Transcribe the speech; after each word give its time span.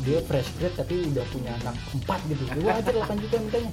dia 0.00 0.18
fresh 0.24 0.48
grade 0.56 0.76
tapi 0.76 1.04
udah 1.12 1.24
punya 1.28 1.52
anak 1.60 1.76
empat 1.92 2.20
gitu 2.28 2.44
gue 2.56 2.70
aja 2.70 2.90
8 2.90 3.22
juta 3.22 3.36
mintanya 3.40 3.72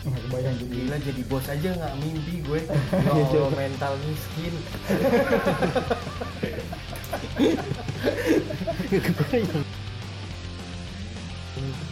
nggak 0.00 0.16
kebayang 0.24 0.56
jadi 0.56 0.72
Gila 0.72 0.96
jadi 1.04 1.22
bos 1.28 1.44
aja 1.44 1.76
nggak 1.76 1.94
mimpi 2.00 2.40
gue. 2.40 2.60
Oh, 3.36 3.52
mental 3.52 3.92
miskin. 4.08 4.54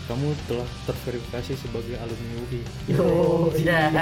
Kamu 0.08 0.32
telah 0.48 0.64
terverifikasi 0.88 1.52
sebagai 1.60 2.00
alumni 2.00 2.34
UI. 2.48 2.64
yo 2.88 3.04
Ya. 3.68 3.92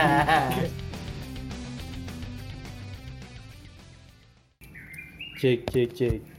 Cek 5.43 5.67
cek 5.67 5.91
cek. 5.99 6.36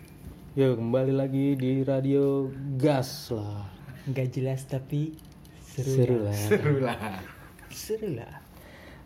Yo 0.58 0.74
kembali 0.74 1.14
lagi 1.14 1.54
di 1.54 1.86
radio 1.86 2.50
gas 2.82 3.30
lah. 3.30 3.70
nggak 4.10 4.28
jelas 4.34 4.66
tapi 4.66 5.14
seru, 5.62 5.94
Seru 5.94 6.18
ya. 6.18 6.26
lah. 6.26 6.34
Seru 6.34 6.76
lah. 6.82 7.22
seru 7.70 8.10
lah 8.18 8.36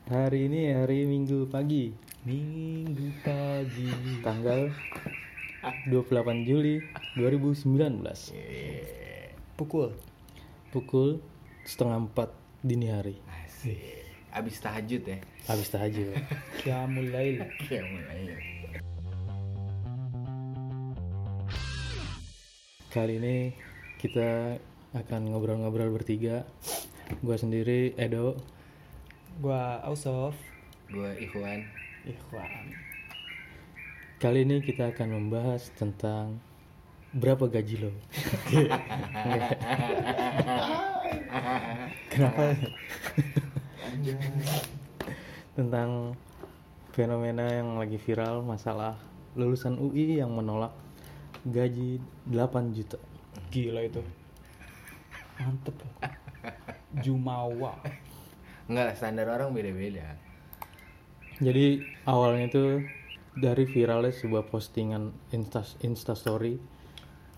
Hari 0.08 0.48
ini 0.48 0.72
hari 0.72 1.04
Minggu 1.04 1.52
pagi, 1.52 1.92
minggu 2.24 3.20
pagi 3.20 3.92
tanggal 4.24 4.72
28 5.92 6.48
Juli 6.48 6.80
2019. 7.20 8.00
pukul 9.60 9.92
Pukul 10.72 11.20
setengah 11.68 12.00
empat 12.00 12.32
dini 12.64 12.88
hari. 12.88 13.20
Asik. 13.28 14.08
Abis 14.32 14.56
tahajud 14.64 15.04
ya. 15.04 15.20
Habis 15.52 15.68
tahajud. 15.68 16.16
ya 16.64 16.88
mulai 16.88 17.44
Kali 22.92 23.24
ini 23.24 23.56
kita 24.04 24.60
akan 24.92 25.32
ngobrol-ngobrol 25.32 25.96
bertiga. 25.96 26.44
Gua 27.24 27.40
sendiri 27.40 27.96
Edo. 27.96 28.36
gua 29.40 29.80
Ausof 29.88 30.36
Gue 30.92 31.08
Ikhwan. 31.24 31.64
Ikhwan 32.04 32.76
Kali 34.20 34.44
ini 34.44 34.60
kita 34.60 34.92
akan 34.92 35.08
membahas 35.08 35.72
tentang 35.72 36.44
berapa 37.16 37.48
gaji 37.48 37.80
lo. 37.80 37.96
kenapa 42.12 42.60
tentang 45.56 46.20
fenomena 46.92 47.56
yang 47.56 47.80
lagi 47.80 47.96
viral 47.96 48.44
masalah 48.44 49.00
lulusan 49.40 49.80
UI 49.80 50.20
yang 50.20 50.36
menolak 50.36 50.76
gaji 51.46 51.98
8 52.30 52.78
juta. 52.78 52.98
gila 53.50 53.82
itu. 53.82 54.02
Mantep. 55.42 55.76
Jumawa. 57.02 57.82
Enggak 58.70 58.86
lah, 58.88 58.96
standar 58.96 59.28
orang 59.28 59.52
beda-beda. 59.56 60.16
Jadi 61.42 61.82
awalnya 62.06 62.46
itu 62.54 62.66
dari 63.34 63.66
viralnya 63.66 64.14
sebuah 64.14 64.46
postingan 64.52 65.34
insta 65.34 65.64
instastory 65.82 66.60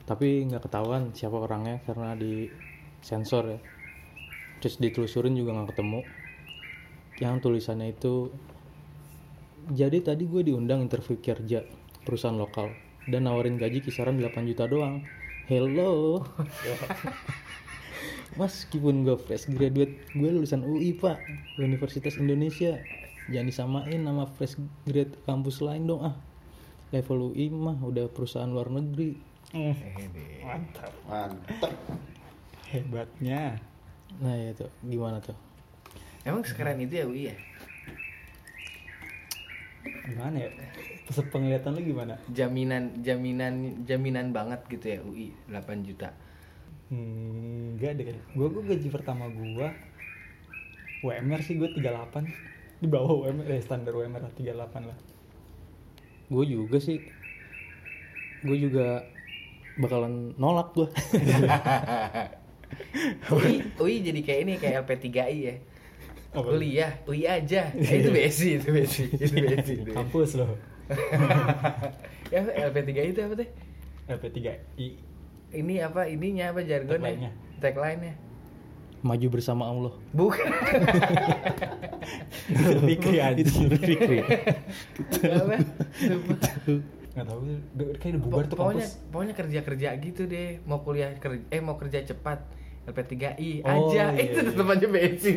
tapi 0.03 0.43
nggak 0.43 0.67
ketahuan 0.67 1.15
siapa 1.15 1.39
orangnya 1.39 1.79
karena 1.87 2.11
di 2.19 2.51
sensor 2.99 3.55
ya. 3.55 3.59
Terus 4.59 4.75
ditelusurin 4.83 5.37
juga 5.37 5.55
nggak 5.55 5.69
ketemu. 5.71 5.99
Yang 7.23 7.35
tulisannya 7.39 7.87
itu 7.95 8.27
jadi 9.71 10.03
tadi 10.03 10.27
gue 10.27 10.43
diundang 10.43 10.83
interview 10.83 11.15
kerja 11.23 11.63
perusahaan 12.03 12.35
lokal 12.35 12.82
dan 13.07 13.27
nawarin 13.27 13.59
gaji 13.59 13.83
kisaran 13.83 14.19
8 14.19 14.49
juta 14.49 14.67
doang. 14.67 15.03
Hello. 15.51 16.23
Meskipun 18.39 19.03
gue 19.03 19.17
fresh 19.19 19.51
graduate. 19.51 19.99
Gue 20.15 20.29
lulusan 20.31 20.63
UI 20.63 20.95
pak. 20.95 21.19
Universitas 21.59 22.15
Indonesia. 22.17 22.79
Jangan 23.27 23.47
disamain 23.47 23.99
sama 24.03 24.25
fresh 24.39 24.55
grade 24.87 25.13
kampus 25.27 25.59
lain 25.59 25.87
dong 25.87 26.01
ah. 26.03 26.15
Level 26.95 27.33
UI 27.33 27.51
mah 27.51 27.77
udah 27.83 28.07
perusahaan 28.07 28.49
luar 28.49 28.71
negeri. 28.71 29.17
Eh, 29.53 29.75
mantap. 30.41 30.93
Mantap. 31.05 31.73
hebatnya. 32.73 33.61
Nah 34.17 34.33
ya 34.33 34.51
tuh. 34.57 34.71
Gimana 34.81 35.21
tuh? 35.21 35.37
Emang 36.23 36.41
sekeren 36.47 36.79
itu 36.79 36.93
ya 36.97 37.05
UI 37.05 37.29
ya? 37.29 37.35
Gimana 39.83 40.35
ya 40.39 40.49
penglihatan 41.31 41.75
lu 41.75 41.81
gimana 41.83 42.15
Jaminan 42.31 43.03
jaminan 43.03 43.83
jaminan 43.83 44.31
banget 44.31 44.63
gitu 44.71 44.85
ya 44.87 44.99
UI 45.03 45.27
8 45.51 45.87
juta. 45.87 46.15
Hmm, 46.87 47.75
enggak 47.75 47.99
deh. 47.99 48.15
Gua 48.35 48.47
gua 48.51 48.63
gaji 48.63 48.87
pertama 48.87 49.27
gua 49.31 49.75
WMR 51.03 51.41
sih 51.43 51.59
gua 51.59 51.67
38 51.71 52.53
di 52.83 52.91
bawah 52.91 53.23
WMR 53.23 53.47
eh, 53.47 53.63
standar 53.63 53.95
WMR 53.95 54.27
lah 54.27 54.33
38 54.35 54.91
lah. 54.91 54.99
gue 56.27 56.45
juga 56.49 56.77
sih 56.83 56.99
gue 58.43 58.57
juga 58.59 59.07
bakalan 59.79 60.35
nolak 60.35 60.75
gue 60.75 60.87
UI, 63.31 63.63
UI 63.79 63.95
jadi 64.03 64.19
kayak 64.19 64.41
ini 64.43 64.53
kayak 64.59 64.83
LP3I 64.83 65.35
ya. 65.37 65.55
Apa? 66.33 66.49
Kuliah, 66.49 66.91
UI 67.03 67.23
aja. 67.23 67.69
Eh, 67.71 67.93
itu 68.01 68.09
BSI, 68.09 68.49
itu 68.57 68.67
BSI, 68.67 69.03
itu 69.11 69.25
BSI. 69.37 69.73
itu. 69.79 69.91
Kampus 69.91 70.35
loh. 70.35 70.49
ya 72.33 72.41
LP3I 72.67 73.13
itu 73.13 73.21
apa 73.21 73.33
teh? 73.35 73.49
LP3I 74.05 74.85
Ini 75.53 75.73
apa 75.81 76.05
ininya 76.05 76.49
apa 76.49 76.59
jargonnya? 76.61 77.29
Tagline-nya. 77.57 78.13
Maju 78.99 79.27
bersama 79.29 79.63
Allah 79.65 79.93
Bukan. 80.09 80.47
Fikri 82.83 83.17
aja. 83.19 83.35
itu 83.35 83.51
Fikri 83.75 84.17
apa? 84.19 84.35
Lupa. 86.01 86.35
Enggak 87.13 87.25
tahu 87.29 87.39
udah- 87.45 87.95
kayak 87.95 88.11
udah 88.11 88.21
bubar 88.23 88.43
tuh 88.43 88.57
pokoknya 88.57 88.87
kampus. 88.89 89.05
pokoknya 89.07 89.33
kerja 89.35 89.59
kerja 89.61 89.89
gitu 89.99 90.21
deh 90.25 90.57
mau 90.65 90.81
kuliah 90.81 91.13
kerja 91.15 91.45
eh 91.47 91.61
mau 91.61 91.77
kerja 91.77 92.01
cepat 92.03 92.41
LP3I 92.83 93.63
Oh, 93.63 93.87
aja. 93.87 94.11
iya, 94.11 94.27
itu 94.27 94.37
iya. 94.37 94.47
tetap 94.51 94.67
aja 94.67 94.85
BSI 94.85 95.31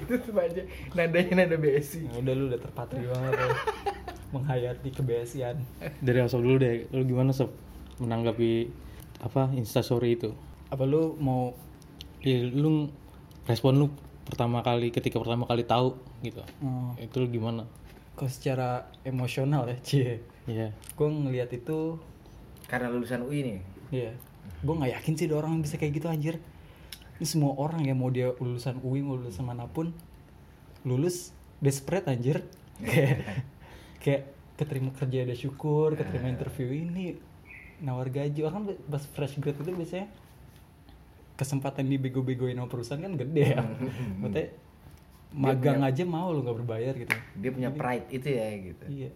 itu 0.00 0.12
tetap 0.16 0.36
aja. 0.38 0.62
Nadanya 0.92 1.34
nada 1.38 1.56
BSI 1.56 2.08
Ya 2.08 2.16
udah 2.18 2.32
lu 2.32 2.44
udah 2.48 2.56
terpatri 2.58 3.04
banget 3.04 3.32
ya. 3.34 3.48
Menghayati 4.34 4.88
kebiasaan. 4.90 5.56
dari 6.00 6.18
asal 6.18 6.40
dulu 6.40 6.56
deh 6.56 6.88
lu 6.90 7.04
gimana 7.04 7.32
sob? 7.32 7.52
Menanggapi 7.96 8.68
apa 9.20 9.52
instastory 9.52 10.14
itu? 10.14 10.32
Apa 10.68 10.84
lu 10.84 11.16
mau 11.16 11.52
ya, 12.20 12.44
lu 12.44 12.88
respon 13.44 13.76
lu 13.76 13.86
pertama 14.22 14.60
kali 14.60 14.88
ketika 14.88 15.16
pertama 15.16 15.44
kali 15.44 15.64
tahu 15.64 15.96
gitu. 16.20 16.44
Oh, 16.60 16.92
itu 16.94 17.16
lu 17.18 17.28
gimana? 17.30 17.64
Kok 18.14 18.28
secara 18.28 18.84
emosional 19.00 19.64
ya, 19.64 19.76
Cie? 19.80 20.20
Iya. 20.44 20.72
Gua 20.92 21.08
ngelihat 21.08 21.48
itu 21.50 21.96
karena 22.64 22.88
lulusan 22.88 23.22
UI 23.22 23.40
nih. 23.42 23.58
Iya. 23.90 24.12
Gue 24.62 24.74
nggak 24.74 24.92
yakin 25.00 25.12
sih 25.14 25.24
ada 25.30 25.36
orang 25.38 25.58
yang 25.58 25.62
bisa 25.62 25.76
kayak 25.78 25.92
gitu 25.98 26.06
anjir. 26.10 26.36
Ini 27.18 27.26
semua 27.26 27.54
orang 27.58 27.82
ya 27.86 27.94
mau 27.94 28.10
dia 28.10 28.34
lulusan 28.38 28.78
UI 28.82 29.02
mau 29.02 29.18
lulusan 29.18 29.42
mana 29.42 29.66
pun 29.66 29.90
lulus 30.86 31.30
desperate 31.58 32.06
anjir. 32.06 32.42
Kayak 32.78 33.42
kayak 33.98 34.22
keterima 34.54 34.94
kerja 34.94 35.26
ada 35.26 35.34
syukur, 35.34 35.98
keterima 35.98 36.30
interview 36.30 36.70
ini 36.70 37.18
nawar 37.82 38.06
gaji 38.06 38.46
orang 38.46 38.70
pas 38.86 39.02
fresh 39.02 39.34
grade 39.42 39.58
itu 39.58 39.74
biasanya 39.74 40.06
kesempatan 41.34 41.90
dibego-begoin 41.90 42.54
sama 42.54 42.70
perusahaan 42.70 43.02
kan 43.02 43.18
gede 43.18 43.44
ya. 43.54 43.62
Maksudnya 44.22 44.46
magang 45.34 45.82
aja 45.84 46.02
mau 46.06 46.30
lu 46.30 46.40
nggak 46.40 46.56
berbayar 46.64 46.94
gitu. 46.96 47.14
dia 47.36 47.50
punya 47.52 47.68
pride 47.68 48.06
itu 48.08 48.28
ya 48.32 48.46
gitu 48.64 48.84
Iya. 48.88 49.10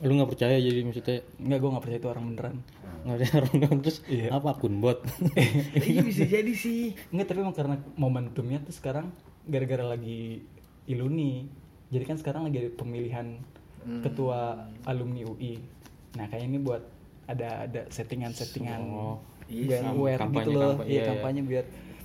Lu 0.00 0.12
nggak 0.12 0.26
percaya 0.28 0.56
jadi 0.56 0.80
maksudnya 0.82 1.22
Enggak 1.38 1.58
gue 1.58 1.70
nggak 1.70 1.82
percaya 1.82 1.98
itu 1.98 2.08
orang 2.08 2.24
beneran. 2.28 2.56
nggak 3.04 3.14
ada 3.14 3.26
orang 3.36 3.78
terus 3.80 3.98
Iya. 4.06 4.28
apa 4.32 4.48
akun 4.50 4.80
bot 4.80 4.98
iya 5.86 6.00
bisa 6.00 6.24
jadi 6.24 6.50
sih 6.50 6.96
Enggak, 7.10 7.26
tapi 7.28 7.38
emang 7.40 7.52
karena 7.52 7.76
momentumnya 7.94 8.58
tuh 8.60 8.72
sekarang 8.72 9.12
gara-gara 9.44 9.84
lagi 9.86 10.40
iluni. 10.84 11.46
Jadi 11.86 12.04
kan 12.04 12.16
sekarang 12.16 12.42
lagi 12.42 12.58
ada 12.58 12.70
pemilihan 12.72 13.38
ketua 14.00 14.56
alumni 14.82 15.22
UI. 15.22 15.60
Nah, 16.14 16.26
kayak 16.26 16.44
ini 16.44 16.58
buat 16.58 16.80
ada 17.24 17.64
ada 17.64 17.84
settingan-settingan 17.86 18.80
Oh, 18.82 19.20
iya 19.46 19.78
biar 19.78 19.82
aware 19.90 20.18
Kampanye, 20.18 20.40
gitu 20.42 20.50
loh. 20.54 20.72
kampanye, 20.74 20.84
Iya, 20.84 20.90
iya, 20.90 20.98
iya. 20.98 21.08
kampanye 21.12 21.40
biar 21.42 21.64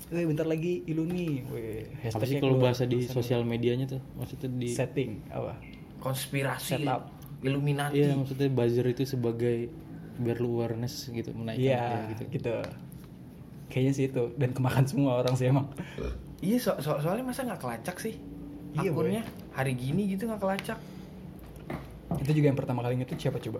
eh 0.10 0.26
bentar 0.26 0.46
lagi 0.46 0.74
iluni. 0.86 1.28
Weh, 1.48 1.88
apa 2.04 2.22
sih 2.22 2.38
kalau 2.38 2.56
keluar, 2.56 2.64
bahasa 2.70 2.84
di 2.84 3.00
sosial 3.06 3.42
medianya 3.44 3.88
tuh 3.88 4.02
maksudnya 4.14 4.50
di 4.52 4.68
setting 4.70 5.24
apa? 5.30 5.56
konspirasi 6.00 6.76
Setup. 6.78 7.04
Illuminati 7.40 7.96
iya 7.98 8.14
maksudnya 8.14 8.48
buzzer 8.48 8.86
itu 8.86 9.04
sebagai 9.04 9.72
biar 10.20 10.38
lu 10.38 10.60
awareness 10.60 11.08
gitu 11.08 11.32
menaikkan 11.32 11.64
Iya, 11.64 11.80
ya, 11.80 12.00
gitu 12.12 12.24
gitu. 12.30 12.54
Kayaknya 13.70 13.94
sih 13.94 14.06
itu 14.08 14.24
dan 14.36 14.52
kemakan 14.52 14.84
semua 14.84 15.12
orang 15.18 15.34
sih 15.34 15.48
emang. 15.48 15.72
iya 16.40 16.58
so- 16.58 16.76
so- 16.78 17.00
soalnya 17.00 17.24
masa 17.24 17.44
nggak 17.44 17.60
kelacak 17.60 17.98
sih 17.98 18.16
Iya, 18.72 18.92
akunnya 18.92 19.24
hari 19.52 19.74
gini 19.74 20.08
gitu 20.08 20.26
nggak 20.26 20.40
kelacak 20.40 20.80
Itu 22.16 22.32
juga 22.34 22.48
yang 22.48 22.58
pertama 22.58 22.82
kali 22.82 22.98
itu 22.98 23.16
siapa 23.16 23.40
coba? 23.40 23.60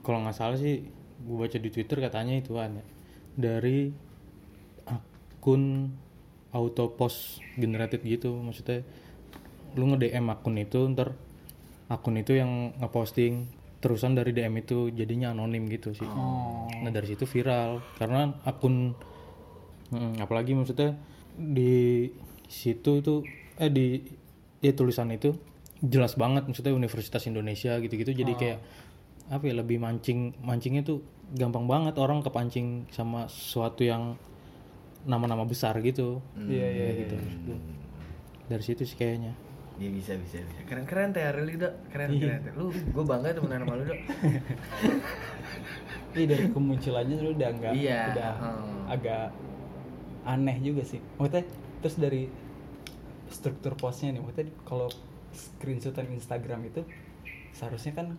kalau 0.00 0.22
nggak 0.22 0.32
salah 0.32 0.56
sih 0.56 0.86
gue 1.20 1.36
baca 1.36 1.54
di 1.54 1.68
twitter 1.68 1.98
katanya 1.98 2.34
itu 2.34 2.54
kan 2.54 2.72
ya 2.72 2.84
dari 3.36 3.92
akun 4.86 5.92
auto 6.50 6.90
post 6.90 7.38
generated 7.54 8.00
gitu 8.02 8.32
maksudnya 8.34 8.80
lu 9.72 9.86
nge 9.86 9.98
DM 10.02 10.26
akun 10.26 10.56
itu 10.56 10.80
ntar 10.90 11.14
akun 11.90 12.16
itu 12.22 12.38
yang 12.38 12.72
ngeposting 12.78 13.50
terusan 13.82 14.14
dari 14.14 14.30
DM 14.30 14.54
itu 14.62 14.92
jadinya 14.94 15.34
anonim 15.34 15.66
gitu 15.66 15.96
sih. 15.96 16.06
Oh. 16.06 16.68
nah 16.80 16.92
dari 16.92 17.10
situ 17.10 17.24
viral 17.26 17.82
karena 17.98 18.32
akun 18.46 18.94
Mm, 19.90 20.22
apalagi 20.22 20.54
maksudnya 20.54 20.94
di 21.34 22.06
situ 22.46 23.02
itu 23.02 23.14
eh 23.58 23.70
di 23.70 23.98
ya 24.62 24.70
tulisan 24.70 25.10
itu 25.10 25.34
jelas 25.82 26.14
banget 26.14 26.46
maksudnya 26.46 26.70
Universitas 26.70 27.26
Indonesia 27.26 27.74
gitu-gitu. 27.82 28.14
Jadi 28.14 28.32
kayak 28.38 28.58
apa 29.30 29.42
ya 29.46 29.54
lebih 29.58 29.82
mancing 29.82 30.34
mancingnya 30.42 30.86
tuh 30.86 31.02
gampang 31.34 31.66
banget 31.66 31.98
orang 31.98 32.22
kepancing 32.22 32.86
sama 32.94 33.26
sesuatu 33.30 33.82
yang 33.82 34.14
nama-nama 35.06 35.42
besar 35.42 35.74
gitu. 35.82 36.22
Iya 36.38 36.66
iya 36.70 36.84
Kayak 36.86 36.96
gitu. 37.02 37.16
Dari 38.46 38.62
situ 38.62 38.82
sih 38.86 38.94
kayaknya 38.94 39.34
Iya 39.80 39.90
bisa 39.96 40.12
bisa 40.20 40.36
bisa. 40.44 40.60
Keren 40.68 40.84
keren 40.84 41.16
teh 41.16 41.24
Arili 41.24 41.56
dok. 41.56 41.72
Keren 41.88 42.20
keren. 42.20 42.40
Lu 42.52 42.68
gue 42.68 43.04
bangga 43.08 43.32
temenan 43.32 43.64
sama 43.64 43.80
lu 43.80 43.84
dok. 43.88 44.00
Iya 46.10 46.26
dari 46.26 46.46
kemunculannya 46.50 47.16
lu 47.22 47.30
udah 47.38 47.48
enggak 47.54 47.72
Iya, 47.78 48.00
udah 48.12 48.32
hmm. 48.34 48.82
agak 48.90 49.30
aneh 50.26 50.56
juga 50.58 50.82
sih. 50.82 50.98
Maksudnya 51.16 51.46
terus 51.80 51.96
dari 51.96 52.26
struktur 53.30 53.78
postnya 53.78 54.18
nih, 54.18 54.20
maksudnya 54.20 54.50
kalau 54.66 54.90
screenshotan 55.30 56.10
Instagram 56.10 56.66
itu 56.66 56.82
seharusnya 57.54 57.94
kan 57.94 58.18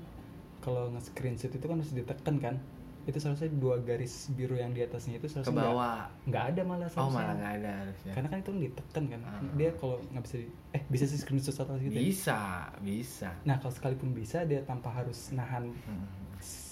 kalau 0.63 0.87
nge-screenshot 0.95 1.51
itu 1.51 1.65
kan 1.67 1.77
harus 1.83 1.91
ditekan 1.91 2.35
kan. 2.39 2.55
Itu 3.03 3.17
seharusnya 3.17 3.49
dua 3.51 3.79
garis 3.79 4.13
biru 4.29 4.53
yang 4.53 4.71
di 4.71 4.81
atasnya 4.81 5.15
itu 5.15 5.25
Ke 5.25 5.31
seharusnya 5.31 5.53
nggak- 5.53 5.69
bawah. 5.69 5.99
nggak 6.25 6.43
ada 6.47 6.61
malah 6.63 6.81
Oh 6.81 6.91
seharusnya. 6.91 7.17
malah 7.17 7.35
nggak 7.35 7.53
ada 7.55 7.71
harusnya. 7.79 8.11
Karena 8.11 8.27
kan 8.27 8.37
itu 8.39 8.51
ditekan 8.53 9.03
kan. 9.07 9.19
Ah. 9.23 9.41
Dia 9.53 9.69
kalau 9.73 9.95
nggak 10.07 10.23
bisa 10.23 10.35
di, 10.35 10.47
eh 10.71 10.81
bisa 10.87 11.03
sih 11.05 11.17
screenshot 11.17 11.57
atau 11.57 11.75
gitu. 11.77 11.89
ya? 11.89 11.99
Bisa 11.99 12.39
bisa. 12.79 13.29
Nah, 13.41 13.55
kalau 13.57 13.71
sekalipun 13.71 14.09
bisa 14.11 14.43
dia 14.43 14.61
tanpa 14.61 14.89
harus 14.91 15.31
nahan 15.31 15.69
Hmm. 15.81 16.05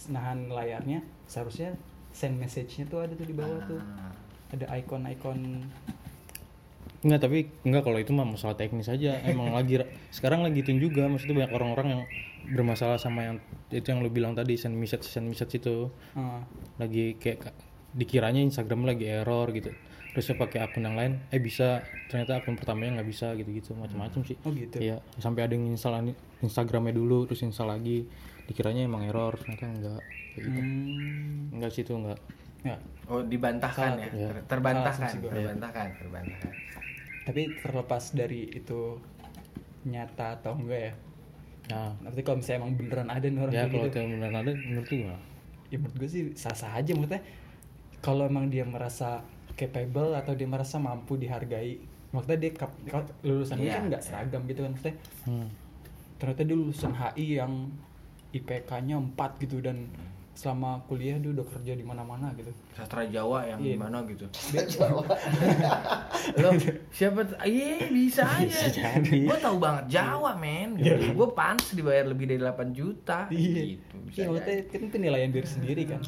nahan 0.09 0.49
layarnya 0.49 0.99
seharusnya 1.23 1.77
send 2.09 2.35
message-nya 2.35 2.85
tuh 2.85 2.99
ada 2.99 3.13
tuh 3.13 3.23
di 3.23 3.33
bawah 3.33 3.61
tuh 3.63 3.77
Ah. 3.95 4.13
ada 4.49 4.65
icon-icon 4.73 5.61
Enggak, 6.99 7.21
tapi 7.21 7.37
enggak 7.63 7.83
kalau 7.85 7.95
itu 7.97 8.11
mah 8.11 8.27
masalah 8.27 8.53
teknis 8.53 8.85
aja. 8.85 9.15
Emang 9.23 9.53
lagi 9.53 9.79
sekarang 10.09 10.43
lagi 10.43 10.59
itu 10.59 10.75
juga 10.75 11.07
maksudnya 11.07 11.31
banyak 11.37 11.53
orang-orang 11.53 11.87
yang 11.89 12.03
bermasalah 12.45 12.95
sama 12.95 13.23
yang 13.23 13.35
itu 13.67 13.85
yang 13.85 13.99
lu 13.99 14.09
bilang 14.09 14.31
tadi 14.31 14.55
send 14.55 14.73
message 14.73 15.03
send 15.03 15.25
message 15.25 15.55
itu 15.55 15.91
Ah, 16.13 16.41
lagi 16.77 17.15
kayak 17.15 17.39
ka- 17.41 17.57
dikiranya 17.91 18.39
Instagram 18.39 18.85
lagi 18.85 19.05
error 19.05 19.49
gitu. 19.49 19.69
Terusnya 20.09 20.35
pakai 20.37 20.59
akun 20.59 20.81
yang 20.81 20.93
lain, 20.93 21.21
eh 21.27 21.37
bisa 21.37 21.79
ternyata 22.07 22.37
akun 22.37 22.53
pertamanya 22.53 22.97
nggak 22.97 23.07
bisa 23.07 23.33
gitu-gitu 23.33 23.73
macam-macam 23.73 24.21
sih. 24.23 24.35
oh 24.39 24.49
gitu 24.49 24.77
Iya, 24.77 24.97
sampai 25.15 25.45
ada 25.45 25.53
yang 25.53 25.67
install 25.67 26.09
Instagramnya 26.39 26.91
dulu 26.91 27.25
terus 27.25 27.41
install 27.41 27.69
lagi 27.71 28.09
dikiranya 28.45 28.83
emang 28.83 29.03
error 29.03 29.37
ternyata 29.37 29.65
enggak 29.67 30.01
kayak 30.31 30.43
gitu. 30.43 30.59
Hmm, 30.59 31.53
Enggak 31.53 31.71
sih 31.71 31.81
itu 31.83 31.93
enggak. 31.93 32.19
ya. 32.59 32.75
Oh 33.05 33.21
dibantahkan 33.21 33.89
Salah 33.91 34.01
ya. 34.01 34.09
Iya. 34.11 34.27
Ter- 34.31 34.45
terbantahkan, 34.49 35.07
Salah 35.07 35.29
terbantahkan, 35.29 35.87
terbantahkan. 35.95 36.51
tapi 37.23 37.41
terlepas 37.55 38.03
dari 38.11 38.41
itu 38.49 38.97
nyata 39.83 40.35
atau 40.35 40.53
enggak 40.55 40.81
ya 40.81 40.93
Nah, 41.69 41.93
nanti 41.99 42.19
kalau 42.21 42.37
misalnya 42.37 42.59
emang 42.59 42.73
beneran 42.75 43.07
ada 43.07 43.23
nih 43.23 43.39
orang 43.39 43.51
ya 43.51 43.57
kayak 43.59 43.69
kalau 43.69 43.77
gitu 43.79 43.87
itu 43.87 43.97
yang 43.99 44.09
beneran 44.11 44.35
ada 44.35 44.51
menurut 44.51 44.87
gimana? 44.87 45.19
ya 45.65 45.77
menurut 45.77 45.95
gue 45.95 46.09
sih 46.09 46.23
sah-sah 46.33 46.71
aja 46.73 46.91
maksudnya 46.91 47.21
kalau 47.99 48.25
emang 48.25 48.49
dia 48.49 48.65
merasa 48.65 49.21
capable 49.53 50.11
atau 50.11 50.33
dia 50.33 50.45
merasa 50.45 50.75
mampu 50.77 51.13
dihargai 51.13 51.77
maksudnya 52.09 52.39
dia 52.39 52.51
kap- 52.51 52.81
kap- 52.85 53.13
lulusan 53.21 53.55
ini 53.55 53.69
Iya. 53.69 53.75
kan 53.75 53.83
nggak 53.87 54.01
seragam 54.01 54.41
gitu 54.43 54.59
kan 54.59 54.71
maksudnya 54.71 54.95
Hmm. 55.23 55.47
ternyata 56.17 56.41
dia 56.41 56.55
lulusan 56.55 56.91
HI 56.91 57.37
yang 57.37 57.53
IPK-nya 58.31 58.97
4 58.97 59.13
gitu 59.39 59.57
dan 59.59 59.85
selama 60.39 60.79
kuliah 60.87 61.19
dia 61.19 61.35
udah 61.35 61.43
kerja 61.43 61.75
di 61.75 61.83
mana-mana 61.83 62.31
gitu. 62.31 62.47
Sastra 62.71 63.03
Jawa 63.03 63.43
yang 63.43 63.59
Iya. 63.59 63.75
gimana 63.75 64.07
gitu. 64.07 64.23
Lo 66.39 66.55
siapa? 66.89 67.27
Iya 67.43 67.91
bisa 67.91 68.23
aja. 68.23 68.71
jadi. 68.71 69.27
Gue 69.27 69.35
tahu 69.35 69.59
banget 69.59 69.99
Jawa 69.99 70.39
men. 70.39 70.79
Gue 71.11 71.27
pantas 71.35 71.75
dibayar 71.75 72.07
lebih 72.07 72.31
dari 72.31 72.39
8 72.39 72.71
juta. 72.71 73.27
Gitu. 73.27 73.83
Bisa 74.07 74.23
Iya, 74.23 74.31
maksudnya 74.31 74.55
kan 74.71 74.81
penilaian 74.87 75.29
diri 75.29 75.43
sendiri 75.43 75.83
kan. 75.85 76.01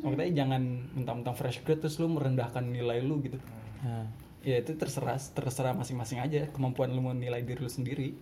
Maksudnya 0.00 0.32
jangan 0.32 0.62
mentang-mentang 0.94 1.36
fresh 1.36 1.60
grad 1.60 1.78
terus 1.78 2.00
lu 2.00 2.08
merendahkan 2.08 2.64
nilai 2.64 3.04
lu 3.04 3.20
gitu. 3.20 3.36
Nah, 3.84 4.08
Ya 4.40 4.62
itu 4.62 4.72
terserah 4.72 5.18
terserah 5.34 5.74
masing-masing 5.74 6.22
aja 6.22 6.46
kemampuan 6.48 6.88
lu 6.88 7.02
menilai 7.02 7.42
diri 7.42 7.58
lu 7.58 7.66
sendiri. 7.66 8.14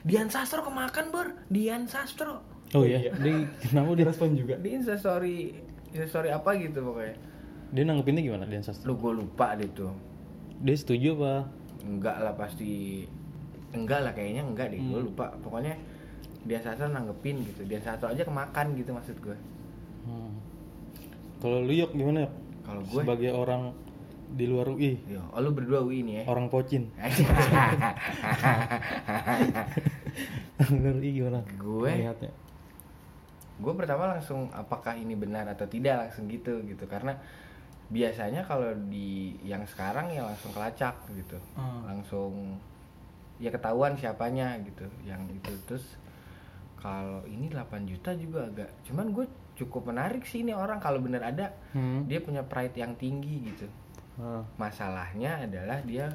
Dian 0.00 0.30
Sastro 0.30 0.62
kemakan 0.62 1.10
ber. 1.10 1.26
Dian 1.50 1.84
Sastro. 1.84 2.40
Oh 2.70 2.86
iya, 2.86 3.10
dia 3.24 3.50
kenapa 3.60 3.98
dia 3.98 4.06
Direspon 4.06 4.30
juga. 4.38 4.54
Di 4.58 4.70
instastory 4.78 5.54
instastory 5.90 6.30
apa 6.30 6.54
gitu 6.54 6.86
pokoknya. 6.86 7.16
dia 7.70 7.86
nanggepinnya 7.86 8.22
gimana 8.22 8.44
Dian 8.50 8.66
Sastro? 8.66 8.90
Lu 8.90 8.94
gue 8.98 9.12
lupa 9.22 9.54
deh 9.54 9.70
tuh. 9.70 9.94
Dia 10.62 10.74
setuju 10.74 11.14
apa? 11.22 11.34
Enggak 11.86 12.16
lah 12.18 12.34
pasti 12.34 13.06
enggak 13.70 14.02
lah 14.02 14.10
kayaknya 14.10 14.42
enggak 14.42 14.74
deh 14.74 14.82
gue 14.82 15.00
lupa 15.06 15.30
pokoknya 15.38 15.78
Dian 16.42 16.58
Sastro 16.58 16.90
nanggepin 16.90 17.46
gitu 17.46 17.62
Dian 17.62 17.78
Sastro 17.78 18.10
aja 18.10 18.26
kemakan 18.26 18.74
gitu 18.74 18.90
maksud 18.90 19.14
gue 19.22 19.38
Hmm. 20.00 20.32
Kalau 21.38 21.60
lu 21.60 21.76
Yok 21.76 21.92
gimana 21.92 22.24
Yok? 22.24 22.32
kalau 22.64 22.80
gue 22.82 23.00
Sebagai 23.04 23.30
orang 23.36 23.62
di 24.30 24.46
luar 24.48 24.70
UI, 24.70 24.94
yo 25.10 25.20
oh, 25.28 25.42
lu 25.42 25.50
berdua 25.52 25.82
UI 25.82 26.06
nih 26.06 26.22
ya 26.22 26.24
orang 26.30 26.46
pocin. 26.48 26.86
luar 30.70 30.94
UI 30.96 31.10
gimana? 31.12 31.40
Gue? 31.58 31.90
Melihatnya. 31.90 32.30
Gue 33.60 33.74
pertama 33.74 34.08
langsung 34.08 34.48
apakah 34.50 34.92
ini 34.94 35.12
benar 35.14 35.44
atau 35.46 35.64
tidak 35.64 36.00
langsung 36.02 36.26
gitu 36.26 36.64
gitu 36.64 36.84
karena 36.84 37.12
biasanya 37.86 38.42
kalau 38.42 38.70
di 38.86 39.10
yang 39.42 39.62
sekarang 39.64 40.08
ya 40.08 40.22
langsung 40.22 40.50
kelacak 40.50 40.94
gitu 41.10 41.36
Hmm. 41.54 41.82
langsung 41.84 42.56
ya 43.36 43.48
ketahuan 43.48 43.94
siapanya 43.94 44.56
gitu 44.60 44.84
yang 45.02 45.20
itu 45.28 45.52
terus 45.64 45.84
kalau 46.76 47.20
ini 47.26 47.46
8 47.46 47.60
juta 47.84 48.10
juga 48.14 48.46
agak 48.46 48.70
cuman 48.82 49.06
gue 49.10 49.26
cukup 49.54 49.82
menarik 49.86 50.24
sih 50.24 50.40
ini 50.40 50.52
orang 50.52 50.78
kalau 50.78 50.96
bener 50.98 51.20
ada 51.20 51.52
Hmm. 51.70 52.06
dia 52.06 52.18
punya 52.18 52.40
pride 52.42 52.74
yang 52.74 52.94
tinggi 52.94 53.44
gitu 53.46 53.66
Ah. 54.16 54.44
masalahnya 54.56 55.42
adalah 55.42 55.80
dia 55.82 56.08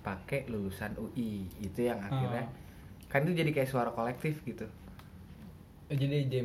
pakai 0.00 0.46
lulusan 0.46 0.96
UI 0.96 1.44
itu 1.58 1.80
yang 1.82 2.00
akhirnya 2.00 2.44
Ah. 2.44 3.08
kan 3.08 3.22
itu 3.22 3.34
jadi 3.36 3.50
kayak 3.52 3.68
suara 3.68 3.90
kolektif 3.90 4.40
gitu 4.42 4.64
Jadi 5.90 6.30
dia 6.30 6.42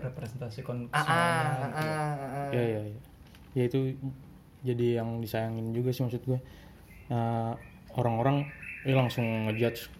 representasi 0.00 0.62
ah, 0.94 1.02
ah, 1.02 1.10
ah, 1.10 1.44
gitu 1.66 1.82
ya. 1.82 1.90
ah, 1.90 2.14
ah. 2.14 2.48
Ya 2.50 2.62
ya 2.62 2.80
ya. 2.86 2.98
Ya 3.52 3.62
itu 3.66 3.78
jadi 4.62 4.86
yang 5.02 5.18
disayangin 5.18 5.74
juga 5.74 5.90
sih 5.90 6.02
maksud 6.02 6.22
gue. 6.22 6.38
Nah, 7.10 7.58
orang-orang 7.94 8.46
ya 8.82 8.94
langsung 8.94 9.26
ngejudge 9.50 9.90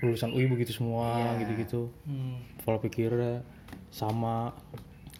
lulusan 0.00 0.30
UI 0.30 0.46
begitu 0.46 0.72
semua 0.72 1.36
Iya. 1.36 1.44
gitu-gitu. 1.44 1.90
Hmm. 2.06 2.40
Pola 2.64 2.78
pikirnya 2.78 3.42
sama 3.90 4.54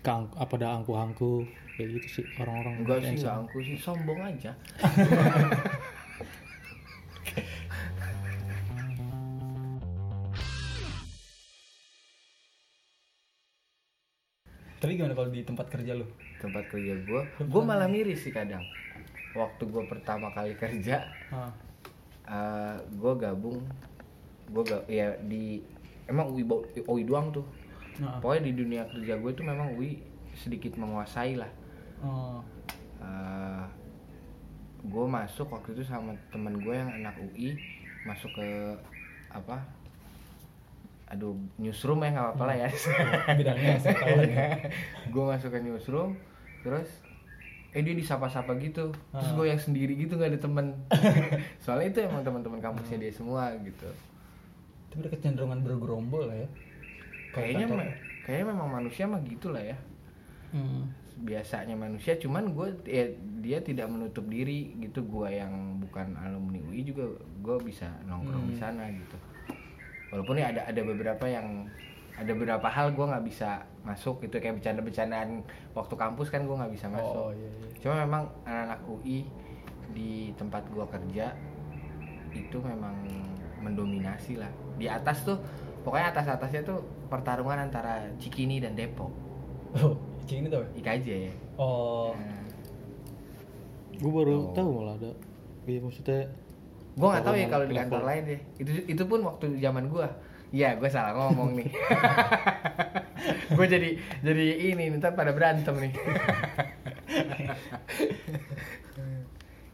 keang- 0.00 0.30
apa 0.34 0.54
ada 0.56 0.78
angku-angku 0.78 1.44
kayak 1.76 2.00
gitu 2.00 2.22
sih 2.22 2.24
orang-orang. 2.38 2.82
Enggak 2.82 2.98
sih, 3.04 3.16
enggak 3.20 3.34
angku 3.36 3.58
sih, 3.60 3.76
sombong 3.76 4.20
aja. 4.22 4.52
Tapi 14.78 14.94
gimana 14.94 15.14
kalau 15.14 15.30
di 15.30 15.42
tempat 15.42 15.66
kerja 15.66 15.92
lu? 15.98 16.06
Tempat 16.38 16.70
kerja 16.70 16.94
gue, 17.02 17.22
gue 17.42 17.62
malah 17.66 17.90
miris 17.90 18.22
sih 18.22 18.30
kadang. 18.30 18.62
Waktu 19.34 19.66
gue 19.66 19.82
pertama 19.90 20.30
kali 20.30 20.54
kerja, 20.54 21.02
Ah. 21.34 22.78
gue 22.78 23.12
gabung, 23.18 23.64
gue 24.52 24.62
gak 24.62 24.84
ya 24.86 25.18
di 25.24 25.58
emang 26.06 26.30
UI, 26.30 26.44
UI 26.86 27.02
doang 27.02 27.34
tuh. 27.34 27.46
Nah. 27.98 28.22
Pokoknya 28.22 28.42
di 28.48 28.52
dunia 28.54 28.82
kerja 28.86 29.18
gue 29.18 29.30
tuh 29.34 29.42
memang 29.42 29.74
UI 29.74 29.98
sedikit 30.38 30.78
menguasai 30.78 31.34
lah. 31.34 31.50
Oh. 32.04 32.38
gue 34.78 35.04
masuk 35.10 35.50
waktu 35.50 35.74
itu 35.74 35.82
sama 35.82 36.14
temen 36.30 36.54
gue 36.62 36.70
yang 36.70 36.86
anak 36.86 37.18
UI 37.18 37.58
masuk 38.06 38.30
ke 38.30 38.46
apa 39.28 39.58
aduh 41.08 41.32
newsroom 41.56 42.00
ya 42.00 42.10
nggak 42.10 42.24
apa-apa 42.26 42.44
lah 42.44 42.56
ya. 42.58 42.68
Bidangnya 43.32 43.76
saya 43.78 43.96
tahu 43.96 44.20
ya. 44.22 44.46
gue 45.12 45.24
masuk 45.26 45.50
ke 45.50 45.58
newsroom 45.58 46.20
terus 46.60 46.88
eh 47.70 47.80
dia 47.80 47.92
disapa-sapa 47.92 48.56
gitu. 48.58 48.92
Terus 48.92 49.30
Ah. 49.30 49.34
gue 49.34 49.46
yang 49.46 49.56
sendiri 49.58 49.92
gitu 49.94 50.14
nggak 50.14 50.30
ada 50.30 50.40
temen. 50.40 50.66
Soalnya 51.64 51.88
itu 51.88 51.98
emang 52.02 52.20
teman-teman 52.22 52.58
kampusnya 52.58 52.98
dia 52.98 53.08
semua 53.10 53.48
gitu. 53.58 53.88
Tapi 54.88 55.00
ada 55.00 55.10
kecenderungan 55.10 55.60
bergerombol 55.60 56.26
lah 56.26 56.38
ya. 56.38 56.48
Kayaknya 57.30 57.66
me- 57.66 57.96
kayaknya 58.22 58.46
memang 58.46 58.68
manusia 58.70 59.04
mah 59.04 59.20
gitu 59.22 59.48
lah 59.48 59.64
ya. 59.64 59.76
Hmm. 60.48 60.88
biasanya 61.18 61.74
manusia 61.74 62.14
cuman 62.14 62.54
gue 62.54 62.68
ya, 62.86 63.04
dia 63.36 63.58
tidak 63.58 63.84
menutup 63.86 64.22
diri 64.24 64.70
gitu. 64.78 65.02
Gue 65.02 65.34
yang 65.34 65.50
bukan 65.78 66.14
alumni 66.14 66.62
UI 66.62 66.84
juga 66.84 67.10
gue 67.38 67.56
bisa 67.60 67.90
nongkrong 68.04 68.46
di 68.46 68.56
sana 68.56 68.86
gitu 68.86 69.18
walaupun 70.08 70.36
ya 70.36 70.50
ada 70.50 70.62
ada 70.64 70.80
beberapa 70.80 71.24
yang 71.24 71.68
ada 72.14 72.32
beberapa 72.32 72.66
hal 72.66 72.90
gue 72.92 73.04
nggak 73.04 73.24
bisa 73.24 73.62
masuk 73.82 74.18
gitu 74.20 74.38
kayak 74.38 74.58
bercanda-bercandaan 74.58 75.46
waktu 75.70 75.94
kampus 75.94 76.28
kan 76.28 76.42
gue 76.42 76.52
nggak 76.52 76.72
bisa 76.72 76.86
masuk. 76.88 77.22
Oh 77.22 77.32
iya 77.32 77.46
iya. 77.46 77.68
cuma 77.78 77.94
memang 78.02 78.22
anak-anak 78.42 78.80
UI 78.84 79.18
di 79.88 80.12
tempat 80.34 80.66
gue 80.68 80.82
kerja 80.84 81.32
itu 82.30 82.58
memang 82.58 82.94
mendominasi 83.58 84.36
lah. 84.36 84.50
Di 84.74 84.86
atas 84.86 85.22
tuh 85.22 85.38
pokoknya 85.82 86.10
atas 86.10 86.26
atasnya 86.28 86.62
tuh 86.64 86.78
pertarungan 87.06 87.58
antara 87.60 88.02
Cikini 88.18 88.58
dan 88.58 88.74
Depok 88.74 89.10
Oh, 89.78 89.94
cing 90.24 90.42
ini 90.42 90.48
tau 90.48 90.64
ya? 90.64 90.68
IKJ 90.80 91.08
ya 91.28 91.32
Oh, 91.56 92.16
Nah, 92.16 92.44
gue 93.94 94.10
baru 94.10 94.48
Oh. 94.48 94.52
tahu 94.52 94.68
malah 94.80 94.96
ada. 94.96 95.12
Iya 95.64 95.80
maksudnya 95.80 96.24
gue 96.98 97.08
nggak 97.08 97.22
tahu 97.22 97.36
ya 97.36 97.46
kalau 97.46 97.64
di 97.64 97.74
kantor 97.74 98.02
lain 98.02 98.22
deh 98.26 98.40
itu 98.58 98.70
itu 98.90 99.02
pun 99.06 99.20
waktu 99.22 99.46
zaman 99.58 99.86
gue 99.86 100.08
Iya, 100.48 100.80
gue 100.80 100.88
salah 100.88 101.12
ngomong 101.12 101.60
nih. 101.60 101.68
gue 103.60 103.66
jadi 103.68 104.00
jadi 104.24 104.44
ini 104.72 104.96
ntar 104.96 105.12
pada 105.12 105.36
berantem 105.36 105.76
nih. 105.76 105.92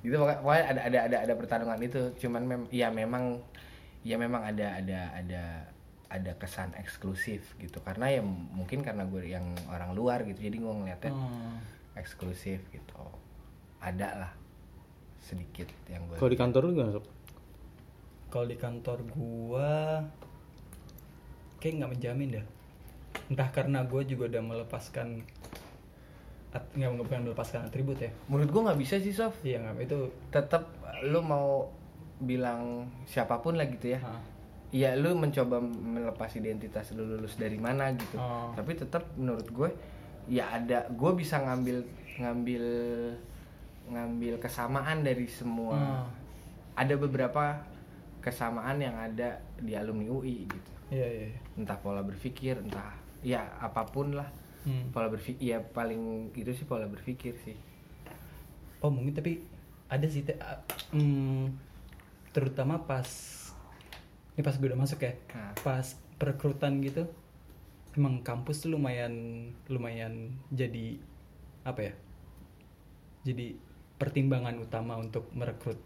gitu 0.03 0.15
pokoknya, 0.19 0.65
ada 0.67 0.81
ada 0.83 0.99
ada 1.07 1.17
ada 1.31 1.35
pertarungan 1.39 1.79
itu. 1.79 2.11
Cuman 2.19 2.43
mem 2.43 2.63
ya 2.75 2.91
memang 2.91 3.39
ya 4.03 4.19
memang 4.19 4.43
ada 4.45 4.83
ada 4.83 5.01
ada 5.15 5.43
ada 6.11 6.33
kesan 6.37 6.75
eksklusif 6.75 7.55
gitu 7.57 7.79
karena 7.79 8.11
ya 8.11 8.23
mungkin 8.27 8.83
karena 8.83 9.07
gue 9.07 9.25
yang 9.25 9.47
orang 9.67 9.95
luar 9.95 10.23
gitu 10.23 10.43
jadi 10.43 10.59
gue 10.59 10.73
ngeliatnya 10.75 11.11
Hmm. 11.11 11.59
eksklusif 11.95 12.61
gitu 12.71 12.99
ada 13.81 14.09
lah 14.27 14.31
sedikit 15.25 15.73
yang 15.87 16.05
gue 16.05 16.15
kalau 16.15 16.29
di 16.29 16.37
kantor 16.37 16.61
lu 16.63 16.73
gimana 16.73 16.93
sob 16.93 17.07
Kalau 18.29 18.45
di 18.45 18.59
kantor 18.59 18.99
gua 19.09 20.03
kayak 21.57 21.75
nggak 21.79 21.93
menjamin 21.93 22.29
dah. 22.35 22.47
Entah 23.25 23.49
karena 23.49 23.81
gue 23.83 24.03
juga 24.05 24.27
udah 24.29 24.43
melepaskan 24.45 25.23
nggak 26.53 26.91
bukan 27.01 27.21
melepaskan 27.25 27.65
atribut 27.65 27.99
ya. 27.99 28.11
menurut 28.27 28.47
gue 28.49 28.63
nggak 28.63 28.79
bisa 28.79 28.95
sih 28.97 29.11
Sof 29.11 29.35
Iya 29.41 29.59
nggak 29.61 29.75
itu. 29.83 29.99
tetap 30.29 30.71
lu 31.03 31.19
mau 31.19 31.67
bilang 32.17 32.87
siapa 33.05 33.39
pun 33.39 33.55
lah 33.55 33.67
gitu 33.67 33.91
ya 33.91 33.99
Iya 34.71 34.95
lu 34.95 35.15
mencoba 35.15 35.59
melepas 35.63 36.31
identitas 36.33 36.91
lu 36.91 37.07
lulus 37.09 37.35
dari 37.35 37.57
mana 37.57 37.91
gitu 37.93 38.15
Oh. 38.15 38.51
tapi 38.53 38.75
tetap 38.75 39.07
menurut 39.15 39.47
gue 39.47 39.71
ya 40.27 40.51
ada 40.53 40.87
gue 40.89 41.11
bisa 41.15 41.39
ngambil 41.39 41.83
ngambil 42.19 42.65
ngambil 43.87 44.39
kesamaan 44.39 45.01
dari 45.01 45.27
semua 45.27 45.77
Ah. 45.77 46.07
ada 46.75 46.95
beberapa 46.95 47.61
kesamaan 48.19 48.79
yang 48.79 48.95
ada 48.95 49.37
di 49.57 49.73
alumni 49.73 50.09
UI 50.09 50.47
gitu 50.47 50.71
Iya 50.91 51.07
iya. 51.07 51.27
iya. 51.29 51.39
entah 51.55 51.77
pola 51.77 52.01
berpikir 52.01 52.59
entah 52.59 52.93
ya 53.21 53.45
apa 53.59 53.85
pun 53.85 54.13
lah 54.13 54.29
Hmm. 54.65 54.89
pola 54.91 55.09
berpikir 55.09 55.45
ya 55.45 55.61
paling 55.61 56.33
itu 56.33 56.49
sih 56.51 56.65
pola 56.65 56.87
berpikir 56.87 57.37
sih 57.39 57.53
Oh 58.81 58.89
mungkin 58.89 59.13
tapi 59.13 59.41
ada 59.87 60.05
sih. 60.05 60.21
Ah, 60.35 60.61
hmm, 60.91 61.53
terutama 62.31 62.77
pas 62.79 63.05
ini 64.31 64.41
pas 64.41 64.53
gue 64.53 64.67
udah 64.67 64.77
masuk 64.79 65.01
ya. 65.01 65.17
Nah. 65.31 65.57
Pas 65.59 65.85
perekrutan 66.15 66.81
gitu 66.81 67.09
emang 67.93 68.21
kampus 68.21 68.61
tuh 68.61 68.73
lumayan 68.73 69.13
lumayan 69.69 70.33
jadi 70.51 71.01
apa 71.63 71.81
ya? 71.83 71.95
Jadi 73.25 73.57
pertimbangan 74.05 74.55
utama 74.61 75.01
untuk 75.01 75.33
merekrut 75.33 75.81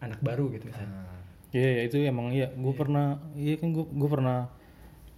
anak 0.00 0.20
baru 0.24 0.48
gitu 0.56 0.72
misalnya. 0.72 0.88
Nah, 0.90 1.12
Iya, 1.54 1.70
ya, 1.70 1.82
itu 1.86 1.96
emang 2.02 2.34
iya. 2.34 2.50
Gue 2.50 2.74
pernah, 2.74 3.22
iya 3.38 3.54
kan 3.54 3.70
gue 3.70 3.86
gue 3.86 4.10
pernah 4.10 4.50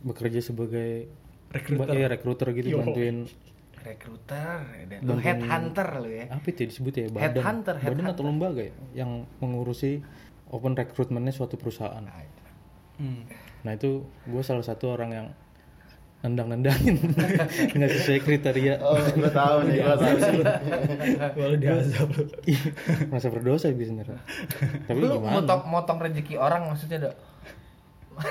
bekerja 0.04 0.45
sebagai 0.45 1.09
Rekruter. 1.49 1.95
Iya, 1.97 2.06
rekruter 2.12 2.49
gitu 2.52 2.68
Yo. 2.76 2.78
bantuin 2.83 3.25
rekruter 3.87 4.66
dan 4.90 4.99
lu 5.06 5.14
headhunter 5.23 5.88
lu 6.02 6.11
ya 6.11 6.26
apa 6.26 6.42
itu 6.50 6.66
disebut 6.66 6.90
ya 6.90 7.06
badan 7.06 7.23
Headhunter, 7.38 7.75
badan 7.78 7.87
headhunter. 7.87 8.12
atau 8.18 8.23
lembaga 8.26 8.62
ya 8.66 8.75
yang 8.99 9.30
mengurusi 9.38 10.02
open 10.50 10.75
recruitmentnya 10.75 11.30
suatu 11.30 11.54
perusahaan. 11.54 12.02
Nah, 12.02 12.18
itu. 12.18 12.42
Hmm. 12.99 13.23
Nah 13.62 13.73
itu 13.78 14.02
gue 14.26 14.42
salah 14.42 14.66
satu 14.66 14.90
orang 14.90 15.11
yang 15.14 15.26
nendang-nendangin. 16.26 16.97
Nggak 17.76 17.90
sesuai 17.95 18.21
kriteria. 18.26 18.75
Oh, 18.83 18.99
gue 18.99 19.30
tahu 19.30 19.56
nih, 19.71 19.76
gue 19.80 19.97
tahu 19.97 20.16
sih. 20.18 20.40
Walau 21.38 21.56
diazab 21.56 22.11
merasa 23.09 23.28
berdosa 23.30 23.66
gitu 23.71 23.95
sebenarnya. 23.95 24.21
Tapi 24.90 24.99
lu 24.99 25.06
gimana? 25.16 25.33
motong 25.38 25.61
motong 25.71 25.99
rezeki 26.02 26.35
orang 26.37 26.68
maksudnya 26.68 27.11
dok? 27.11 27.14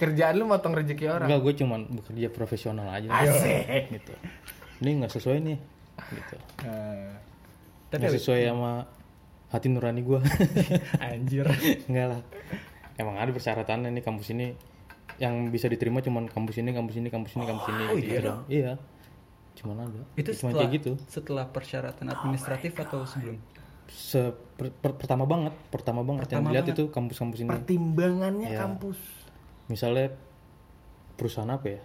Kerjaan 0.00 0.34
lu 0.38 0.44
motong 0.46 0.72
rezeki 0.78 1.04
orang. 1.10 1.26
Enggak 1.26 1.40
gue 1.42 1.54
cuman 1.66 1.80
bekerja 1.90 2.28
profesional 2.30 2.86
aja. 2.94 3.10
Asik. 3.10 3.90
Gitu. 3.90 4.14
Ini 4.86 4.90
nggak 5.02 5.12
sesuai 5.12 5.36
nih. 5.42 5.58
Gitu. 6.14 6.36
Tapi 7.90 7.98
nggak 7.98 8.14
sesuai 8.22 8.40
sama 8.46 8.86
hati 9.50 9.66
nurani 9.72 10.06
gue 10.06 10.20
anjir. 11.02 11.50
enggak 11.90 12.06
lah. 12.14 12.22
Emang 12.98 13.18
ada 13.18 13.30
persyaratannya 13.30 13.94
nih 13.94 14.02
kampus 14.02 14.34
ini 14.34 14.58
yang 15.16 15.48
bisa 15.48 15.66
diterima 15.66 15.98
cuman 15.98 16.26
kampus 16.26 16.56
ini 16.56 16.70
kampus 16.70 16.94
ini 16.94 17.08
kampus 17.08 17.32
ini 17.32 17.44
kampus 17.44 17.66
ini 17.66 17.82
Oh, 17.84 17.96
gitu 17.96 18.06
iya 18.06 18.20
dong. 18.20 18.40
iya. 18.46 18.72
Cuman 19.54 19.76
ada. 19.82 20.02
Itu 20.14 20.30
cuman 20.32 20.52
setelah 20.52 20.60
kayak 20.60 20.70
gitu. 20.76 20.90
setelah 21.08 21.44
persyaratan 21.46 22.06
administratif 22.06 22.72
atau 22.76 23.02
sebelum? 23.02 23.36
Se- 23.88 24.30
per- 24.54 24.70
per- 24.70 24.94
pertama 24.94 25.24
banget 25.24 25.50
pertama 25.68 26.00
banget 26.02 26.28
yang 26.28 26.44
Pertama 26.44 26.48
dilihat 26.52 26.66
banget. 26.68 26.78
itu 26.78 26.84
kampus-kampus 26.88 27.38
ini. 27.40 27.48
Pertimbangannya 27.48 28.48
Ya. 28.48 28.58
kampus. 28.60 28.98
Misalnya 29.66 30.12
perusahaan 31.14 31.48
apa 31.48 31.66
ya? 31.68 31.80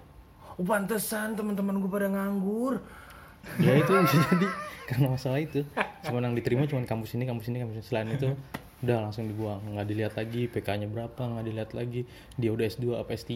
Oh, 0.53 0.61
pantesan 0.61 1.33
teman-teman 1.33 1.79
gue 1.79 1.89
pada 1.89 2.07
nganggur. 2.07 2.77
Ya 3.57 3.73
itu 3.75 3.89
bisa 3.89 4.17
jadi. 4.29 4.47
Karena 4.85 5.07
masalah 5.09 5.39
itu. 5.39 5.65
Cuma 6.03 6.19
yang 6.19 6.31
diterima 6.31 6.63
cuma 6.63 6.83
kampus 6.83 7.15
ini 7.15 7.23
kampus 7.23 7.47
ini 7.47 7.57
kampus 7.57 7.75
ini. 7.75 7.83
Selain 7.83 8.07
itu 8.07 8.29
udah 8.83 8.97
langsung 9.01 9.25
dibuang. 9.25 9.65
Nggak 9.65 9.85
dilihat 9.87 10.13
lagi 10.13 10.45
PK-nya 10.45 10.85
berapa 10.85 11.17
nggak 11.17 11.43
dilihat 11.43 11.71
lagi. 11.71 12.05
Dia 12.35 12.51
udah 12.51 12.65
S2 12.67 12.83
apa 12.93 13.09
S3 13.13 13.31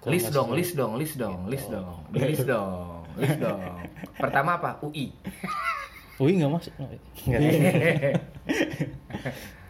Kalau 0.00 0.08
list 0.08 0.30
dong 0.30 0.48
sesuai- 0.48 0.56
list 0.56 0.74
dong 0.74 0.92
list 0.96 1.14
dong 1.14 1.46
list 1.46 1.66
dong. 1.68 1.94
List 2.10 2.42
dong 2.42 3.04
list 3.14 3.38
dong. 3.38 3.60
Pertama 4.16 4.56
apa? 4.56 4.80
UI 4.80 5.12
Wih 6.16 6.32
nggak 6.40 6.50
masuk? 6.50 6.72
Nggak. 6.74 7.00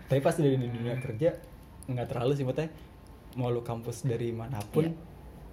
Tapi 0.06 0.20
pas 0.22 0.32
dari 0.32 0.54
di 0.54 0.68
dunia 0.70 0.94
kerja 0.96 1.34
nggak 1.86 2.06
terlalu 2.06 2.32
sih 2.34 2.42
maksudnya 2.42 2.70
mau 3.34 3.46
lu 3.46 3.62
kampus 3.62 4.02
dari 4.02 4.30
mana 4.30 4.58
pun 4.64 4.90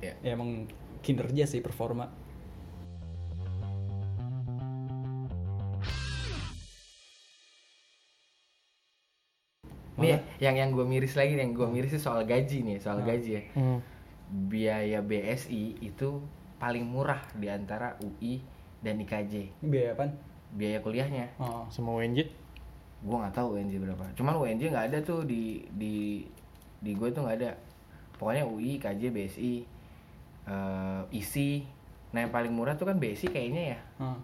ya 0.01 0.13
ya 0.21 0.33
emang 0.33 0.69
kinerja 1.01 1.45
sih 1.45 1.59
performa. 1.59 2.09
Nih 9.97 10.17
yang 10.41 10.55
yang 10.57 10.69
gue 10.73 10.85
miris 10.85 11.13
lagi 11.13 11.37
nih 11.37 11.45
yang 11.45 11.53
gue 11.53 11.67
miris 11.69 11.91
sih 11.93 12.01
soal 12.01 12.25
gaji 12.25 12.65
nih 12.65 12.77
soal 12.81 13.05
gaji 13.05 13.31
ya. 13.37 13.43
Hmm. 13.53 13.79
biaya 14.49 15.05
BSI 15.05 15.77
itu 15.85 16.17
paling 16.57 16.87
murah 16.87 17.21
di 17.37 17.51
antara 17.51 17.93
UI 18.01 18.41
dan 18.81 18.97
IKJ 18.97 19.61
Biaya 19.61 19.93
apaan? 19.93 20.11
biaya 20.53 20.77
kuliahnya. 20.81 21.33
Oh. 21.41 21.65
sama 21.69 21.93
UNJ 21.97 22.29
gue 23.03 23.17
nggak 23.19 23.35
tahu 23.35 23.59
UNJ 23.59 23.73
berapa. 23.83 24.05
Cuman 24.15 24.39
UNJ 24.39 24.71
nggak 24.71 24.85
ada 24.93 24.99
tuh 25.03 25.27
di 25.27 25.59
di 25.75 26.23
di 26.79 26.91
gue 26.95 27.09
tuh 27.11 27.27
nggak 27.27 27.37
ada. 27.43 27.51
Pokoknya 28.15 28.47
UI 28.47 28.79
IKJ 28.79 29.11
BSI 29.11 29.53
eh, 30.47 31.01
ISI 31.11 31.67
nah 32.13 32.21
yang 32.21 32.29
paling 32.29 32.53
murah 32.53 32.77
tuh 32.77 32.85
kan 32.87 33.01
BSI 33.01 33.27
kayaknya 33.33 33.75
ya. 33.75 33.79
Oh. 33.99 34.17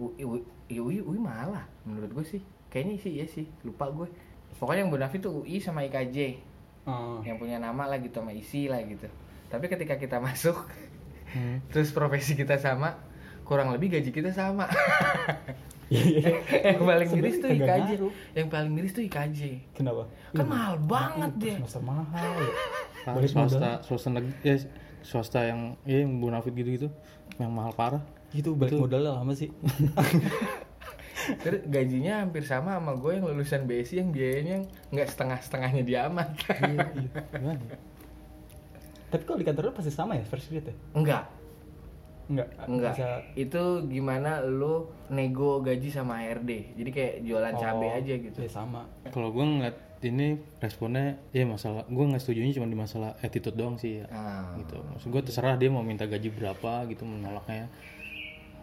UI, 0.00 0.24
UI, 0.24 0.40
UI, 0.80 0.96
UI 1.04 1.18
malah 1.20 1.68
menurut 1.86 2.10
gue 2.10 2.24
sih. 2.26 2.42
Kayaknya 2.72 2.94
sih 2.98 3.12
ya 3.20 3.26
sih. 3.28 3.46
Lupa 3.62 3.86
gue 3.94 4.08
pokoknya 4.56 4.80
yang 4.80 4.90
bonafit 4.90 5.20
tuh 5.20 5.40
UI 5.40 5.58
sama 5.58 5.84
IKJ 5.84 6.48
Oh. 6.80 7.20
yang 7.20 7.36
punya 7.36 7.56
nama 7.56 7.84
lah 7.84 8.00
gitu 8.00 8.18
sama 8.18 8.32
isi 8.32 8.64
lah 8.64 8.80
gitu 8.80 9.04
tapi 9.46 9.68
ketika 9.68 9.94
kita 9.94 10.16
masuk 10.22 10.56
Hmm. 11.30 11.62
terus 11.68 11.92
profesi 11.92 12.34
kita 12.34 12.56
sama 12.56 12.98
kurang 13.44 13.70
lebih 13.70 13.92
gaji 13.92 14.10
kita 14.10 14.30
sama 14.30 14.66
Iya. 15.86 16.42
yang 16.70 16.82
paling 16.82 17.06
miris 17.12 17.38
tuh 17.38 17.50
IKJ 17.50 17.88
ngaruh. 17.92 18.12
yang 18.32 18.46
paling 18.46 18.70
miris 18.70 18.90
tuh 18.90 19.02
IKJ 19.02 19.40
Kenapa? 19.70 20.06
kan 20.32 20.42
mahal 20.44 20.74
banget 20.80 21.30
Ih, 21.32 21.38
deh 21.38 21.54
Semester 21.60 21.82
mahal 21.82 22.30
ya. 22.40 22.50
Balik 23.10 23.26
swasta 23.28 23.58
modal. 23.58 23.74
swasta 23.82 24.08
ya, 24.40 24.54
swasta 25.02 25.40
yang 25.44 25.60
ya 25.82 25.98
yang 25.98 26.18
bonafit 26.18 26.50
gitu 26.52 26.70
gitu 26.72 26.88
yang 27.36 27.50
mahal 27.50 27.70
parah 27.72 28.02
Itu 28.30 28.54
balik 28.54 28.74
modalnya 28.76 29.10
lama 29.12 29.30
sih. 29.32 29.50
Terus 31.38 31.60
gajinya 31.68 32.26
hampir 32.26 32.42
sama 32.42 32.74
sama 32.80 32.98
gue 32.98 33.20
yang 33.20 33.24
lulusan 33.30 33.68
BSI 33.68 34.02
yang 34.02 34.10
biayanya 34.10 34.56
nggak 34.90 35.08
setengah 35.08 35.38
setengahnya 35.38 35.82
dia 35.86 35.98
amat 36.10 36.28
gimana 36.38 36.90
ya? 37.54 37.78
Tapi 39.10 39.22
kalau 39.26 39.38
di 39.42 39.46
kantor 39.46 39.62
lu 39.70 39.74
pasti 39.74 39.90
sama 39.90 40.18
ya 40.18 40.24
first 40.26 40.50
grade 40.50 40.70
ya? 40.70 40.76
enggak 40.94 41.24
Enggak. 42.30 42.48
Enggak. 42.70 42.94
Bisa 42.94 43.08
Itu 43.34 43.62
gimana 43.90 44.38
lu 44.38 44.86
nego 45.10 45.58
gaji 45.66 45.90
sama 45.90 46.22
HRD. 46.22 46.78
Jadi 46.78 46.90
kayak 46.94 47.14
jualan 47.26 47.54
cabe 47.58 47.90
Oh, 47.90 47.98
aja 47.98 48.14
gitu. 48.22 48.38
Ya 48.38 48.46
sama. 48.46 48.86
Kalau 49.10 49.34
gue 49.34 49.42
ngeliat 49.42 49.76
ini 50.00 50.40
responnya 50.64 51.20
ya 51.28 51.44
masalah 51.44 51.84
gue 51.84 52.00
nggak 52.00 52.22
setujunya 52.24 52.56
cuma 52.56 52.70
di 52.70 52.78
masalah 52.78 53.20
attitude 53.20 53.52
doang 53.52 53.76
sih 53.76 54.00
ya. 54.00 54.08
Ah. 54.08 54.56
gitu 54.56 54.80
maksud 54.80 55.12
gue 55.12 55.22
terserah 55.28 55.60
dia 55.60 55.68
mau 55.68 55.84
minta 55.84 56.08
gaji 56.08 56.32
berapa 56.32 56.88
gitu 56.88 57.04
menolaknya 57.04 57.68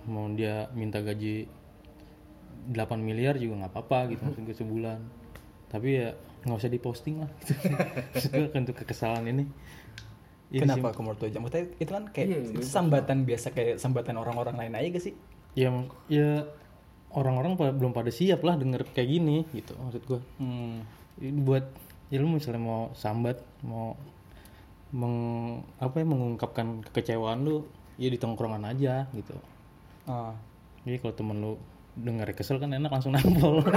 mau 0.09 0.25
dia 0.33 0.65
minta 0.73 0.97
gaji 0.97 1.45
8 2.67 2.75
miliar 2.99 3.35
juga 3.35 3.63
nggak 3.63 3.71
apa-apa 3.71 3.99
gitu 4.11 4.21
maksud 4.23 4.43
gue 4.43 4.55
sebulan 4.55 4.99
tapi 5.67 5.87
ya 5.97 6.09
nggak 6.43 6.57
usah 6.57 6.69
diposting 6.69 7.15
lah 7.19 7.29
gitu. 7.39 7.53
gue 8.29 8.47
untuk 8.53 8.75
kekesalan 8.77 9.25
ini 9.27 9.45
Ini 10.47 10.63
Kenapa 10.63 10.95
lu 10.95 11.27
aja? 11.27 11.43
Maksudnya 11.43 11.67
itu 11.75 11.91
kan 11.91 12.07
kayak 12.07 12.27
Iya, 12.29 12.39
itu 12.55 12.63
sambatan 12.63 13.27
biasa 13.27 13.51
kayak 13.51 13.75
sambatan 13.77 14.15
orang-orang 14.15 14.55
lain 14.55 14.73
aja 14.73 14.87
gak 14.89 15.03
sih? 15.03 15.11
sih- 15.11 15.19
ya 15.57 15.67
ya 16.07 16.47
orang-orang 17.09 17.51
belum 17.73 17.91
pada 17.91 18.07
siap 18.07 18.39
lah 18.41 18.55
denger 18.55 18.87
kayak 18.87 19.09
gini 19.09 19.43
gitu 19.51 19.75
maksud 19.75 20.07
gue 20.07 20.19
Hmm. 20.39 20.87
ini 21.19 21.39
buat 21.41 21.67
ya 22.07 22.17
lu 22.17 22.31
misalnya 22.31 22.61
mau 22.61 22.93
sambat 22.93 23.43
mau 23.59 23.99
meng, 24.89 25.15
apa 25.77 25.95
ya 25.97 26.05
mengungkapkan 26.05 26.79
kekecewaan 26.85 27.43
lu 27.43 27.67
ya 27.95 28.07
di 28.07 28.15
tongkrongan 28.15 28.63
aja 28.63 29.03
gitu 29.11 29.35
Ah. 30.05 30.31
jadi 30.83 30.95
kalau 30.97 31.11
temen 31.11 31.37
lu 31.37 31.53
denger 31.97 32.29
kesel 32.37 32.61
kan 32.61 32.69
enak 32.73 32.93
langsung 32.93 33.13
nampol 33.13 33.65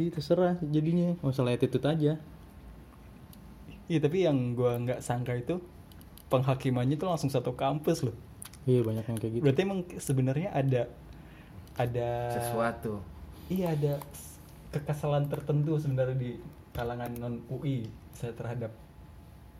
Iya 0.00 0.16
terserah 0.16 0.56
jadinya. 0.64 1.12
Masalah 1.20 1.52
attitude 1.52 1.84
aja. 1.84 2.16
Iya 3.90 3.98
tapi 4.00 4.24
yang 4.24 4.56
gua 4.56 4.80
nggak 4.80 5.04
sangka 5.04 5.36
itu 5.36 5.60
penghakimannya 6.32 6.96
tuh 6.96 7.10
langsung 7.10 7.28
satu 7.28 7.52
kampus 7.52 8.08
loh. 8.08 8.16
Iya 8.64 8.80
banyak 8.80 9.04
yang 9.04 9.18
kayak 9.18 9.32
gitu. 9.36 9.42
Berarti 9.44 9.60
emang 9.60 9.80
sebenarnya 10.00 10.48
ada 10.56 10.82
ada 11.76 12.08
Sesuatu. 12.32 13.04
Iya 13.52 13.76
ada 13.76 14.00
kekesalan 14.70 15.26
tertentu 15.26 15.76
sebenarnya 15.76 16.16
di 16.16 16.38
kalangan 16.70 17.10
non 17.18 17.42
UI 17.50 17.90
saya 18.14 18.30
terhadap 18.32 18.70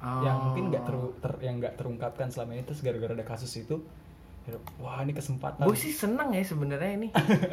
yang 0.00 0.36
Oh. 0.36 0.42
mungkin 0.48 0.72
nggak 0.72 0.82
ter, 0.82 0.94
ter- 1.20 1.40
yang 1.44 1.60
nggak 1.60 1.74
terungkapkan 1.76 2.32
selama 2.32 2.56
ini 2.56 2.64
terus 2.64 2.80
gara-gara 2.80 3.12
ada 3.12 3.20
kasus 3.22 3.52
itu 3.54 3.84
ya, 4.48 4.56
wah 4.80 5.04
ini 5.04 5.12
kesempatan 5.12 5.60
Gue 5.60 5.76
sih 5.76 5.92
seneng 5.92 6.32
ya 6.32 6.40
sebenarnya 6.40 6.90
ini. 6.96 7.08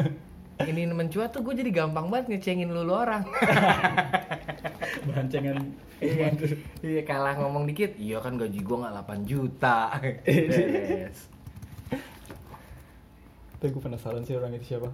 ini 0.71 0.89
mencuat 0.89 1.29
tuh 1.29 1.43
gue 1.43 1.53
jadi 1.53 1.69
gampang 1.69 2.07
banget 2.07 2.33
ngecengin 2.33 2.71
lu, 2.71 2.81
lu 2.81 2.95
orang. 2.95 3.27
bancengan 5.07 5.59
iya, 5.99 6.31
iya 6.87 7.01
kalah 7.03 7.35
ngomong 7.37 7.67
dikit. 7.67 7.95
Iya 7.95 8.19
kan 8.19 8.35
gaji 8.35 8.59
gue 8.59 8.77
nggak 8.77 8.93
8 8.95 9.23
juta. 9.23 9.79
Beres. 10.23 11.19
tapi 13.57 13.73
gue 13.73 13.81
penasaran 13.81 14.21
sih 14.21 14.37
orang 14.37 14.53
itu 14.53 14.77
siapa 14.77 14.93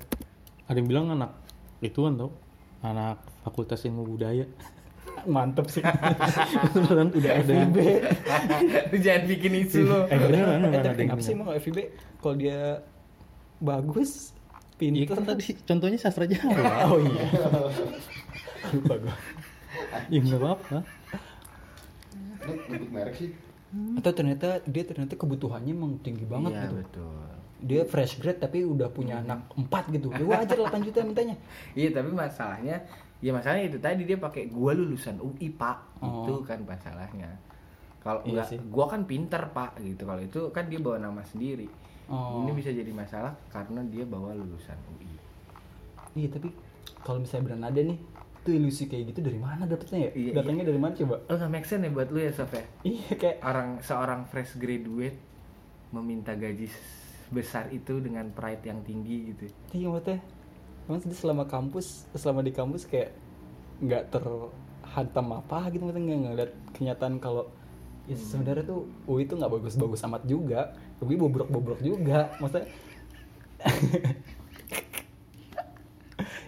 ada 0.65 0.77
yang 0.79 0.87
bilang 0.87 1.11
anak 1.11 1.35
ituan 1.83 2.15
tau 2.15 2.31
anak 2.79 3.19
fakultas 3.43 3.83
ilmu 3.83 4.07
budaya 4.07 4.47
mantep 5.27 5.65
sih. 5.71 5.83
Beneran 6.75 7.09
udah 7.13 7.31
ada. 7.39 7.53
Yang 7.53 7.71
Lu 8.91 8.97
jangan 9.01 9.23
bikin 9.29 9.51
isu 9.67 9.79
lu. 9.87 9.99
eh 10.07 10.17
beneran 10.17 10.59
eh, 10.59 10.69
beneran 10.69 10.83
ada 10.83 10.89
kenapa 10.97 11.21
sih 11.21 11.33
emang 11.33 11.49
FIB 11.57 11.77
kalau 12.19 12.35
dia 12.39 12.83
bagus 13.63 14.33
Iya 14.83 15.07
kan 15.07 15.23
tadi 15.23 15.43
contohnya 15.63 15.95
sastra 15.95 16.27
Jawa. 16.27 16.51
Oh 16.91 16.99
iya. 16.99 17.23
Lupa 18.75 18.95
gue 18.99 19.15
ya 20.11 20.19
nggak 20.19 20.39
apa-apa. 20.41 20.77
Lu 22.43 22.53
nyebut 22.67 22.89
merek 22.91 23.15
sih. 23.15 23.31
atau 23.73 24.13
ternyata 24.13 24.61
dia 24.69 24.85
ternyata 24.85 25.17
kebutuhannya 25.17 25.73
emang 25.73 25.97
tinggi 26.05 26.29
banget 26.29 26.53
iya, 26.53 26.69
gitu. 26.69 26.75
betul. 26.77 27.17
dia 27.57 27.81
fresh 27.89 28.21
grade 28.21 28.37
tapi 28.37 28.61
udah 28.61 28.85
punya 28.93 29.17
anak 29.25 29.49
empat 29.57 29.89
gitu. 29.89 30.13
Ya 30.13 30.21
wajar 30.29 30.57
8 30.61 30.85
juta 30.85 31.01
mintanya. 31.01 31.33
Iya 31.73 31.89
tapi 31.89 32.13
masalahnya 32.13 32.85
ya 33.23 33.31
masalahnya 33.31 33.71
itu 33.71 33.79
tadi 33.79 34.03
dia 34.03 34.19
pakai 34.19 34.51
gua 34.51 34.75
lulusan 34.75 35.15
UI 35.23 35.47
pak. 35.55 36.03
Oh. 36.03 36.27
itu 36.27 36.43
kan 36.43 36.59
masalahnya. 36.67 37.31
Kalau 38.03 38.19
Iya 38.27 38.43
enggak 38.43 38.47
sih. 38.51 38.57
gua 38.67 38.85
kan 38.91 39.07
pinter 39.07 39.39
pak 39.55 39.79
gitu. 39.79 40.03
Kalau 40.03 40.19
itu 40.19 40.41
kan 40.51 40.67
dia 40.67 40.83
bawa 40.83 40.99
nama 40.99 41.23
sendiri. 41.23 41.71
Oh. 42.11 42.43
ini 42.43 42.51
bisa 42.51 42.67
jadi 42.67 42.91
masalah 42.91 43.31
karena 43.47 43.79
dia 43.87 44.03
bawa 44.03 44.35
lulusan 44.35 44.75
UI 44.91 45.07
iya 46.19 46.27
tapi 46.27 46.51
kalau 46.99 47.23
misalnya 47.23 47.43
beneran 47.47 47.65
ada 47.71 47.79
nih 47.79 47.97
itu 48.43 48.49
ilusi 48.59 48.83
kayak 48.91 49.15
gitu 49.15 49.23
dari 49.23 49.39
mana 49.39 49.63
dapetnya 49.63 50.11
ya? 50.11 50.11
Iya, 50.11 50.31
datangnya 50.35 50.67
dari 50.67 50.75
mana 50.75 50.91
coba? 50.91 51.15
Oh 51.31 51.35
nggak 51.39 51.47
make 51.47 51.63
sense 51.63 51.87
ya 51.87 51.95
buat 51.95 52.11
lu 52.11 52.19
ya 52.19 52.31
Sof 52.35 52.51
ya? 52.51 52.63
Iya 52.83 53.15
kayak 53.15 53.37
orang 53.39 53.79
seorang 53.79 54.27
fresh 54.27 54.59
graduate 54.59 55.15
meminta 55.95 56.35
gaji 56.35 56.67
besar 57.31 57.71
itu 57.71 58.03
dengan 58.03 58.27
pride 58.35 58.67
yang 58.67 58.83
tinggi 58.83 59.31
gitu. 59.31 59.47
Iya 59.71 59.87
maksudnya 59.95 60.19
emang 60.87 60.99
dia 60.99 61.15
selama 61.15 61.43
kampus 61.47 62.03
selama 62.13 62.43
di 62.43 62.51
kampus 62.51 62.83
kayak 62.87 63.15
nggak 63.79 64.11
terhantam 64.11 65.27
apa 65.35 65.71
gitu 65.71 65.83
nggak 65.87 65.99
ngeliat 65.99 66.51
kenyataan 66.75 67.17
kalau 67.19 67.47
ya 68.03 68.19
sebenarnya 68.19 68.67
tuh 68.67 68.87
UI 69.07 69.23
itu 69.23 69.33
nggak 69.39 69.51
bagus-bagus 69.51 70.03
amat 70.07 70.23
juga. 70.27 70.75
UI 70.99 71.15
bobrok-bobrok 71.19 71.79
juga 71.83 72.31
maksudnya. 72.39 72.67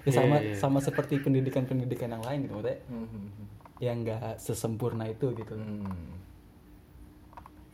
Ya 0.06 0.14
sama 0.22 0.38
Iya, 0.38 0.54
iya. 0.54 0.62
sama 0.62 0.80
seperti 0.86 1.18
pendidikan-pendidikan 1.18 2.14
yang 2.14 2.22
lain 2.22 2.46
gitu 2.46 2.54
maksudnya. 2.54 2.78
Hmm. 2.94 3.50
yang 3.82 4.06
nggak 4.06 4.38
sesempurna 4.38 5.10
itu 5.10 5.34
gitu. 5.34 5.58
Hmm. 5.58 6.14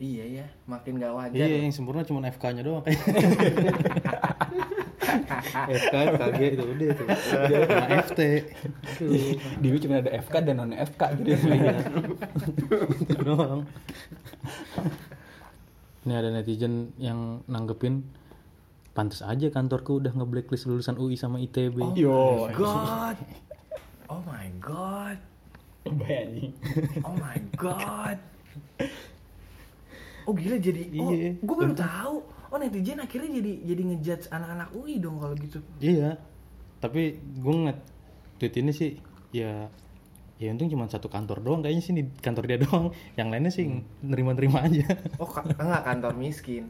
iya 0.00 0.40
ya 0.40 0.46
makin 0.64 0.96
gak 0.98 1.12
wajar. 1.12 1.36
Iya 1.36 1.62
yang 1.62 1.70
sempurna 1.70 2.02
cuma 2.08 2.24
FK-nya 2.26 2.64
doang. 2.64 2.82
kayak 2.82 2.98
FK, 5.68 5.94
FKG 6.16 6.40
itu 6.56 6.64
udah 6.64 6.86
itu. 6.92 7.04
Sama 7.06 7.86
FT 8.02 8.20
di 9.60 9.66
UI 9.68 9.78
cuma 9.80 10.00
ada 10.00 10.10
FK 10.16 10.34
dan 10.42 10.54
non 10.58 10.72
FK 10.72 11.02
gitu 11.20 11.30
itu 13.06 13.14
doang. 13.20 13.68
Ini 16.02 16.12
ada 16.18 16.28
netizen 16.34 16.90
yang 16.98 17.46
nanggepin 17.46 18.02
pantas 18.92 19.22
aja 19.24 19.48
kantorku 19.48 20.02
udah 20.02 20.12
nge-blacklist 20.12 20.68
lulusan 20.68 20.98
UI 20.98 21.16
sama 21.16 21.38
ITB 21.40 21.96
yo. 21.96 22.50
God. 22.52 23.16
Oh 24.10 24.20
my 24.28 24.48
God. 24.60 25.16
Bayangin. 25.82 26.52
Oh 27.06 27.14
my 27.16 27.38
god. 27.56 28.18
Oh 30.22 30.30
gila 30.36 30.54
jadi 30.54 30.86
oh 31.02 31.10
Iya. 31.10 31.30
gue 31.40 31.56
baru 31.56 31.74
tahu. 31.74 32.16
Oh 32.52 32.60
netizen 32.60 33.00
akhirnya 33.00 33.40
jadi 33.40 33.52
jadi 33.64 33.82
ngejudge 33.88 34.26
anak-anak 34.28 34.68
UI 34.72 35.00
dong 35.00 35.16
kalau 35.16 35.32
gitu. 35.34 35.64
Iya, 35.78 36.20
tapi 36.78 37.16
gue 37.16 37.48
ngeliat 37.50 37.80
tweet 38.36 38.54
ini 38.54 38.70
sih 38.70 39.00
ya 39.32 39.72
ya 40.36 40.50
untung 40.50 40.66
cuma 40.66 40.84
satu 40.84 41.06
kantor 41.06 41.38
doang 41.38 41.62
kayaknya 41.62 41.80
sih 41.80 41.94
di 41.94 42.04
kantor 42.20 42.44
dia 42.44 42.58
doang. 42.66 42.92
Yang 43.14 43.28
lainnya 43.30 43.48
sih 43.48 43.64
nerima-nerima 44.02 44.68
aja. 44.68 44.84
Oh 45.16 45.24
ka- 45.24 45.48
enggak 45.48 45.80
kantor 45.82 46.12
miskin. 46.12 46.68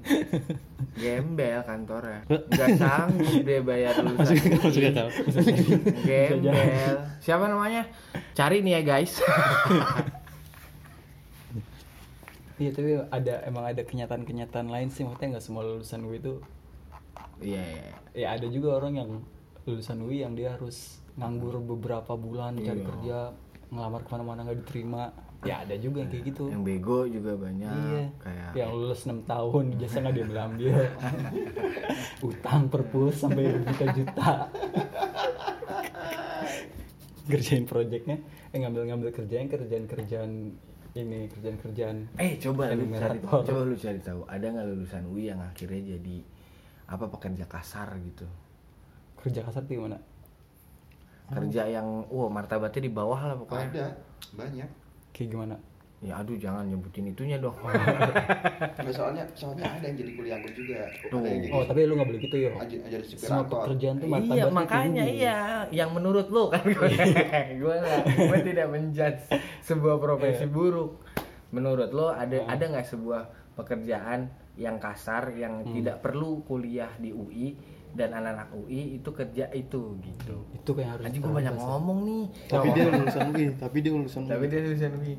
Gembel 1.02 1.64
kantornya. 1.64 2.20
Kok? 2.28 2.42
Enggak 2.46 2.68
sanggup 2.76 3.42
dia 3.42 3.60
bayar 3.60 3.94
lulusan 4.04 4.36
UI. 4.38 4.86
akal. 4.86 5.08
Gembel. 6.04 6.94
Siapa 7.18 7.44
namanya? 7.48 7.90
Cari 8.32 8.62
nih 8.62 8.72
ya 8.76 8.82
guys. 8.86 9.18
Iya 12.62 12.70
tapi 12.70 12.90
ada 13.10 13.34
emang 13.42 13.64
ada 13.66 13.82
kenyataan-kenyataan 13.82 14.68
lain 14.68 14.88
sih 14.88 15.02
maksudnya 15.02 15.28
nggak 15.32 15.44
semua 15.44 15.62
lulusan 15.62 16.00
UI 16.00 16.16
itu 16.16 16.38
Iya 17.40 17.58
iya. 17.58 17.84
ya 18.14 18.26
ada 18.32 18.46
juga 18.46 18.78
orang 18.78 18.94
yang 18.94 19.10
lulusan 19.62 19.98
UI 19.98 20.22
yang 20.22 20.32
dia 20.32 20.54
harus 20.54 21.02
nganggur 21.12 21.58
beberapa 21.58 22.14
bulan 22.14 22.54
cari 22.56 22.78
Iya. 22.78 22.86
kerja 22.86 23.16
ngelamar 23.68 24.00
ke 24.00 24.10
mana-mana 24.10 24.40
nggak 24.44 24.58
diterima 24.60 25.10
ya 25.42 25.58
ada 25.58 25.74
juga 25.74 25.98
yang 25.98 26.10
kayak 26.12 26.24
gitu 26.24 26.44
Yang 26.46 26.62
bego 26.62 26.98
juga 27.04 27.32
banyak. 27.34 27.66
iya 27.66 28.04
Kayak 28.16 28.50
yang 28.54 28.70
lulus 28.70 29.00
6 29.02 29.26
tahun 29.26 29.64
jasa 29.76 29.96
nggak 29.98 30.14
diambil 30.14 30.38
ambil 30.40 30.74
utang 32.30 32.62
perpus 32.68 33.14
sampai 33.18 33.42
berjuta-juta 33.50 34.30
kerjain 37.24 37.64
projectnya 37.64 38.16
eh 38.50 38.58
ngambil-ngambil 38.60 39.10
kerjaan 39.10 39.46
kerjaan-kerjaan 39.48 40.30
ini 40.92 41.24
kerjaan-kerjaan 41.32 42.20
Eh 42.20 42.36
coba 42.36 42.68
lu 42.76 42.84
cari 42.92 43.18
coba 43.24 43.60
lu 43.64 43.76
cari 43.76 43.98
tahu 44.00 44.20
ada 44.28 44.44
nggak 44.44 44.66
lulusan 44.68 45.02
UI 45.08 45.32
yang 45.32 45.40
akhirnya 45.40 45.96
jadi 45.96 46.16
apa 46.92 47.08
pekerja 47.08 47.48
kasar 47.48 47.96
gitu? 48.02 48.28
Kerja 49.16 49.40
kasar 49.40 49.64
tuh 49.64 49.80
gimana 49.80 49.96
kerja 51.32 51.64
yang 51.64 52.04
wah 52.12 52.28
martabatnya 52.28 52.84
di 52.84 52.92
bawah 52.92 53.20
lah 53.24 53.36
pokoknya. 53.40 53.68
Ada 53.72 53.86
banyak. 54.36 54.68
kayak 55.12 55.28
gimana 55.28 55.54
ya 56.02 56.18
aduh 56.18 56.34
jangan 56.34 56.66
nyebutin 56.66 57.06
itunya 57.08 57.38
dong 57.38 57.54
Nah, 57.62 58.90
soalnya 58.90 59.22
soalnya 59.32 59.70
ada 59.70 59.86
yang 59.86 59.96
jadi 59.96 60.12
kuliah 60.12 60.34
angkut 60.34 60.54
juga. 60.54 60.82
Tuh. 61.06 61.22
Ada 61.22 61.28
yang 61.28 61.40
jadi 61.40 61.52
Oh 61.54 61.62
tapi 61.62 61.80
lu 61.86 61.92
nggak 61.94 62.08
boleh 62.10 62.20
gitu 62.20 62.36
supir 63.04 63.22
Semua 63.22 63.38
angkot. 63.38 63.58
pekerjaan 63.62 63.94
tuh 63.94 64.02
iya 64.02 64.12
martabatnya 64.12 64.50
makanya 64.50 65.04
tinggi. 65.04 65.20
iya 65.20 65.38
yang 65.70 65.90
menurut 65.94 66.26
lo 66.28 66.44
kan 66.50 66.62
gue 66.64 66.88
gue 67.54 67.74
gue 68.18 68.38
tidak 68.42 68.66
menjudge 68.68 69.20
sebuah 69.62 69.96
profesi 69.96 70.44
buruk 70.44 70.90
menurut 71.48 71.90
lo 71.90 72.10
ada 72.10 72.36
ada 72.44 72.64
nggak 72.66 72.86
sebuah 72.88 73.22
pekerjaan 73.54 74.26
yang 74.54 74.76
kasar 74.76 75.30
yang 75.32 75.62
tidak 75.70 76.00
perlu 76.00 76.42
kuliah 76.42 76.90
di 76.96 77.08
UI 77.08 77.54
dan 77.92 78.10
anak-anak 78.10 78.48
UI 78.54 78.96
itu 78.96 79.10
kerja 79.12 79.52
itu 79.52 80.00
gitu 80.00 80.36
Itu 80.50 80.70
kayak 80.72 80.96
harus. 80.96 81.04
Anjing 81.06 81.20
gue 81.20 81.30
banyak 81.30 81.54
ngomong 81.54 81.98
nih 82.02 82.22
Tapi 82.48 82.66
dia 82.70 82.84
lulusan 82.88 83.22
UI, 83.30 83.46
tapi 83.54 83.76
dia 83.78 83.92
lulusan 83.92 84.20
tapi 84.24 84.42
UI. 84.42 84.50
dia 84.50 84.60
lulusan 84.62 84.92
UI 84.96 85.14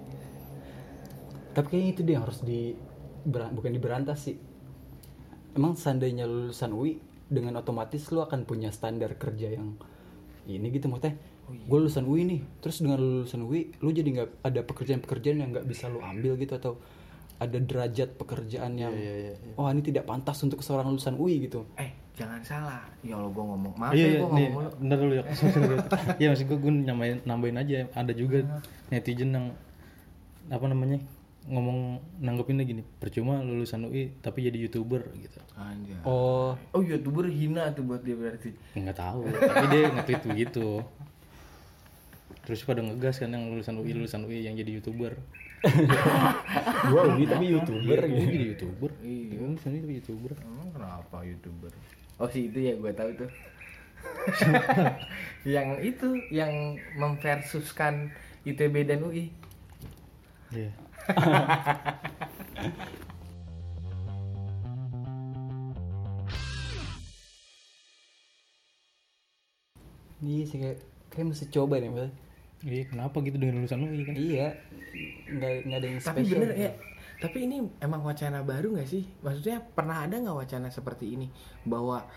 Tapi 1.53 1.67
kayaknya 1.69 1.91
itu 1.93 2.01
dia 2.01 2.13
yang 2.17 2.23
harus 2.25 2.39
di 2.41 2.73
bukan 3.29 3.71
diberantas 3.71 4.27
sih. 4.27 4.37
Emang 5.53 5.77
seandainya 5.77 6.25
lulusan 6.25 6.73
UI 6.73 6.97
dengan 7.29 7.61
otomatis 7.61 8.09
lu 8.09 8.25
akan 8.25 8.43
punya 8.43 8.73
standar 8.73 9.15
kerja 9.15 9.53
yang 9.53 9.77
ini 10.49 10.67
gitu 10.73 10.89
maksudnya. 10.89 11.15
Gue 11.43 11.77
lulusan 11.83 12.07
UI 12.07 12.23
nih, 12.23 12.41
terus 12.63 12.79
dengan 12.79 12.97
lu 12.97 13.21
lulusan 13.21 13.43
UI, 13.43 13.75
lu 13.83 13.91
jadi 13.91 14.09
nggak 14.09 14.29
ada 14.47 14.61
pekerjaan-pekerjaan 14.63 15.37
yang 15.43 15.49
nggak 15.51 15.67
bisa 15.67 15.91
lu 15.91 15.99
ambil 15.99 16.39
gitu 16.39 16.55
atau 16.55 16.79
ada 17.43 17.59
derajat 17.59 18.15
pekerjaan 18.15 18.79
yang 18.79 18.93
iya, 18.95 19.35
iya, 19.35 19.57
oh 19.59 19.67
ini 19.67 19.83
tidak 19.83 20.07
pantas 20.07 20.39
untuk 20.47 20.63
seorang 20.63 20.87
lulusan 20.95 21.19
UI 21.19 21.43
gitu. 21.43 21.67
eh 21.75 21.91
jangan 22.13 22.39
salah 22.45 22.85
ya 23.01 23.17
Allah 23.17 23.33
gue 23.33 23.43
ngomong 23.43 23.73
maaf 23.73 23.91
Iya, 23.91 23.99
ya 23.99 24.07
iya, 24.07 24.19
gue 24.21 24.29
ngomong 24.29 24.63
bentar 24.79 24.97
dulu 25.01 25.13
ya. 25.17 25.23
Iya, 26.21 26.27
maksud 26.31 26.45
gue, 26.45 26.57
gue 26.61 26.73
nambahin, 26.87 27.17
nambahin 27.25 27.57
aja. 27.57 27.75
Ada 27.97 28.13
juga 28.13 28.37
netizen 28.93 29.33
yang 29.33 29.47
apa 30.47 30.65
namanya 30.69 31.01
ngomong 31.43 31.99
nanggepinnya 32.23 32.63
gini, 32.63 32.81
percuma 32.99 33.43
lulusan 33.43 33.83
UI 33.87 34.15
tapi 34.23 34.47
jadi 34.47 34.55
youtuber 34.63 35.03
gitu. 35.19 35.39
Anjay. 35.59 35.99
Oh, 36.07 36.55
oh 36.71 36.81
youtuber 36.81 37.27
hina 37.27 37.71
tuh 37.75 37.83
buat 37.83 37.99
dia 37.99 38.15
berarti 38.15 38.55
Nggak 38.79 38.97
tahu, 38.97 39.27
tapi 39.27 39.65
dia 39.71 39.81
nge-tweet 39.91 40.23
begitu. 40.23 40.67
Terus 42.43 42.59
pada 42.67 42.83
ngegas 42.83 43.23
kan 43.23 43.31
yang 43.31 43.51
lulusan 43.51 43.75
UI, 43.79 43.91
lulusan 43.95 44.23
UI 44.27 44.43
yang 44.43 44.55
jadi 44.55 44.79
youtuber. 44.79 45.15
gua 46.91 47.15
UI 47.15 47.23
tapi 47.23 47.55
youtuber 47.55 48.03
Iya, 48.03 48.07
gitu. 48.11 48.27
jadi 48.27 48.45
youtuber. 48.51 48.91
Iya. 48.99 49.35
Lulusan 49.39 49.69
UI 49.71 49.81
tapi 49.83 49.93
youtuber. 49.99 50.31
Emang 50.43 50.69
kenapa 50.75 51.17
youtuber? 51.23 51.71
Oh 52.19 52.27
sih 52.27 52.51
itu 52.51 52.59
ya 52.59 52.73
gue 52.75 52.91
tahu 52.91 53.09
tuh. 53.15 53.31
yang 55.55 55.79
itu 55.79 56.07
yang 56.31 56.75
memversuskan 56.99 58.11
ITB 58.43 58.83
dan 58.87 59.07
UI. 59.07 59.31
Iya. 60.51 60.71
Iya 70.23 70.43
sih 70.47 70.57
kayak 70.63 70.79
kayak 71.11 71.25
mesti 71.35 71.45
coba 71.51 71.83
deh 71.83 71.91
maksudnya. 71.91 72.15
Iya, 72.63 72.83
kenapa 72.87 73.19
gitu 73.19 73.35
dengan 73.35 73.59
lulusan 73.59 73.83
UI 73.83 74.07
kan? 74.07 74.15
Iya, 74.15 74.47
nggak 75.27 75.51
nggak 75.67 75.77
ada 75.83 75.87
yang 75.91 75.99
Tapi 75.99 76.19
spesial. 76.23 76.39
bener 76.39 76.51
ya. 76.55 76.71
Tapi 77.19 77.37
ini 77.43 77.57
emang 77.83 78.01
wacana 78.07 78.39
baru 78.39 78.71
nggak 78.71 78.87
sih? 78.87 79.03
Maksudnya 79.19 79.59
pernah 79.59 80.07
ada 80.07 80.15
nggak 80.15 80.37
wacana 80.47 80.71
seperti 80.71 81.11
ini 81.19 81.27
bahwa 81.67 82.07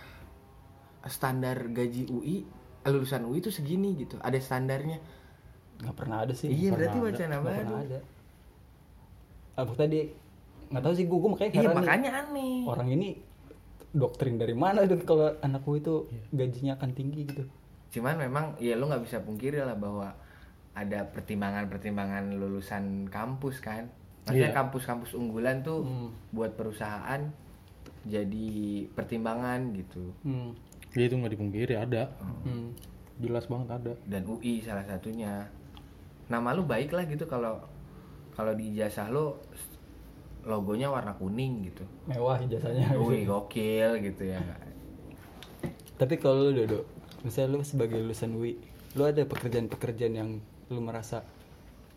standar 1.11 1.66
gaji 1.75 2.07
UI 2.07 2.46
lulusan 2.87 3.27
UI 3.27 3.42
itu 3.42 3.51
segini 3.51 3.99
gitu? 3.99 4.22
Ada 4.22 4.38
standarnya? 4.38 5.03
Nggak 5.83 5.96
pernah 5.99 6.22
ada 6.22 6.33
sih. 6.33 6.46
iya 6.46 6.70
berarti 6.70 6.99
wacana 7.03 7.37
baru. 7.42 7.59
pernah 7.59 7.83
ada. 7.83 7.99
Apa 9.57 9.73
tadi? 9.75 10.07
Nggak 10.66 10.83
tahu 10.83 10.95
sih 10.95 11.05
gue, 11.05 11.16
gue 11.16 11.31
makanya 11.31 11.51
Iya 11.53 11.61
nih. 11.62 11.75
makanya 11.75 12.11
aneh. 12.21 12.57
Orang 12.64 12.88
ini 12.88 13.09
doktrin 13.90 14.37
dari 14.37 14.53
mana 14.53 14.83
itu 14.83 14.99
kalau 15.01 15.33
anakku 15.40 15.75
itu 15.75 16.05
Iya. 16.07 16.23
gajinya 16.37 16.73
akan 16.77 16.90
tinggi 16.92 17.21
gitu. 17.25 17.42
Cuman 17.90 18.19
memang 18.19 18.45
ya 18.59 18.75
lo 18.75 18.87
nggak 18.87 19.03
bisa 19.03 19.19
pungkiri 19.21 19.57
lah 19.59 19.73
bahwa 19.73 20.12
ada 20.73 21.07
pertimbangan-pertimbangan 21.07 22.37
lulusan 22.37 23.09
kampus 23.09 23.59
kan. 23.59 23.88
Maksudnya 24.23 24.51
Iya. 24.51 24.59
kampus-kampus 24.59 25.14
unggulan 25.14 25.62
tuh 25.62 25.81
Hmm. 25.81 26.11
buat 26.31 26.53
perusahaan 26.53 27.31
jadi 28.05 28.49
pertimbangan 28.90 29.73
gitu. 29.73 30.12
Hmm. 30.23 30.53
Dia 30.92 31.07
itu 31.07 31.16
nggak 31.16 31.33
dipungkiri 31.33 31.75
ada. 31.75 32.11
Hmm. 32.42 32.75
Jelas 33.16 33.47
banget 33.47 33.69
ada. 33.73 33.92
Dan 34.05 34.27
UI 34.27 34.61
salah 34.61 34.85
satunya. 34.85 35.49
Nama 36.27 36.53
lu 36.53 36.64
baik 36.64 36.90
lah 36.90 37.07
gitu 37.07 37.25
kalau 37.25 37.62
kalau 38.37 38.53
di 38.53 38.70
ijazah 38.70 39.09
lo 39.09 39.40
logonya 40.44 40.87
warna 40.87 41.11
kuning 41.12 41.66
gitu. 41.66 41.83
Mewah 42.07 42.38
ijazahnya. 42.38 42.94
Wih 42.94 43.25
gokil 43.25 43.99
gitu 43.99 44.29
ya. 44.29 44.38
Tapi 45.96 46.14
kalau 46.16 46.46
lu 46.46 46.53
Dodo, 46.55 46.85
misalnya 47.25 47.57
lu 47.57 47.64
sebagai 47.64 47.96
lulusan 47.96 48.31
UI, 48.31 48.61
lu 48.94 49.03
ada 49.03 49.25
pekerjaan-pekerjaan 49.25 50.14
yang 50.14 50.31
lu 50.68 50.79
merasa 50.79 51.25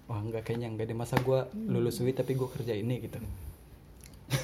wah 0.08 0.18
enggak 0.18 0.42
kayaknya 0.44 0.72
enggak 0.72 0.88
deh 0.88 0.98
masa 0.98 1.20
gua 1.20 1.46
lulus 1.54 2.00
UI 2.00 2.16
tapi 2.16 2.34
gua 2.34 2.48
kerja 2.48 2.74
ini 2.74 3.04
gitu. 3.04 3.20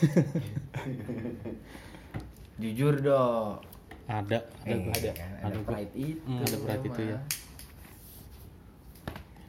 Jujur 2.55 2.99
dong. 2.99 3.59
Ada, 4.05 4.37
ada, 4.61 4.69
Eh, 4.69 4.77
ada 4.85 5.09
kan? 5.11 5.29
Ada, 5.33 5.45
Ada 5.45 5.57
gua. 5.57 5.65
pride 5.65 5.93
itu. 5.97 6.21
Hmm, 6.23 6.41
ada 6.41 6.57
pride 6.61 6.85
itu 6.85 7.01
ya. 7.01 7.19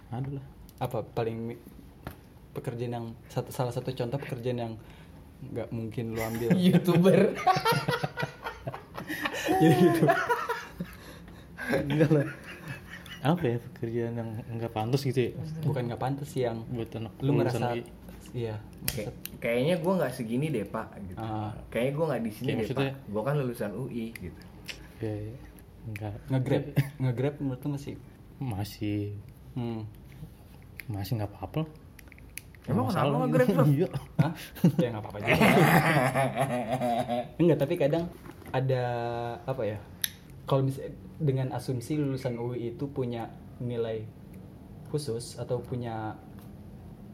Ada 0.08 0.28
lah. 0.32 0.44
Apa 0.80 0.98
paling 1.04 1.38
pekerjaan 2.56 2.92
yang 2.94 3.06
satu 3.28 3.52
salah 3.52 3.70
satu 3.70 3.92
contoh 3.92 4.16
pekerjaan 4.16 4.58
yang 4.58 4.72
nggak 5.52 5.68
mungkin 5.68 6.16
lu 6.16 6.20
ambil. 6.20 6.48
Youtuber. 6.64 7.20
Jadi 9.60 9.74
gitu. 9.78 10.04
Enggak 11.86 12.10
lah. 12.10 12.26
Apa 13.26 13.42
ya 13.42 13.56
pekerjaan 13.58 14.14
yang 14.14 14.30
nggak 14.56 14.72
pantas 14.72 15.02
gitu 15.02 15.18
ya? 15.18 15.30
Bukan 15.62 15.90
nggak 15.90 16.00
pantas 16.00 16.28
sih 16.30 16.46
yang 16.46 16.62
Buat 16.70 16.94
anak 16.94 17.12
lu 17.20 17.30
ngerasa 17.36 17.74
iya. 18.36 18.54
Kayak- 18.86 19.16
kayaknya 19.40 19.74
gue 19.80 19.92
nggak 19.96 20.12
segini 20.12 20.46
deh 20.52 20.62
pak 20.62 20.88
gitu. 21.00 21.18
Ah. 21.18 21.50
kayaknya 21.72 21.92
gue 21.92 22.04
nggak 22.06 22.22
di 22.22 22.32
sini 22.32 22.46
deh 22.46 22.54
maksudnya- 22.60 22.92
pak 22.92 23.08
gue 23.08 23.22
kan 23.24 23.34
lulusan 23.34 23.70
UI 23.72 24.04
gitu 24.12 24.40
Ya, 24.96 25.12
ya. 25.12 25.36
Enggak. 25.86 26.14
Nge-grab, 26.28 26.64
nge-grab 27.02 27.34
menurut 27.38 27.60
lu 27.60 27.70
masih 27.76 27.94
Masih 28.36 29.00
hmm. 29.56 29.80
masih 30.86 31.12
nggak 31.16 31.30
apa-apa. 31.32 31.62
Emang 32.66 32.84
Nggak 32.86 32.92
kenapa 32.92 33.06
masalah 33.06 33.18
nge-grab, 33.22 33.46
gitu. 33.46 33.54
Bro? 33.54 33.64
Iya. 33.72 33.88
Hah? 34.18 34.32
ya 34.76 34.86
nggak 34.90 35.00
apa-apa 35.00 35.18
juga. 35.20 35.36
Enggak, 37.40 37.58
tapi 37.58 37.74
kadang 37.76 38.04
ada 38.50 38.82
apa 39.42 39.62
ya? 39.62 39.78
Kalau 40.46 40.62
misalnya 40.62 40.90
dengan 41.16 41.46
asumsi 41.50 41.96
lulusan 41.96 42.36
UI 42.36 42.72
itu 42.72 42.84
punya 42.86 43.26
nilai 43.58 44.04
khusus 44.88 45.34
atau 45.36 45.58
punya 45.58 46.14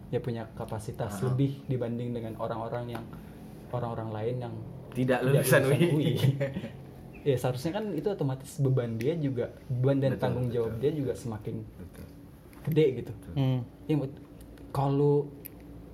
ya 0.09 0.21
punya 0.21 0.45
kapasitas 0.53 1.17
Ah. 1.17 1.21
lebih 1.27 1.65
dibanding 1.67 2.12
dengan 2.12 2.33
orang-orang 2.37 2.85
yang 2.91 3.05
orang-orang 3.73 4.09
lain 4.12 4.35
yang 4.43 4.55
tidak 4.93 5.21
tidak 5.21 5.25
lulusan 5.25 5.61
UI, 5.65 6.12
ya 7.25 7.35
seharusnya 7.35 7.73
kan 7.73 7.85
itu 7.97 8.07
otomatis 8.07 8.61
beban 8.61 8.97
dia 8.97 9.17
juga 9.17 9.49
beban 9.73 9.97
dan 9.99 10.11
Betul, 10.12 10.21
tanggung 10.21 10.47
betul. 10.49 10.57
jawab 10.61 10.73
dia 10.77 10.91
juga 10.93 11.12
semakin 11.17 11.55
Betul. 11.65 12.05
gede 12.69 12.85
gitu. 13.01 13.12
Hmm. 13.33 13.61
Ya, 13.88 13.95
kalau 14.69 15.33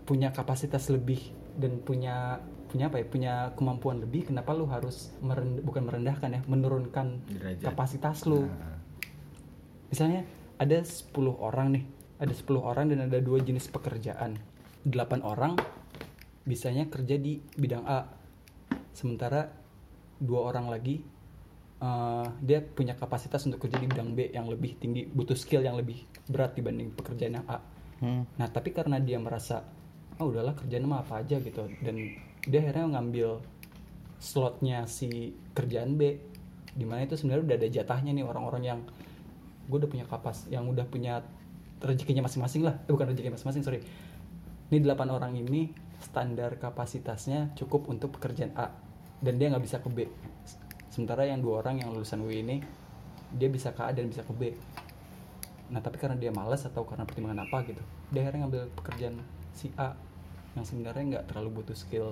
punya 0.09 0.33
kapasitas 0.33 0.89
lebih 0.89 1.21
dan 1.55 1.85
punya 1.85 2.41
punya 2.69 2.89
apa 2.89 3.01
ya 3.01 3.07
punya 3.07 3.33
kemampuan 3.53 4.01
lebih 4.01 4.29
kenapa 4.29 4.53
lu 4.53 4.65
harus 4.65 5.13
merend- 5.21 5.61
bukan 5.61 5.85
merendahkan 5.85 6.31
ya 6.31 6.41
menurunkan 6.45 7.21
Derajat. 7.29 7.65
kapasitas 7.65 8.25
lu 8.25 8.45
Nah, 8.45 8.77
misalnya 9.89 10.25
ada 10.57 10.81
10 10.81 11.13
orang 11.35 11.77
nih 11.77 11.85
ada 12.19 12.33
10 12.33 12.61
orang 12.61 12.89
dan 12.89 13.05
ada 13.05 13.21
dua 13.21 13.39
jenis 13.39 13.69
pekerjaan 13.69 14.37
8 14.85 14.91
orang 15.23 15.57
bisanya 16.43 16.89
kerja 16.89 17.17
di 17.17 17.41
bidang 17.55 17.85
A 17.85 18.09
sementara 18.91 19.49
dua 20.19 20.49
orang 20.49 20.69
lagi 20.69 21.01
eh, 21.79 22.27
dia 22.43 22.59
punya 22.61 22.93
kapasitas 22.93 23.45
untuk 23.45 23.63
kerja 23.63 23.77
di 23.77 23.87
bidang 23.87 24.13
B 24.13 24.29
yang 24.29 24.45
lebih 24.45 24.77
tinggi 24.77 25.07
butuh 25.07 25.37
skill 25.37 25.63
yang 25.63 25.77
lebih 25.77 26.01
berat 26.27 26.53
dibanding 26.53 26.93
pekerjaan 26.93 27.35
yang 27.35 27.49
A 27.49 27.61
Hmm. 27.99 28.23
Nah 28.39 28.47
tapi 28.47 28.71
karena 28.71 29.03
dia 29.03 29.19
merasa 29.19 29.59
oh 30.19 30.31
udahlah 30.31 30.55
kerjaan 30.55 30.87
mah 30.87 31.03
apa 31.07 31.23
aja 31.23 31.39
gitu. 31.39 31.67
Dan 31.83 32.19
dia 32.45 32.59
akhirnya 32.63 32.99
ngambil 32.99 33.39
slotnya 34.19 34.87
si 34.91 35.35
kerjaan 35.55 35.95
B 35.95 36.19
di 36.75 36.87
mana 36.87 37.07
itu 37.07 37.15
sebenarnya 37.19 37.45
udah 37.47 37.57
ada 37.59 37.69
jatahnya 37.71 38.11
nih 38.15 38.27
orang-orang 38.27 38.63
yang 38.63 38.81
gue 39.71 39.79
udah 39.79 39.91
punya 39.91 40.07
kapas 40.07 40.47
yang 40.51 40.67
udah 40.67 40.87
punya 40.87 41.23
rezekinya 41.79 42.27
masing-masing 42.27 42.67
lah. 42.67 42.79
Eh, 42.87 42.93
bukan 42.93 43.15
rezekinya 43.15 43.39
masing-masing 43.39 43.63
sorry. 43.63 43.81
Ini 44.69 44.85
delapan 44.85 45.09
orang 45.15 45.33
ini 45.39 45.71
standar 45.99 46.59
kapasitasnya 46.61 47.57
cukup 47.59 47.91
untuk 47.91 48.15
pekerjaan 48.19 48.55
A 48.55 48.71
dan 49.23 49.39
dia 49.39 49.51
nggak 49.51 49.65
bisa 49.65 49.79
ke 49.83 49.89
B. 49.91 50.07
Sementara 50.91 51.27
yang 51.27 51.43
dua 51.43 51.63
orang 51.63 51.83
yang 51.83 51.95
lulusan 51.95 52.23
UI 52.23 52.43
ini 52.43 52.57
dia 53.35 53.49
bisa 53.51 53.71
ke 53.71 53.83
A 53.87 53.91
dan 53.95 54.11
bisa 54.11 54.27
ke 54.27 54.33
B. 54.35 54.55
Nah 55.71 55.79
tapi 55.79 56.01
karena 56.01 56.19
dia 56.19 56.35
malas 56.35 56.67
atau 56.67 56.83
karena 56.83 57.07
pertimbangan 57.07 57.45
apa 57.47 57.61
gitu 57.67 57.83
dia 58.09 58.25
akhirnya 58.25 58.49
ngambil 58.49 58.63
pekerjaan 58.73 59.21
si 59.53 59.69
A 59.77 59.93
yang 60.59 60.67
sebenarnya 60.67 61.05
nggak 61.15 61.25
terlalu 61.31 61.63
butuh 61.63 61.77
skill 61.79 62.11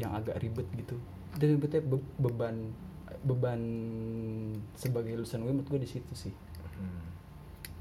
yang 0.00 0.16
agak 0.16 0.40
ribet 0.40 0.64
gitu 0.72 0.96
dan 1.36 1.60
ribetnya 1.60 1.84
be- 1.84 2.10
beban 2.16 2.72
beban 3.20 3.60
sebagai 4.74 5.12
lulusan 5.12 5.44
UI 5.44 5.52
menurut 5.52 5.68
gue 5.68 5.80
di 5.84 5.90
situ 5.90 6.14
sih 6.16 6.32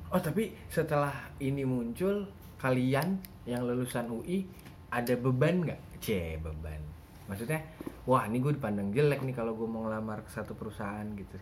Oh 0.09 0.17
tapi 0.17 0.57
setelah 0.73 1.13
ini 1.37 1.61
muncul 1.61 2.25
kalian 2.57 3.21
yang 3.45 3.61
lulusan 3.61 4.09
UI 4.09 4.41
ada 4.89 5.13
beban 5.13 5.61
nggak? 5.61 6.01
C 6.01 6.33
beban. 6.41 6.81
Maksudnya, 7.29 7.61
wah 8.09 8.25
ini 8.25 8.41
gue 8.41 8.57
dipandang 8.57 8.89
jelek 8.89 9.21
nih 9.21 9.37
kalau 9.37 9.53
gue 9.53 9.69
mau 9.69 9.85
ngelamar 9.85 10.25
ke 10.25 10.33
satu 10.33 10.57
perusahaan 10.57 11.05
gitu. 11.13 11.37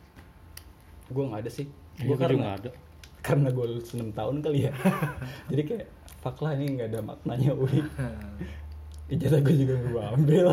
gue 1.07 1.23
nggak 1.23 1.39
ada 1.39 1.47
sih 1.47 1.63
gue 1.63 2.03
gue 2.03 2.19
juga 2.19 2.27
karena 2.27 2.39
nggak 2.43 2.55
ada. 2.59 2.71
Karena 3.21 3.51
gue 3.51 3.65
lulus 3.65 3.93
6 3.93 4.13
tahun 4.13 4.35
kali 4.41 4.69
ya. 4.69 4.73
Jadi 5.51 5.61
kayak 5.65 5.87
fuck 6.21 6.37
lah 6.41 6.55
ini 6.57 6.77
nggak 6.77 6.89
ada 6.93 6.99
maknanya 7.03 7.51
UI 7.53 7.81
ijazah 9.13 9.39
gue 9.39 9.55
juga 9.55 9.75
gue 9.79 10.03
ambil. 10.19 10.47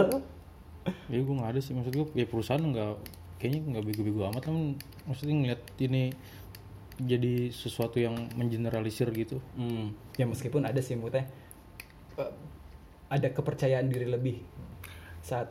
Ya 1.11 1.18
gue 1.22 1.35
nggak 1.35 1.50
ada 1.57 1.61
sih. 1.61 1.72
Maksud 1.74 1.92
gue 1.92 2.07
ya 2.14 2.27
perusahaan 2.29 2.62
nggak 2.62 2.94
kayaknya 3.38 3.61
nggak 3.77 3.85
bego-bego 3.85 4.24
amat 4.31 4.48
lah 4.48 4.57
maksudnya 5.05 5.35
ngeliat 5.37 5.62
ini 5.83 6.14
jadi 6.96 7.50
sesuatu 7.50 7.98
yang 7.98 8.14
mengeneralisir 8.38 9.11
gitu. 9.11 9.42
Hmm, 9.59 9.92
ya 10.14 10.24
meskipun 10.31 10.62
ada 10.62 10.79
sih 10.79 10.94
maksudnya 10.94 11.27
eh, 12.22 12.33
ada 13.11 13.29
kepercayaan 13.35 13.90
diri 13.90 14.07
lebih 14.07 14.38
saat 15.18 15.50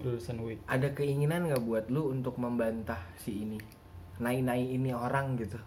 lulusan 0.00 0.38
UI. 0.38 0.56
Ada 0.70 0.94
keinginan 0.94 1.50
nggak 1.50 1.62
buat 1.66 1.84
lu 1.90 2.14
untuk 2.14 2.38
membantah 2.38 3.02
si 3.18 3.42
ini, 3.42 3.58
nai-nai 4.22 4.70
ini 4.70 4.94
orang 4.94 5.34
gitu? 5.36 5.58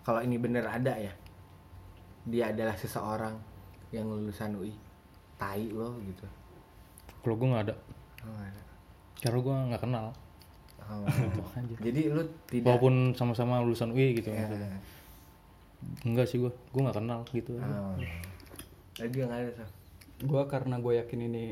Kalau 0.00 0.20
ini 0.20 0.36
bener 0.36 0.64
ada 0.64 0.96
ya, 0.96 1.12
dia 2.24 2.50
adalah 2.50 2.74
seseorang 2.74 3.36
yang 3.90 4.06
lulusan 4.06 4.56
UI, 4.56 4.72
tai 5.36 5.68
lo 5.68 5.98
gitu. 6.00 6.24
Kalau 7.20 7.36
gue 7.36 7.48
nggak 7.48 7.64
ada, 7.68 7.76
Oh, 8.24 8.36
ada. 8.36 8.60
gue 9.28 9.54
nggak 9.68 9.82
kenal. 9.82 10.12
Oh. 10.80 11.04
Gitu 11.06 11.40
aja. 11.54 11.74
Jadi 11.86 12.00
lu 12.10 12.22
tidak. 12.50 12.66
Walaupun 12.66 13.14
sama-sama 13.14 13.62
lulusan 13.62 13.92
UI 13.92 14.16
gitu. 14.16 14.32
Ya. 14.32 14.42
maksudnya. 14.42 14.80
Enggak 16.02 16.26
sih 16.28 16.36
gue, 16.40 16.50
gue 16.50 16.80
nggak 16.82 16.98
kenal 16.98 17.20
gitu. 17.30 17.56
Oh. 17.56 17.94
Tadi 18.96 19.08
dia 19.12 19.24
nggak 19.28 19.40
ada 19.40 19.50
tuh. 19.62 19.68
Gue 20.26 20.42
karena 20.48 20.76
gue 20.76 20.92
yakin 20.98 21.20
ini 21.22 21.44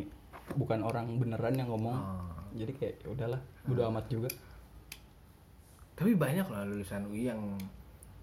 bukan 0.57 0.81
orang 0.83 1.21
beneran 1.21 1.55
yang 1.55 1.69
ngomong, 1.69 1.97
Oh. 1.97 2.33
jadi 2.57 2.73
kayak 2.73 2.95
ya 3.05 3.09
udahlah, 3.13 3.41
bodo 3.65 3.83
amat 3.93 4.05
juga. 4.09 4.29
Tapi 5.95 6.15
banyak 6.15 6.47
loh 6.49 6.63
lulusan 6.65 7.05
UI 7.09 7.29
yang 7.29 7.41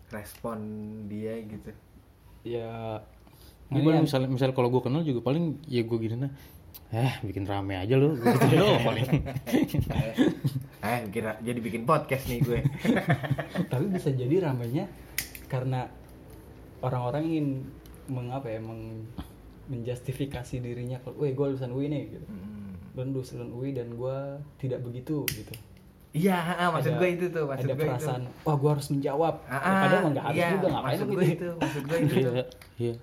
respon 0.10 0.58
dia 1.10 1.40
gitu. 1.42 1.72
Ya, 2.46 3.02
ini 3.74 3.82
yang- 3.82 4.06
misalnya, 4.06 4.30
misal 4.30 4.54
kalau 4.54 4.70
gue 4.70 4.82
kenal 4.82 5.02
juga 5.02 5.26
paling 5.26 5.58
ya 5.66 5.82
gue 5.82 5.98
gini 5.98 6.14
nah, 6.14 6.32
eh 6.94 7.18
bikin 7.26 7.50
rame 7.50 7.74
aja 7.74 7.98
lu 7.98 8.14
gitu 8.14 8.46
doang 8.62 8.86
paling. 8.86 9.06
eh, 10.86 11.00
kira 11.10 11.42
jadi 11.42 11.58
bikin 11.58 11.90
podcast 11.90 12.30
nih 12.30 12.40
gue. 12.46 12.60
tapi 13.72 13.86
bisa 13.90 14.14
jadi 14.14 14.46
ramainya 14.46 14.86
karena 15.50 15.90
orang-orang 16.86 17.24
ingin 17.26 17.48
mengapa 18.06 18.54
ya, 18.54 18.62
meng, 18.62 19.10
menjustifikasi 19.66 20.62
dirinya 20.62 21.02
kalau, 21.02 21.18
weh 21.18 21.34
gue 21.34 21.46
lulusan 21.50 21.74
UI 21.74 21.90
nih, 21.90 22.04
gitu. 22.14 22.28
Hmm. 22.30 22.78
Lulusan 22.94 23.50
UI 23.50 23.74
dan 23.74 23.98
gue 23.98 24.18
tidak 24.62 24.86
begitu 24.86 25.26
gitu. 25.34 25.54
Iya, 26.16 26.38
ah, 26.56 26.70
maksud 26.72 26.92
Ada- 26.92 27.00
gue 27.02 27.10
itu 27.12 27.26
tuh, 27.28 27.44
maksud 27.44 27.68
ada 27.68 27.74
gue 27.74 27.86
perasaan 27.86 28.22
itu. 28.24 28.32
wah 28.42 28.56
gue 28.56 28.70
harus 28.72 28.88
menjawab 28.88 29.36
Ah, 29.44 29.60
Ya, 29.60 29.72
padahal 29.78 30.04
nggak 30.08 30.24
harus 30.24 30.38
iya, 30.38 30.48
juga 30.50 30.68
ngapain 30.70 30.88
maksud 30.88 31.06
gue 31.06 31.16
gitu 31.20 31.28
itu, 31.28 31.50
maksud 31.58 31.84
gue 31.84 31.98
itu 32.00 32.16
Iya, 32.16 32.44
iya. 32.78 32.94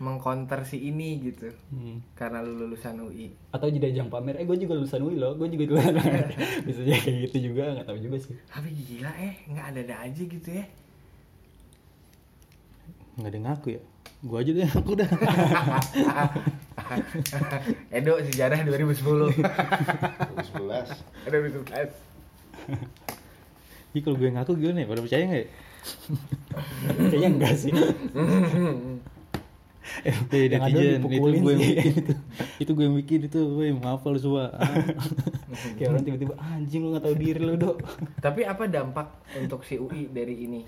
mengcounter 0.00 0.60
si 0.62 0.78
ini 0.80 1.08
gitu. 1.20 1.52
Hmm. 1.68 2.00
Karena 2.14 2.40
lu 2.40 2.56
lulusan 2.58 2.96
UI. 2.98 3.28
atau 3.50 3.68
jadi 3.68 3.92
ajang 3.92 4.08
pamer 4.08 4.34
eh 4.34 4.46
gue 4.46 4.56
juga 4.58 4.72
lulusan 4.74 5.00
UI 5.02 5.14
loh 5.14 5.32
gue 5.34 5.46
juga 5.50 5.64
lulusan 5.68 6.00
bisa 6.66 6.80
jadi 6.80 6.96
kayak 6.98 7.16
gitu 7.26 7.36
juga 7.46 7.62
nggak 7.70 7.84
tahu 7.84 7.98
juga 8.00 8.16
sih 8.16 8.32
Tapi 8.46 8.68
gila 8.72 9.12
eh, 9.14 9.34
nggak 9.46 9.66
ada-ada 9.68 9.96
aja 10.02 10.22
gitu 10.22 10.48
ya. 10.50 10.64
Nggak 13.14 13.28
ada 13.28 13.36
yang 13.36 13.46
ngaku 13.46 13.68
ya. 13.70 13.80
Gue 14.22 14.36
aja 14.38 14.50
deh 14.50 14.62
yang 14.62 14.72
ngaku 14.74 14.92
dah. 14.96 15.10
Edo 17.92 18.12
sejarah 18.22 18.58
2010. 18.62 18.96
11 18.96 19.36
2011. 21.28 22.09
Jadi 23.90 24.00
kalau 24.00 24.16
gue 24.16 24.30
ngaku 24.30 24.52
gimana 24.54 24.78
ya? 24.82 24.86
Pada 24.86 25.00
percaya 25.02 25.24
nggak 25.26 25.42
ya? 25.42 25.48
kayaknya 27.08 27.28
enggak 27.32 27.54
sih 27.56 27.72
Ya, 30.00 30.12
Yang 30.30 30.62
ada 30.62 30.70
netizen, 30.70 31.00
itu 31.02 31.08
gue 31.18 31.30
yang 31.34 31.60
sih. 31.60 31.72
bikin 31.74 31.92
itu. 31.98 32.12
Itu 32.62 32.70
gue 32.78 32.84
yang 32.86 32.96
bikin 32.96 33.20
itu, 33.26 33.40
gue 33.42 33.64
yang 33.64 33.78
menghafal 33.82 34.14
semua. 34.16 34.54
Kayak 35.74 35.88
orang 35.90 36.04
tiba-tiba 36.06 36.34
anjing 36.38 36.80
lu 36.86 36.88
nggak 36.94 37.04
tahu 37.04 37.16
diri 37.18 37.40
lu 37.42 37.54
dok 37.58 37.76
Tapi 38.22 38.40
apa 38.46 38.70
dampak 38.70 39.08
untuk 39.34 39.66
si 39.66 39.76
UI 39.76 40.06
dari 40.06 40.46
ini? 40.46 40.62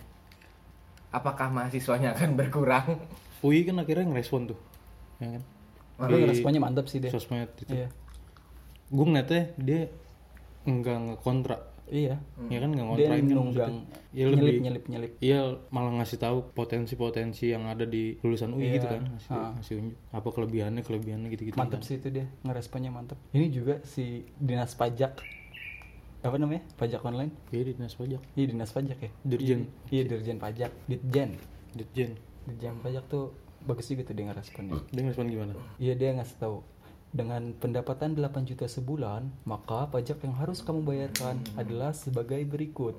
Apakah 1.13 1.53
mahasiswanya 1.55 2.17
akan 2.19 2.35
berkurang? 2.35 2.99
UI 3.45 3.63
kan 3.63 3.79
akhirnya 3.79 4.11
ngerespon 4.11 4.51
tuh. 4.53 4.59
Ya 5.23 5.39
kan? 5.39 5.43
gue 6.03 6.19
responnya 6.27 6.59
mantap 6.59 6.91
sih 6.91 6.99
deh 6.99 7.13
Sosmed 7.15 7.47
itu. 7.63 7.71
iya 7.71 7.87
Gue 8.91 9.05
ngeliatnya 9.07 9.55
dia 9.55 9.87
enggak 10.67 10.99
ngekontra. 10.99 11.57
Iya 11.93 12.17
Ya 12.49 12.59
kan 12.59 12.73
nggak 12.73 12.81
dia 12.81 12.89
ngontrain 12.89 13.23
kan 13.23 13.37
nunggang 13.37 13.75
maksudnya. 13.77 14.01
Ya 14.13 14.25
nyelip 14.25 14.41
lebih 14.41 14.61
nyelip 14.61 14.85
nyelip. 14.89 15.13
Iya 15.21 15.41
malah 15.69 15.93
ngasih 15.95 16.19
tahu 16.19 16.39
potensi-potensi 16.51 17.45
yang 17.47 17.65
ada 17.65 17.85
di 17.85 18.17
lulusan 18.19 18.51
UI 18.51 18.65
Iya. 18.65 18.75
gitu 18.75 18.87
kan 18.89 19.03
ngasih, 19.07 19.31
Ah. 19.31 19.51
ngasih 19.55 19.75
unjuk. 19.79 19.99
Apa 20.11 20.29
kelebihannya 20.31 20.83
kelebihannya 20.83 21.29
gitu-gitu 21.31 21.57
mantap 21.57 21.85
sih 21.85 21.97
itu 21.97 22.09
dia 22.09 22.25
ngeresponnya 22.43 22.89
mantap 22.89 23.21
ini 23.31 23.47
juga 23.49 23.85
si 23.85 24.25
dinas 24.35 24.73
pajak. 24.73 25.21
Apa 26.23 26.39
namanya? 26.39 26.63
Pajak 26.75 27.03
online? 27.03 27.35
Iya 27.51 27.63
di 27.63 27.73
dinas 27.77 27.93
pajak. 27.93 28.21
Iya 28.33 28.45
dinas 28.49 28.71
pajak 28.71 28.99
ya? 28.99 29.11
Dirjen. 29.23 29.61
iya 29.91 30.03
dirjen 30.03 30.39
pajak. 30.39 30.71
Ditjen. 30.87 31.31
Ditjen 31.73 32.11
dirjen 32.43 32.75
pajak 32.79 33.05
tuh 33.07 33.31
bagus 33.63 33.87
juga 33.87 34.03
tuh 34.03 34.15
dia 34.15 34.27
ngeresponnya 34.27 34.75
dia 34.91 35.01
ngerespon 35.01 35.27
gimana? 35.29 35.53
Iya 35.79 35.95
dia 35.95 36.11
ngasih 36.13 36.37
tahu 36.37 36.57
dengan 37.13 37.53
pendapatan 37.53 38.17
8 38.17 38.49
juta 38.49 38.65
sebulan 38.65 39.45
maka 39.45 39.85
pajak 39.87 40.25
yang 40.25 40.33
harus 40.33 40.65
kamu 40.65 40.81
bayarkan 40.81 41.37
adalah 41.55 41.93
sebagai 41.93 42.41
berikut. 42.43 42.97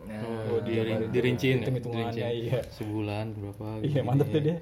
oh, 0.53 0.61
dia 0.61 0.85
di, 0.85 1.09
dirinciin 1.09 1.57
ya 1.57 1.59
hitung-hitungannya 1.65 2.13
Dirinciin. 2.13 2.45
iya. 2.45 2.61
sebulan 2.69 3.25
berapa 3.33 3.65
Iya 3.81 4.01
mantap 4.05 4.29
tuh 4.29 4.41
dia. 4.41 4.57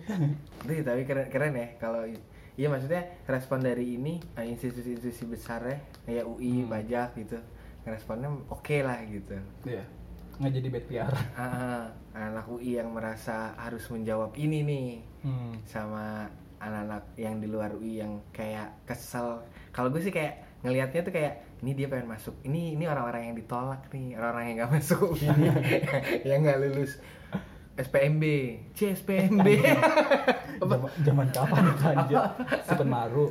Tapi, 0.57 0.75
tapi 0.81 1.01
keren, 1.03 1.27
keren 1.27 1.53
ya 1.53 1.67
kalau 1.77 2.07
iya 2.55 2.67
maksudnya 2.67 3.03
respon 3.27 3.59
dari 3.59 3.99
ini 3.99 4.23
eh, 4.35 4.47
institusi-institusi 4.47 5.23
besar 5.27 5.59
ya 5.63 5.77
kayak 6.03 6.25
UI, 6.25 6.63
pajak 6.65 7.19
gitu. 7.19 7.37
Responnya 7.83 8.31
oke 8.47 8.77
lah 8.79 9.03
gitu. 9.03 9.35
Iya. 9.67 9.83
Nggak 10.39 10.51
jadi 10.57 10.67
bad 10.71 10.85
PR. 10.87 11.13
Ah, 11.35 11.85
anak 12.15 12.47
UI 12.47 12.79
yang 12.79 12.89
merasa 12.89 13.51
harus 13.59 13.83
menjawab 13.91 14.31
ini 14.35 14.63
nih 14.63 14.87
Hmm. 15.21 15.53
sama 15.69 16.25
anak-anak 16.62 17.04
yang 17.17 17.41
di 17.41 17.47
luar 17.50 17.74
UI 17.74 18.06
yang 18.06 18.21
kayak 18.30 18.86
kesel. 18.86 19.41
Kalau 19.74 19.89
gue 19.89 20.00
sih 20.00 20.13
kayak 20.13 20.62
ngelihatnya 20.62 21.02
tuh 21.02 21.13
kayak 21.13 21.34
ini 21.65 21.71
dia 21.74 21.89
pengen 21.89 22.10
masuk. 22.10 22.38
Ini 22.45 22.78
ini 22.78 22.86
orang-orang 22.86 23.34
yang 23.34 23.36
ditolak 23.38 23.89
nih, 23.89 24.13
orang-orang 24.13 24.45
yang 24.45 24.56
nggak 24.62 24.71
masuk 24.78 25.00
UI, 25.17 25.26
yang 26.30 26.39
nggak 26.45 26.60
lulus 26.62 27.02
SPMB, 27.82 28.24
C 28.78 28.93
SPMB. 28.93 29.47
Zaman, 30.62 30.88
zaman 31.02 31.28
kapan 31.34 31.63
itu 31.74 31.84
anjir? 31.89 32.21
Super 32.69 32.86
Maru. 32.86 33.28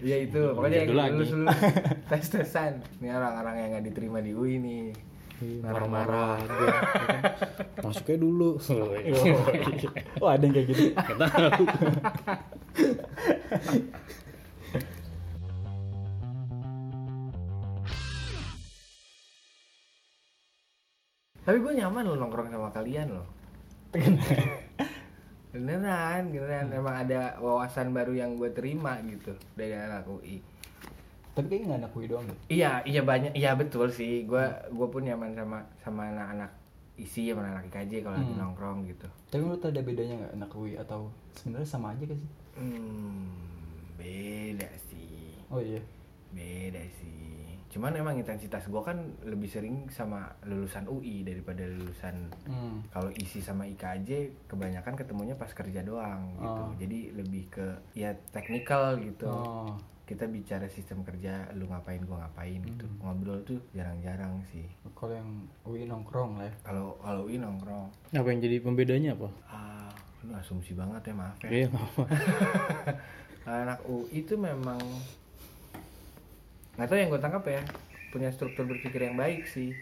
Iya 0.00 0.16
itu, 0.24 0.42
pokoknya 0.56 0.88
yang 0.88 1.12
lulus 1.12 1.30
lulus 1.36 1.58
tes 2.08 2.26
tesan. 2.32 2.80
Ini 3.02 3.12
orang-orang 3.12 3.54
yang 3.60 3.68
nggak 3.76 3.84
diterima 3.92 4.18
di 4.24 4.32
UI 4.32 4.56
nih. 4.56 4.84
Iya, 5.38 5.62
Marah-marah. 5.62 6.34
dia, 6.42 6.50
ya 6.50 6.66
kan. 6.82 7.22
masuknya 7.86 8.18
dulu 8.18 8.50
Oh 10.22 10.26
ada 10.26 10.42
yang 10.42 10.50
kayak 10.50 10.66
gitu. 10.74 10.84
Tapi 21.46 21.64
gue 21.64 21.72
nyaman 21.80 22.02
loh 22.04 22.16
nongkrong 22.18 22.50
sama 22.50 22.68
kalian 22.74 23.08
loh. 23.14 23.26
Beneran, 25.54 26.28
beneran. 26.34 26.66
Emang 26.74 27.06
ada 27.06 27.38
wawasan 27.38 27.94
baru 27.94 28.12
yang 28.12 28.34
gue 28.36 28.50
terima 28.50 28.98
gitu 29.06 29.32
dari 29.54 29.72
anak 29.72 30.04
UI. 30.04 30.57
Tapi 31.38 31.46
kayaknya 31.48 31.66
nggak 31.68 31.80
anak 31.80 31.92
UI 31.92 32.06
doang 32.06 32.24
deh. 32.26 32.38
Iya, 32.50 32.72
iya 32.82 33.00
banyak, 33.00 33.32
iya 33.32 33.54
betul 33.54 33.86
sih. 33.88 34.26
Gue 34.26 34.42
gue 34.68 34.86
pun 34.88 35.00
nyaman 35.00 35.32
sama 35.32 35.58
sama 35.78 36.02
anak-anak 36.08 36.50
isi 36.96 37.30
sama 37.30 37.46
anak 37.46 37.70
IKJ 37.70 38.02
kalau 38.02 38.18
lagi 38.18 38.26
Hmm. 38.28 38.42
nongkrong 38.42 38.78
gitu. 38.84 39.06
Tapi 39.28 39.38
menurut 39.40 39.62
ada 39.62 39.78
bedanya 39.78 40.14
nggak 40.18 40.34
anak 40.34 40.50
UI 40.52 40.74
atau 40.74 41.06
sebenarnya 41.32 41.68
sama 41.68 41.94
aja 41.94 42.02
gak 42.04 42.18
sih? 42.18 42.30
Hmm, 42.52 43.30
beda 43.94 44.66
sih. 44.84 45.38
Oh 45.46 45.60
iya. 45.60 45.78
Beda 46.28 46.82
sih. 46.94 47.16
cuman 47.68 47.92
emang 47.92 48.16
intensitas 48.16 48.64
gue 48.64 48.80
kan 48.80 48.96
lebih 49.22 49.44
sering 49.46 49.84
sama 49.88 50.24
lulusan 50.42 50.88
UI 50.88 51.20
daripada 51.20 51.68
lulusan 51.68 52.16
Hmm. 52.42 52.80
kalau 52.88 53.12
isi 53.12 53.38
sama 53.38 53.68
IKJ 53.68 54.08
kebanyakan 54.48 54.96
ketemunya 54.96 55.36
pas 55.36 55.52
kerja 55.52 55.84
doang 55.84 56.32
gitu 56.34 56.48
Oh. 56.64 56.72
jadi 56.74 57.12
lebih 57.12 57.44
ke 57.50 57.66
ya 57.92 58.16
teknikal 58.32 58.96
gitu 58.96 59.28
Oh. 59.28 59.76
Kita 60.08 60.24
bicara 60.24 60.64
sistem 60.66 61.04
kerja 61.04 61.52
lu 61.52 61.66
ngapain 61.66 62.00
gua 62.00 62.24
ngapain 62.24 62.56
gitu 62.58 62.88
Hmm. 62.88 62.96
ngobrol 63.04 63.38
tuh 63.42 63.60
jarang-jarang 63.70 64.40
sih 64.46 64.64
Kalau 64.90 65.12
yang 65.12 65.28
UI 65.62 65.84
nongkrong 65.84 66.36
lah 66.36 66.48
ya. 66.48 66.54
kalau 66.64 66.96
kalau 66.98 67.22
UI 67.22 67.36
nongkrong 67.36 67.92
Apa 68.10 68.26
yang 68.26 68.40
jadi 68.40 68.56
pembedanya 68.58 69.12
apa? 69.12 69.28
ah 69.46 69.92
lu 70.20 70.32
asumsi 70.32 70.72
banget 70.72 71.02
ya 71.04 71.14
maaf 71.14 71.36
ya 71.40 71.48
Iya, 71.54 71.66
apa. 71.70 72.02
anak 73.62 73.80
UI 73.84 74.08
itu 74.18 74.34
memang 74.34 74.80
nggak 76.74 76.86
tahu 76.86 76.96
yang 76.96 77.08
gue 77.08 77.18
tangkap 77.18 77.44
ya 77.44 77.62
punya 78.08 78.28
struktur 78.28 78.64
berpikir 78.64 79.02
yang 79.02 79.14
baik 79.14 79.44
sih 79.44 79.76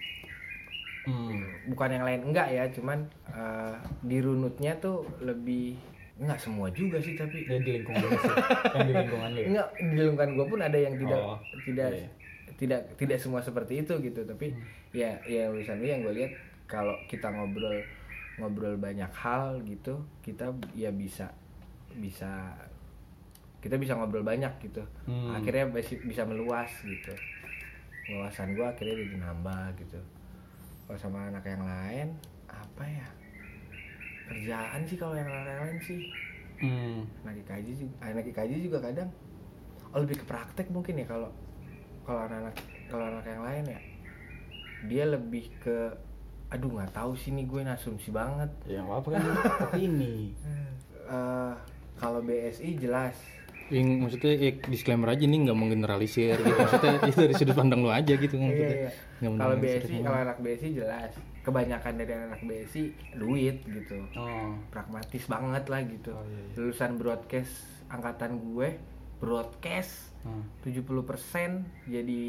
Hmm. 1.02 1.38
bukan 1.66 1.86
yang 1.88 2.02
lain 2.02 2.20
enggak 2.24 2.50
ya 2.50 2.66
cuman 2.68 3.06
eh, 3.30 3.74
di 4.02 4.18
runutnya 4.18 4.74
tuh 4.76 5.06
lebih 5.20 5.78
enggak 6.16 6.38
semua 6.38 6.66
juga 6.70 6.96
sih 6.96 7.12
tapi 7.12 7.44
Ya 7.44 7.58
di 7.58 7.70
lingkungan 7.74 8.00
lu 8.00 8.10
sih. 8.10 8.32
yang 8.70 8.82
di 8.82 8.94
lingkungan 8.94 9.28
lu 9.28 9.38
ya. 9.38 9.46
enggak 9.48 9.68
di 9.76 9.94
lingkungan 9.98 10.30
gue 10.32 10.46
pun 10.46 10.60
ada 10.60 10.78
yang 10.78 10.94
tidak 10.94 11.18
Oh, 11.18 11.38
tidak 11.62 11.90
iya. 11.92 12.08
tidak 12.54 12.80
tidak 12.94 13.18
semua 13.18 13.40
seperti 13.40 13.72
itu 13.78 13.94
gitu 14.00 14.20
tapi 14.22 14.56
ya 14.90 15.12
ya 15.22 15.48
urusan 15.48 15.76
lu 15.76 15.86
yang 15.86 16.00
gue 16.00 16.14
lihat 16.14 16.32
kalau 16.64 16.96
kita 17.04 17.28
ngobrol 17.28 17.76
ngobrol 18.36 18.74
banyak 18.76 19.08
hal 19.12 19.60
gitu 19.62 19.94
kita 20.20 20.44
ya 20.72 20.88
bisa 20.88 21.28
bisa 21.94 22.52
kita 23.58 23.76
bisa 23.76 23.92
ngobrol 23.92 24.22
banyak 24.22 24.52
gitu 24.62 24.80
Hmm. 25.04 25.32
akhirnya 25.32 25.68
bisa 26.00 26.22
meluas 26.22 26.72
gitu 26.80 27.12
wawasan 28.08 28.52
gue 28.52 28.62
akhirnya 28.62 28.94
jadi 28.96 29.16
nambah 29.20 29.76
gitu 29.76 30.00
kalau 30.84 30.96
sama 30.96 31.26
anak 31.26 31.44
yang 31.44 31.60
lain 31.60 32.08
apa 32.46 32.84
ya 32.84 33.06
kerjaan 34.26 34.80
sih 34.84 34.96
kalau 34.96 35.14
yang 35.14 35.28
lain 35.28 35.46
lain 35.46 35.78
sih 35.80 36.00
Hmm. 36.56 37.04
anak 37.20 37.44
IKJ 37.44 37.66
juga 37.76 37.94
anak 38.00 38.24
IKJ 38.26 38.52
juga 38.64 38.78
kadang 38.80 39.12
oh 39.92 40.00
lebih 40.00 40.16
ke 40.16 40.24
praktek 40.24 40.72
mungkin 40.72 40.96
ya 40.96 41.04
kalau 41.04 41.28
kalau 42.02 42.24
anak-anak 42.24 42.56
kalau 42.88 43.04
anak 43.06 43.28
yang 43.28 43.44
lain 43.44 43.64
ya 43.68 43.80
dia 44.88 45.04
lebih 45.04 45.52
ke 45.58 45.92
aduh 46.48 46.72
nggak 46.72 46.96
tahu 46.96 47.12
sih 47.12 47.28
nih 47.28 47.44
gue 47.44 47.60
asumsi 47.60 48.08
banget 48.08 48.48
Ya 48.64 48.80
apa 48.80 49.04
kan 49.04 49.20
ini. 49.76 50.32
Eh, 51.04 51.52
kalau 51.94 52.24
BSI 52.24 52.80
jelas 52.80 53.20
Yang 53.66 53.88
maksudnya 53.98 54.32
ya, 54.32 54.50
disclaimer 54.64 55.10
aja 55.10 55.24
nih 55.26 55.38
nggak 55.42 55.58
mau 55.58 55.66
generalisir 55.66 56.38
gitu. 56.38 56.54
Maksudnya 56.56 56.90
itu 57.10 57.18
dari 57.20 57.34
sudut 57.34 57.52
pandang 57.52 57.82
lu 57.82 57.90
aja 57.90 58.14
gitu 58.14 58.32
iya, 58.32 58.42
maksudnya. 58.42 58.76
iya. 58.78 58.90
Mau 59.26 59.36
kalau 59.36 59.56
BSI 59.58 59.96
kalau 60.00 60.18
anak 60.22 60.38
BSI 60.38 60.68
jelas 60.72 61.12
kebanyakan 61.46 61.94
dari 61.94 62.12
anak 62.12 62.42
BSI 62.42 62.84
duit 63.14 63.62
gitu 63.62 64.02
Oh. 64.12 64.58
pragmatis 64.68 65.22
banget 65.24 65.64
lah 65.64 65.80
gitu 65.80 66.10
Oh, 66.10 66.24
iya, 66.24 66.42
iya. 66.42 66.54
lulusan 66.56 66.96
broadcast 66.96 67.54
angkatan 67.86 68.42
gue 68.44 68.68
broadcast 69.16 70.10
Hmm. 70.18 70.42
70% 70.60 71.62
jadi 71.86 72.22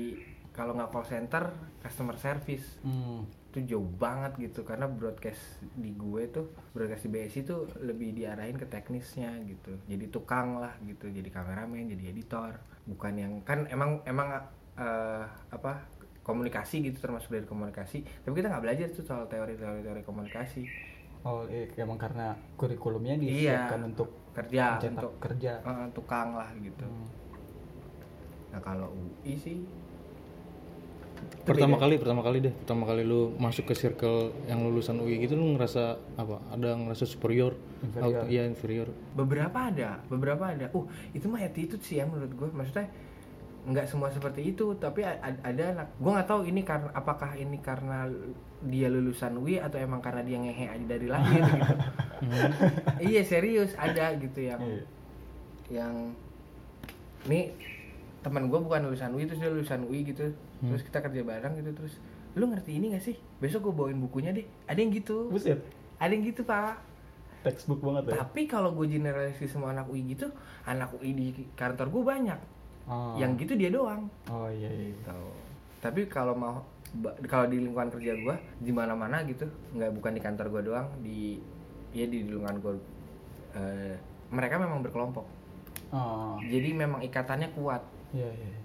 kalau 0.52 0.72
nggak 0.72 0.90
call 0.92 1.02
center 1.04 1.50
customer 1.80 2.14
service 2.16 2.78
Hmm. 2.80 3.26
itu 3.48 3.74
jauh 3.74 3.90
banget 3.92 4.38
gitu 4.40 4.62
karena 4.62 4.86
broadcast 4.86 5.42
di 5.74 5.90
gue 5.92 6.30
tuh 6.30 6.46
broadcast 6.72 7.02
di 7.02 7.12
BSI 7.12 7.42
tuh 7.44 7.66
lebih 7.80 8.14
diarahin 8.14 8.54
ke 8.54 8.66
teknisnya 8.66 9.34
gitu 9.42 9.82
jadi 9.84 10.06
tukang 10.08 10.58
lah 10.58 10.78
gitu 10.80 11.10
jadi 11.10 11.26
kameramen 11.28 11.90
jadi 11.90 12.12
editor 12.12 12.54
bukan 12.86 13.14
yang 13.16 13.34
kan 13.42 13.66
emang 13.68 13.98
emang 14.04 14.30
eh, 14.76 15.24
apa 15.50 15.82
komunikasi 16.28 16.84
gitu 16.84 17.00
termasuk 17.00 17.32
dari 17.32 17.44
komunikasi 17.44 18.04
tapi 18.04 18.34
kita 18.36 18.48
nggak 18.48 18.62
belajar 18.62 18.88
tuh 18.92 19.02
soal 19.02 19.26
teori-teori 19.26 19.82
teori 19.82 20.04
komunikasi 20.04 20.64
Oh, 21.20 21.44
iya, 21.44 21.68
emang 21.78 21.98
karena 21.98 22.32
kurikulumnya 22.56 23.16
Iya. 23.16 23.24
disiapkan 23.66 23.82
untuk 23.86 24.08
kerja 24.32 24.80
untuk 24.86 25.18
kerja. 25.18 25.60
eh, 25.60 25.88
tukang 25.92 26.36
lah 26.36 26.52
gitu 26.58 26.84
Hmm. 26.84 27.08
nah 28.48 28.62
kalau 28.62 28.88
UI 28.92 29.34
sih 29.36 29.58
pertama 31.44 31.76
beda. 31.76 31.84
kali 31.84 31.96
pertama 31.98 32.22
kali 32.22 32.38
deh 32.40 32.54
pertama 32.54 32.84
kali 32.86 33.02
lu 33.02 33.34
masuk 33.36 33.66
ke 33.66 33.74
circle 33.74 34.20
yang 34.46 34.62
lulusan 34.62 35.00
UI 35.00 35.18
gitu 35.18 35.34
lu 35.34 35.56
ngerasa 35.56 35.84
apa 36.16 36.38
ada 36.50 36.76
ngerasa 36.76 37.04
superior 37.06 37.58
Inferior. 37.80 38.24
Iya 38.26 38.44
inferior 38.46 38.88
beberapa 39.14 39.58
ada 39.66 40.00
beberapa 40.06 40.44
ada 40.46 40.70
uh 40.70 40.86
itu 41.12 41.26
mah 41.26 41.42
attitude 41.42 41.82
sih 41.82 41.98
ya 41.98 42.06
menurut 42.06 42.30
gue 42.30 42.48
maksudnya 42.52 42.88
nggak 43.68 43.84
semua 43.84 44.08
seperti 44.08 44.56
itu 44.56 44.80
tapi 44.80 45.04
ada 45.04 45.64
anak 45.76 45.88
gue 46.00 46.08
nggak 46.08 46.24
tahu 46.26 46.48
ini 46.48 46.64
karena 46.64 46.88
apakah 46.96 47.36
ini 47.36 47.60
karena 47.60 48.08
dia 48.64 48.88
lulusan 48.88 49.36
UI 49.36 49.60
atau 49.60 49.76
emang 49.76 50.00
karena 50.00 50.24
dia 50.24 50.40
ngehe 50.40 50.66
aja 50.66 50.86
dari 50.88 51.08
lahir 51.12 51.44
gitu 51.44 51.66
iya 53.12 53.22
serius 53.22 53.76
ada 53.76 54.16
gitu 54.16 54.40
yang 54.40 54.62
Iya. 54.64 54.82
yang 55.68 55.94
nih 57.28 57.52
teman 58.24 58.48
gue 58.48 58.56
bukan 58.56 58.88
lulusan 58.88 59.12
UI 59.12 59.28
terus 59.28 59.44
dia 59.44 59.52
lulusan 59.52 59.84
UI 59.84 60.08
gitu 60.08 60.32
terus 60.64 60.82
kita 60.82 61.04
kerja 61.04 61.22
bareng 61.22 61.60
gitu 61.60 61.72
terus 61.76 62.00
lu 62.34 62.48
ngerti 62.48 62.72
ini 62.72 62.96
gak 62.96 63.04
sih 63.04 63.20
besok 63.38 63.68
gue 63.68 63.74
bawain 63.76 64.00
bukunya 64.00 64.32
deh 64.32 64.48
ada 64.64 64.80
yang 64.80 64.96
gitu 64.96 65.28
Buset. 65.28 65.60
ada 66.00 66.10
yang 66.10 66.24
gitu 66.24 66.42
pak 66.42 66.80
Textbook 67.44 67.80
banget 67.80 68.16
ya. 68.16 68.24
tapi 68.24 68.48
kalau 68.48 68.74
gue 68.74 68.88
generalisasi 68.90 69.48
semua 69.48 69.72
anak 69.72 69.88
UI 69.88 70.04
gitu, 70.10 70.28
anak 70.66 70.92
UI 70.98 71.12
di 71.14 71.28
kantor 71.56 71.94
gue 71.94 72.04
banyak. 72.04 72.40
Oh. 72.88 73.20
Yang 73.20 73.32
gitu 73.44 73.54
dia 73.60 73.70
doang. 73.70 74.08
Oh 74.32 74.48
iya 74.48 74.72
iya. 74.72 74.96
Tahu. 75.04 75.28
Tapi 75.84 76.08
kalau 76.08 76.34
mau 76.34 76.64
kalau 77.28 77.46
di 77.52 77.60
lingkungan 77.60 77.92
kerja 77.92 78.16
gue 78.16 78.36
di 78.64 78.72
mana-mana 78.72 79.22
gitu, 79.28 79.44
nggak 79.76 79.92
bukan 79.92 80.12
di 80.16 80.22
kantor 80.24 80.48
gue 80.50 80.62
doang, 80.72 80.88
di 81.04 81.36
ya 81.92 82.08
di 82.08 82.24
lingkungan 82.24 82.58
gue 82.64 82.74
eh, 83.60 83.96
mereka 84.32 84.56
memang 84.56 84.80
berkelompok. 84.82 85.26
Oh. 85.92 86.40
Jadi 86.42 86.72
memang 86.72 87.04
ikatannya 87.04 87.52
kuat. 87.54 87.84
Iya 88.16 88.32
iya. 88.32 88.60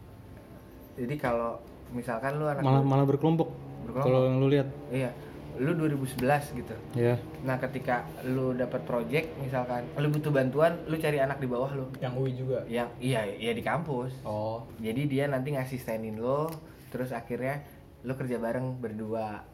Jadi 1.03 1.15
kalau 1.19 1.59
misalkan 1.93 2.39
lu 2.41 2.47
anak 2.49 2.63
malah 2.65 2.81
malah 2.81 3.05
berkelompok 3.05 3.53
Berkelompok. 3.85 4.07
kalau 4.09 4.21
yang 4.25 4.37
lu 4.41 4.49
lihat 4.49 4.69
iya, 4.89 5.11
lu 5.55 5.73
2011 5.75 6.23
gitu. 6.55 6.75
ya 6.95 7.21
Nah, 7.43 7.59
ketika 7.59 8.03
lu 8.25 8.53
dapat 8.53 8.83
project 8.83 9.37
misalkan 9.39 9.85
lu 9.95 10.09
butuh 10.09 10.29
bantuan, 10.29 10.81
lu 10.85 10.97
cari 10.97 11.19
anak 11.19 11.37
di 11.37 11.47
bawah 11.47 11.69
lu. 11.73 11.87
Yang 11.99 12.13
UI 12.15 12.33
juga. 12.35 12.59
Yang 12.67 12.89
iya, 12.99 13.21
iya 13.29 13.53
di 13.53 13.61
kampus. 13.61 14.13
Oh. 14.23 14.65
jadi 14.79 15.03
dia 15.05 15.25
nanti 15.27 15.53
ngasistenin 15.53 16.17
lo 16.17 16.49
terus 16.89 17.11
akhirnya 17.11 17.61
lo 18.03 18.13
kerja 18.13 18.37
bareng 18.37 18.77
berdua 18.77 19.45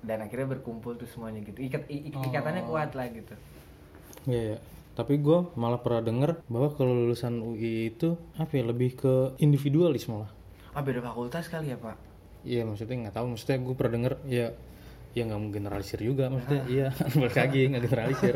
dan 0.00 0.20
akhirnya 0.20 0.52
berkumpul 0.52 0.94
tuh 0.94 1.06
semuanya 1.06 1.40
gitu 1.40 1.58
ikat 1.60 1.88
i- 1.88 2.06
i- 2.06 2.22
ikatannya 2.24 2.62
Oh. 2.62 2.70
kuat 2.70 2.92
lah 2.92 3.08
gitu 3.08 3.34
Iya, 4.24 4.42
ya. 4.52 4.58
Tapi 4.94 5.18
gue 5.18 5.50
malah 5.54 5.78
pernah 5.78 6.00
denger 6.00 6.38
bahwa 6.46 6.70
kalau 6.70 6.94
lulusan 6.94 7.38
UI 7.38 7.90
itu 7.90 8.14
apa 8.34 8.52
ya 8.52 8.62
lebih 8.62 8.94
ke 8.94 9.12
individualis 9.38 10.06
malah. 10.06 10.30
ah 10.70 10.80
beda 10.80 10.98
fakultas 11.00 11.46
kali 11.46 11.68
ya 11.68 11.76
pak 11.76 11.94
Iya 12.42 12.62
maksudnya 12.62 13.00
nggak 13.00 13.14
tahu. 13.14 13.26
Maksudnya 13.30 13.56
gue 13.58 13.74
pernah 13.74 13.92
denger 13.94 14.14
ya 14.24 14.46
ya 15.14 15.22
nggak 15.24 15.38
mau 15.38 15.48
generalisir 15.48 15.98
juga 15.98 16.26
maksudnya 16.26 16.62
iya 16.66 16.88
balik 17.16 17.36
lagi 17.36 17.60
nggak 17.66 17.82
generalisir. 17.82 18.34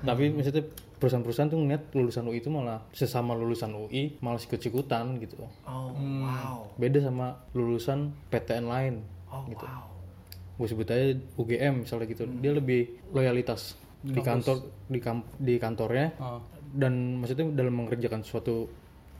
Tapi 0.00 0.24
maksudnya 0.28 0.64
perusahaan-perusahaan 0.92 1.46
tuh 1.46 1.58
ngeliat 1.58 1.82
lulusan 1.92 2.24
UI 2.24 2.38
itu 2.38 2.48
malah 2.48 2.82
sesama 2.90 3.32
lulusan 3.32 3.70
UI 3.72 4.18
malah 4.18 4.36
ikut-ikutan 4.36 5.18
gitu. 5.18 5.38
Oh 5.64 5.94
Hmm. 5.94 6.22
wow. 6.24 6.58
Beda 6.74 6.98
sama 7.00 7.26
lulusan 7.52 7.98
PTN 8.26 8.66
lain 8.66 8.94
oh 9.28 9.46
gitu. 9.46 9.62
wow. 9.62 9.86
Gue 10.54 10.66
sebut 10.66 10.86
aja 10.86 11.06
UGM 11.34 11.86
misalnya 11.86 12.06
gitu. 12.08 12.26
Dia 12.26 12.52
lebih 12.52 12.80
loyalitas 13.08 13.78
di 14.00 14.18
kantor 14.18 14.58
di 14.84 14.98
kam- 14.98 15.26
di 15.34 15.54
kantornya. 15.56 16.10
Oh. 16.18 16.42
dan 16.68 16.92
maksudnya 17.16 17.48
dalam 17.54 17.72
mengerjakan 17.74 18.20
suatu 18.20 18.68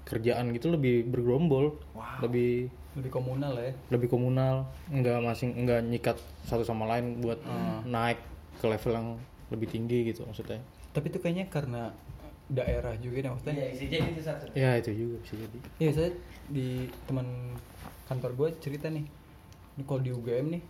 kerjaan 0.04 0.52
gitu 0.52 0.68
lebih 0.68 1.06
bergerombol 1.06 1.80
Wow. 1.90 2.20
lebih 2.22 2.68
Lebih 2.98 3.14
komunal 3.14 3.54
ya. 3.54 3.72
lebih 3.94 4.08
komunal 4.10 4.66
nggak 4.90 5.18
masing 5.22 5.54
nggak 5.54 5.80
nyikat 5.86 6.18
satu 6.44 6.66
sama 6.66 6.84
lain 6.90 7.22
buat 7.22 7.38
naik 7.86 8.18
ke 8.58 8.66
level 8.66 8.92
yang 8.92 9.08
lebih 9.54 9.70
tinggi 9.70 10.10
gitu 10.10 10.26
maksudnya 10.26 10.58
Tapi 10.90 11.08
itu 11.14 11.18
kayaknya 11.22 11.46
karena 11.46 11.94
daerah 12.48 12.96
juga 12.98 13.22
deh 13.22 13.30
maksudnya. 13.30 13.70
bisa 13.70 13.84
jadi 13.86 14.08
itu 14.08 14.22
satu 14.24 14.44
ya 14.56 14.70
itu 14.80 14.90
juga 14.92 15.16
bisa 15.22 15.34
jadi 15.36 15.58
Iya 15.78 15.90
saya 15.94 16.10
di 16.48 16.88
teman 17.06 17.54
kantor 18.08 18.30
gue 18.34 18.48
cerita 18.64 18.88
nih, 18.88 19.04
ini 19.76 19.82
kalau 19.84 20.00
di 20.00 20.10
UGM 20.16 20.46
nih 20.56 20.62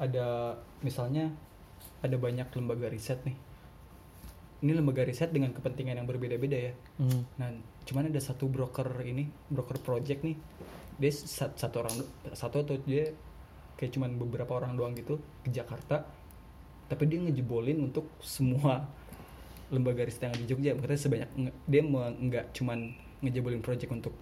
ada 0.00 0.56
misalnya 0.80 1.28
ada 2.00 2.16
banyak 2.16 2.46
lembaga 2.54 2.86
riset 2.88 3.20
nih. 3.26 3.36
Ini 4.58 4.72
lembaga 4.74 5.06
riset 5.06 5.30
dengan 5.30 5.54
kepentingan 5.54 5.98
yang 6.02 6.08
berbeda-beda 6.08 6.58
ya. 6.58 6.72
Hmm. 6.98 7.22
Nah, 7.38 7.50
cuman 7.86 8.10
ada 8.10 8.18
satu 8.18 8.50
broker 8.50 8.88
ini, 9.06 9.26
broker 9.50 9.78
project 9.78 10.22
nih. 10.26 10.34
Dia 10.98 11.10
sa- 11.14 11.54
satu 11.54 11.86
orang 11.86 11.94
satu 12.34 12.62
atau 12.66 12.76
dia 12.82 13.14
kayak 13.78 13.94
cuman 13.94 14.18
beberapa 14.18 14.58
orang 14.58 14.74
doang 14.74 14.92
gitu 14.98 15.18
ke 15.46 15.50
Jakarta. 15.54 16.04
Tapi 16.90 17.02
dia 17.06 17.22
ngejebolin 17.22 17.78
untuk 17.78 18.10
semua 18.20 18.84
lembaga 19.68 20.02
riset 20.02 20.26
yang 20.26 20.32
ada 20.34 20.40
di 20.42 20.48
Jogja. 20.48 20.70
Maksudnya 20.74 21.00
sebanyak 21.00 21.30
dia 21.68 21.82
nggak 21.86 22.44
cuman 22.56 22.92
ngejebolin 23.22 23.62
project 23.62 23.90
untuk 23.92 24.14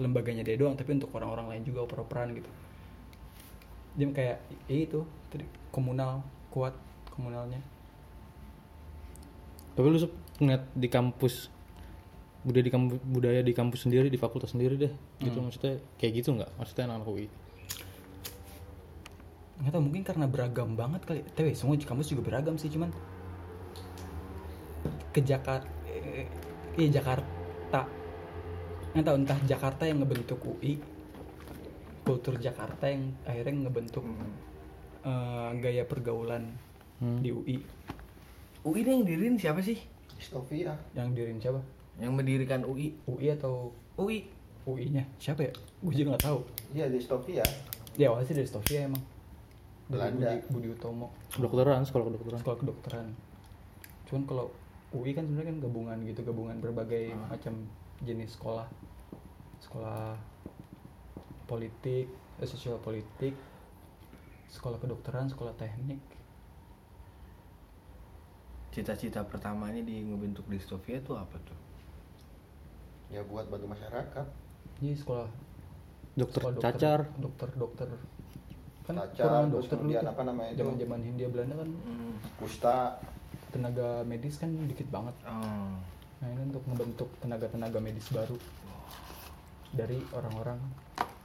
lembaganya 0.00 0.42
dia 0.42 0.56
doang 0.56 0.74
tapi 0.74 0.96
untuk 0.96 1.12
orang-orang 1.12 1.54
lain 1.54 1.62
juga 1.68 1.84
oper-operan 1.84 2.32
gitu 2.32 2.50
dia 3.94 4.06
kayak 4.08 4.38
ya 4.64 4.78
itu 4.88 5.04
komunal 5.68 6.24
kuat 6.48 6.72
komunalnya 7.12 7.60
tapi 9.76 9.86
lu 9.86 9.98
ngeliat 10.40 10.64
di 10.72 10.88
kampus 10.88 11.52
budaya 12.40 12.64
di 12.64 12.72
kampus 12.72 12.98
budaya 13.04 13.40
di 13.44 13.52
kampus 13.52 13.80
sendiri 13.84 14.08
di 14.08 14.16
fakultas 14.16 14.52
sendiri 14.56 14.74
deh. 14.76 14.92
Gitu 15.20 15.38
maksudnya 15.40 15.78
kayak 16.00 16.12
gitu 16.22 16.36
nggak? 16.36 16.50
Maksudnya 16.56 16.84
anak-anak 16.88 17.08
UI 17.08 17.26
nggak 19.60 19.76
tahu 19.76 19.82
mungkin 19.84 20.02
karena 20.08 20.24
beragam 20.24 20.72
banget 20.72 21.04
kali. 21.04 21.20
Tapi 21.36 21.52
semua 21.52 21.76
kampus 21.76 22.08
juga 22.08 22.24
beragam 22.24 22.56
sih 22.56 22.72
cuman 22.72 22.88
ke 25.12 25.20
Jakarta 25.20 25.68
eh, 25.84 26.24
iya 26.80 26.88
Jakarta. 27.00 27.84
Nggak 28.96 29.04
tahu 29.04 29.16
entah 29.20 29.38
Jakarta 29.44 29.82
yang 29.84 30.00
ngebentuk 30.00 30.40
UI 30.42 30.80
kultur 32.00 32.40
Jakarta 32.40 32.88
yang 32.88 33.12
akhirnya 33.28 33.68
ngebentuk 33.68 34.02
eh, 35.04 35.50
gaya 35.60 35.84
pergaulan 35.84 36.56
Hmm. 37.00 37.16
di 37.24 37.32
UI 37.32 37.56
UI 38.60 38.84
ini 38.84 38.90
yang 38.92 39.04
diriin 39.08 39.36
siapa 39.40 39.64
sih? 39.64 39.80
Distopia. 40.20 40.76
yang 40.92 41.16
dirin 41.16 41.40
siapa 41.40 41.64
yang 41.98 42.14
mendirikan 42.14 42.62
UI 42.62 42.94
UI 43.08 43.34
atau 43.34 43.74
UI 43.98 44.28
UI-nya 44.68 45.04
siapa 45.16 45.48
ya? 45.48 45.52
Gue 45.80 45.92
juga 45.96 46.16
nggak 46.16 46.24
tahu. 46.24 46.38
Iya 46.76 46.86
distopia. 46.92 47.44
ya 47.98 48.06
awalnya 48.12 48.28
sih 48.30 48.36
dari 48.36 48.48
Stovia 48.48 48.86
emang. 48.86 49.02
Dari 49.90 50.14
Belanda. 50.14 50.28
Budi, 50.30 50.38
Budi 50.52 50.68
Utomo. 50.76 51.06
Kedokteran 51.32 51.82
sekolah 51.82 52.04
kedokteran. 52.12 52.38
Sekolah 52.38 52.58
kedokteran. 52.60 53.06
Cuman 54.06 54.22
kalau 54.28 54.46
UI 54.94 55.10
kan 55.16 55.26
sebenarnya 55.26 55.50
kan 55.54 55.58
gabungan 55.64 55.98
gitu 56.06 56.20
gabungan 56.22 56.56
berbagai 56.62 57.16
macam 57.16 57.54
jenis 58.04 58.38
sekolah. 58.38 58.68
Sekolah 59.58 60.14
politik 61.50 62.06
eh, 62.38 62.48
sosial 62.48 62.78
politik 62.78 63.34
sekolah 64.52 64.78
kedokteran 64.78 65.26
sekolah 65.26 65.56
teknik. 65.58 65.98
Cita-cita 68.70 69.26
pertamanya 69.26 69.82
di 69.82 69.98
ngebentuk 70.06 70.46
distopia 70.46 71.02
itu 71.02 71.10
apa 71.18 71.34
tuh 71.42 71.59
Ya 73.10 73.20
buat 73.22 73.46
bantu 73.46 73.66
masyarakat. 73.68 74.26
jadi 74.78 74.96
sekolah 74.96 75.28
dokter 76.12 76.40
sekolah 76.40 76.56
cacar 76.58 77.00
dokter 77.16 77.48
dokter 77.52 77.88
kan 78.82 78.94
Cacar, 78.98 79.28
terus 79.44 79.52
dokter 79.62 79.76
kemudian 79.76 80.02
apa 80.04 80.22
namanya 80.24 80.50
itu? 80.50 80.58
zaman 80.58 80.74
zaman 80.76 81.00
Hindia 81.02 81.28
Belanda 81.28 81.54
kan 81.56 81.68
Kusta. 82.36 82.78
tenaga 83.50 84.02
medis 84.02 84.34
kan 84.36 84.48
dikit 84.64 84.86
banget 84.88 85.14
oh. 85.22 85.74
Nah 86.16 86.28
ini 86.28 86.42
untuk 86.44 86.62
membentuk 86.64 87.10
tenaga-tenaga 87.18 87.78
medis 87.78 88.06
baru 88.08 88.38
dari 89.70 89.98
orang-orang 90.10 90.58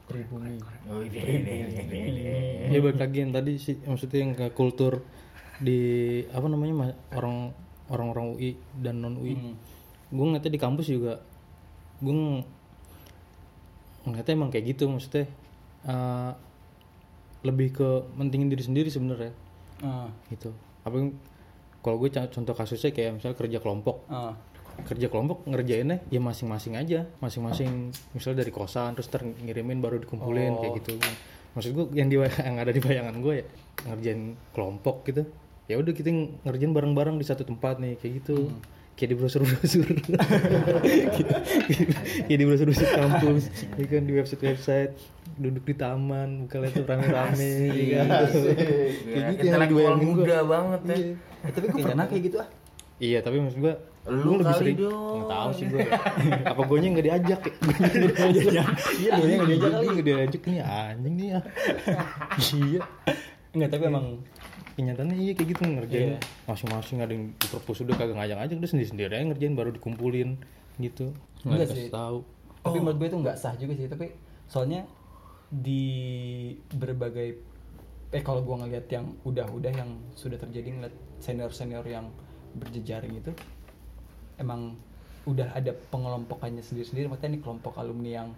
pribumi. 0.06 0.58
oh 0.86 1.02
ini 1.02 1.18
ini 1.18 1.54
ini 1.64 1.76
ini, 1.80 1.98
ini. 2.04 2.24
ya 2.68 2.80
balik 2.80 3.00
lagi 3.00 3.18
yang 3.20 3.32
tadi 3.32 3.52
sih 3.56 3.78
maksudnya 3.80 4.20
yang 4.20 4.34
ke 4.34 4.48
kultur 4.52 5.02
di 5.58 5.80
apa 6.28 6.46
namanya 6.46 6.74
ma- 6.76 6.98
orang 7.12 7.50
orang-orang 7.88 8.26
UI 8.34 8.52
dan 8.76 9.00
non 9.00 9.16
UI 9.16 9.34
Hmm. 9.34 9.56
gue 10.08 10.22
ngeliatnya 10.24 10.52
di 10.52 10.62
kampus 10.62 10.88
juga 10.88 11.22
gue 11.98 12.12
ng- 12.12 12.44
ngeliatnya 14.06 14.34
emang 14.34 14.50
kayak 14.50 14.66
gitu 14.68 14.86
maksudnya 14.86 15.26
eh, 15.86 16.32
lebih 17.42 17.70
ke 17.72 17.88
mentingin 18.14 18.50
diri 18.50 18.64
sendiri 18.64 18.90
sebenarnya. 18.90 19.30
Ah, 19.80 20.10
gitu. 20.28 20.50
Apa 20.82 20.98
kalau 21.80 21.98
gue 22.00 22.10
contoh 22.10 22.54
kasusnya 22.54 22.90
kayak 22.90 23.22
misalnya 23.22 23.38
kerja 23.38 23.58
kelompok. 23.60 24.02
Ah, 24.08 24.34
kerja 24.82 25.08
kelompok 25.08 25.46
ngerjainnya 25.46 26.04
ya 26.10 26.20
masing-masing 26.20 26.76
aja 26.76 27.08
masing-masing 27.18 27.96
misalnya 28.12 28.44
dari 28.44 28.52
kosan 28.52 28.92
terus 28.92 29.08
ter 29.08 29.24
ngirimin 29.24 29.80
baru 29.80 29.98
dikumpulin 29.98 30.52
Oh. 30.52 30.60
kayak 30.60 30.74
gitu. 30.82 30.94
Maksud 31.54 31.72
gue 31.72 31.86
yang 31.94 32.10
di 32.10 32.18
yang 32.44 32.58
ada 32.58 32.70
di 32.70 32.82
bayangan 32.82 33.16
gue 33.16 33.34
ya 33.40 33.46
ngerjain 33.86 34.22
kelompok 34.52 35.06
gitu. 35.06 35.24
Ya 35.66 35.78
udah 35.78 35.92
kita 35.92 36.10
ngerjain 36.44 36.74
bareng-bareng 36.74 37.16
di 37.16 37.24
satu 37.24 37.42
tempat 37.42 37.78
nih 37.78 37.96
kayak 37.96 38.14
gitu 38.20 38.50
kayak 38.96 39.10
di 39.12 39.16
brosur-brosur 39.20 39.84
kayak 42.26 42.38
di 42.40 42.46
brosur-brosur 42.48 42.88
kampus 42.96 43.44
ya 43.76 43.86
kan 43.86 44.02
di 44.08 44.14
website-website 44.16 44.92
duduk 45.36 45.64
di 45.68 45.76
taman 45.76 46.48
buka 46.48 46.64
laptop 46.64 46.88
rame-rame 46.88 47.52
ya 47.76 48.08
kan. 48.08 48.08
Kayak 48.24 49.28
gitu 49.36 49.44
yang 49.44 49.60
Intelektual 49.60 49.96
muda 50.00 50.38
banget 50.48 50.82
ya 50.88 50.96
Eh, 51.46 51.52
tapi 51.54 51.66
kok 51.70 51.78
pernah 51.78 52.06
kayak 52.08 52.24
gitu 52.26 52.38
ah? 52.42 52.50
Iya 52.96 53.20
tapi 53.20 53.38
maksud 53.38 53.60
gua 53.60 53.76
Lu 54.06 54.38
lebih 54.38 54.46
kali 54.48 54.60
sering 54.62 54.78
dong. 54.80 55.14
nggak 55.18 55.30
tahu 55.34 55.50
sih 55.52 55.66
gua. 55.66 55.82
Apa 56.46 56.62
gue 56.62 56.78
nya 56.78 56.88
nggak 56.94 57.06
diajak 57.10 57.42
ya? 57.42 57.54
Iya 58.96 59.10
gue 59.12 59.26
nya 59.26 59.36
nggak 59.36 59.50
diajak 59.50 59.72
kali 59.74 59.86
nggak 59.92 60.06
diajak 60.08 60.42
nih 60.46 60.60
anjing 60.62 61.16
nih 61.18 61.28
ya. 61.28 61.40
iya. 62.54 62.82
Enggak, 63.56 63.70
tapi 63.72 63.84
emang 63.88 64.06
Kenyataannya 64.76 65.16
iya 65.16 65.32
kayak 65.32 65.50
gitu 65.56 65.62
ngerjain 65.64 66.10
Iya. 66.16 66.20
masing-masing 66.46 66.98
ada 67.00 67.12
yang 67.16 67.32
di 67.32 67.48
perpus 67.48 67.80
udah 67.82 67.96
kagak 67.96 68.16
ngajak-ngajak 68.20 68.56
udah 68.60 68.70
sendiri-sendiri 68.70 69.12
aja 69.16 69.26
ngerjain 69.32 69.56
baru 69.56 69.70
dikumpulin 69.72 70.30
gitu. 70.78 71.16
Nggak 71.44 71.72
sih. 71.72 71.88
tahu. 71.88 72.20
tapi 72.60 72.78
menurut 72.82 72.98
gue 72.98 73.08
itu 73.08 73.18
nggak 73.22 73.38
sah 73.38 73.54
juga 73.56 73.74
sih 73.78 73.86
tapi 73.86 74.10
soalnya 74.50 74.90
di 75.48 75.86
berbagai 76.74 77.38
eh 78.10 78.22
kalau 78.22 78.42
gue 78.42 78.56
ngeliat 78.58 78.90
yang 78.90 79.14
udah-udah 79.22 79.72
yang 79.72 79.90
sudah 80.14 80.36
terjadi 80.36 80.74
ngeliat 80.74 80.96
senior-senior 81.22 81.86
yang 81.86 82.10
berjejaring 82.58 83.16
itu 83.16 83.32
emang 84.36 84.76
udah 85.26 85.50
ada 85.54 85.74
pengelompokannya 85.90 86.62
sendiri-sendiri 86.62 87.10
makanya 87.10 87.38
nih 87.38 87.42
kelompok 87.42 87.74
alumni 87.78 88.12
yang 88.24 88.30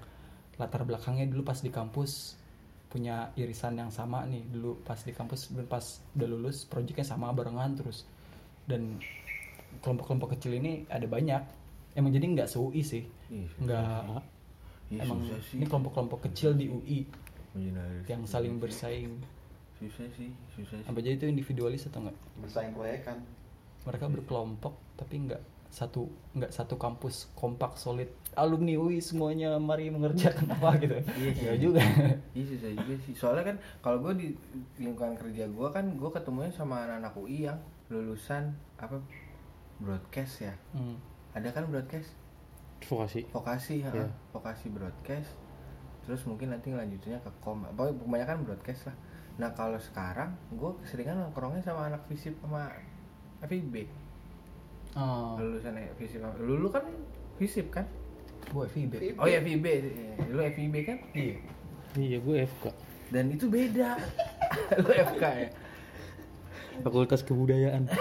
latar 0.55 0.87
belakangnya 0.87 1.27
dulu 1.27 1.43
pas 1.43 1.59
di 1.59 1.69
kampus 1.69 2.36
punya 2.87 3.31
irisan 3.35 3.75
yang 3.75 3.91
sama 3.91 4.23
nih. 4.25 4.43
Dulu 4.47 4.83
pas 4.83 4.99
di 4.99 5.11
kampus 5.11 5.51
dan 5.51 5.67
pas 5.67 5.83
udah 6.15 6.27
lulus 6.27 6.63
proyeknya 6.63 7.03
sama 7.03 7.31
barengan 7.35 7.75
terus. 7.75 8.07
Dan 8.67 8.99
kelompok-kelompok 9.83 10.35
kecil 10.39 10.57
ini 10.57 10.87
ada 10.87 11.05
banyak. 11.05 11.41
Emang 11.93 12.11
jadi 12.13 12.25
nggak 12.25 12.49
se-UI 12.49 12.81
sih. 12.83 13.03
Nggak 13.63 14.23
Iya, 14.87 15.03
emang 15.03 15.19
sih. 15.43 15.59
ini 15.59 15.67
kelompok-kelompok 15.67 16.31
kecil 16.31 16.55
di 16.55 16.71
UI 16.71 17.03
yang 18.07 18.23
saling 18.23 18.55
bersaing. 18.55 19.19
Susah 19.77 20.07
sih 20.15 20.31
susah 20.55 20.79
sih. 20.79 20.87
Apa 20.87 21.03
jadi 21.03 21.19
itu 21.19 21.27
individualis 21.27 21.85
atau 21.91 22.07
enggak 22.07 22.17
Bersaing 22.39 22.71
proyekan. 22.71 23.19
mereka 23.83 24.05
berkelompok 24.11 24.73
tapi 24.99 25.15
nggak 25.27 25.39
satu 25.67 26.07
nggak 26.31 26.49
satu 26.49 26.79
kampus 26.79 27.27
kompak 27.35 27.75
solid 27.75 28.07
alumni 28.33 28.77
UI 28.77 29.01
semuanya 29.01 29.57
mari 29.57 29.89
mengerjakan 29.89 30.47
apa 30.53 30.77
gitu 30.79 30.95
Iya 31.19 31.31
sih. 31.33 31.43
Nggak 31.43 31.57
juga 31.59 31.81
Iya 32.31 32.43
susah 32.47 32.71
juga 32.71 32.95
sih. 33.03 33.13
Soalnya 33.13 33.43
kan 33.53 33.57
kalau 33.81 33.97
gue 34.01 34.13
di 34.15 34.27
lingkungan 34.77 35.17
kerja 35.17 35.49
gue 35.49 35.67
kan 35.73 35.85
gue 35.97 36.09
ketemunya 36.09 36.53
sama 36.53 36.85
anak-anak 36.85 37.13
UI 37.17 37.49
yang 37.49 37.59
lulusan 37.89 38.53
apa 38.77 39.01
broadcast 39.77 40.45
ya. 40.45 40.53
Hmm. 40.71 40.97
Ada 41.33 41.51
kan 41.51 41.67
broadcast? 41.67 42.13
Vokasi. 42.85 43.25
Vokasi, 43.33 43.75
ha, 43.85 43.89
Iya. 43.89 44.07
vokasi 44.31 44.69
broadcast. 44.69 45.33
Terus 46.05 46.21
mungkin 46.23 46.53
nanti 46.53 46.71
lanjutinnya 46.71 47.19
ke 47.19 47.31
kom. 47.41 47.65
Pokoknya 47.73 47.97
kebanyakan 47.99 48.37
broadcast 48.45 48.87
lah. 48.87 48.95
Nah 49.37 49.49
kalau 49.53 49.77
sekarang 49.77 50.33
gue 50.49 50.71
keseringan 50.81 51.17
nongkrongnya 51.19 51.61
sama 51.61 51.89
anak 51.89 52.05
visip 52.07 52.33
sama 52.41 52.69
FIB. 53.43 53.85
Oh 54.97 55.37
Lulusan 55.37 55.77
visip. 55.95 56.19
sama- 56.19 56.35
Lulu 56.37 56.67
kan 56.67 56.83
visip 57.37 57.69
kan? 57.69 57.85
gue 58.47 58.65
FIB 58.65 58.93
Oh 59.15 59.27
ya 59.27 59.37
FIB. 59.37 59.65
Lu 60.27 60.39
FIB 60.41 60.75
kan? 60.81 60.97
iya 61.13 61.35
Iya 61.93 62.17
gue 62.17 62.35
FK. 62.43 62.65
Dan 63.09 63.29
itu 63.29 63.45
beda. 63.45 63.95
Lu 64.79 64.89
FK 64.89 65.23
ya. 65.23 65.49
Fakultas 66.79 67.21
Kebudayaan. 67.21 67.89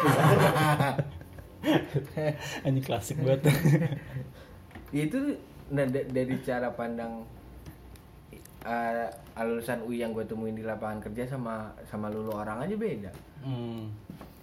ini 2.62 2.80
klasik 2.80 3.18
banget 3.18 3.50
Ya, 4.94 5.02
itu 5.08 5.18
nah, 5.68 5.82
da- 5.84 6.06
dari 6.06 6.36
cara 6.40 6.70
pandang 6.70 7.26
uh, 8.62 9.06
lulusan 9.36 9.82
UI 9.82 9.98
yang 9.98 10.12
gue 10.12 10.22
temuin 10.22 10.54
di 10.54 10.62
lapangan 10.62 11.02
kerja 11.02 11.26
sama 11.26 11.74
sama 11.84 12.06
lulu 12.06 12.30
orang 12.32 12.62
aja 12.62 12.74
beda. 12.74 13.10
hmm. 13.42 13.90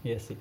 iya 0.01 0.20
sih 0.20 0.36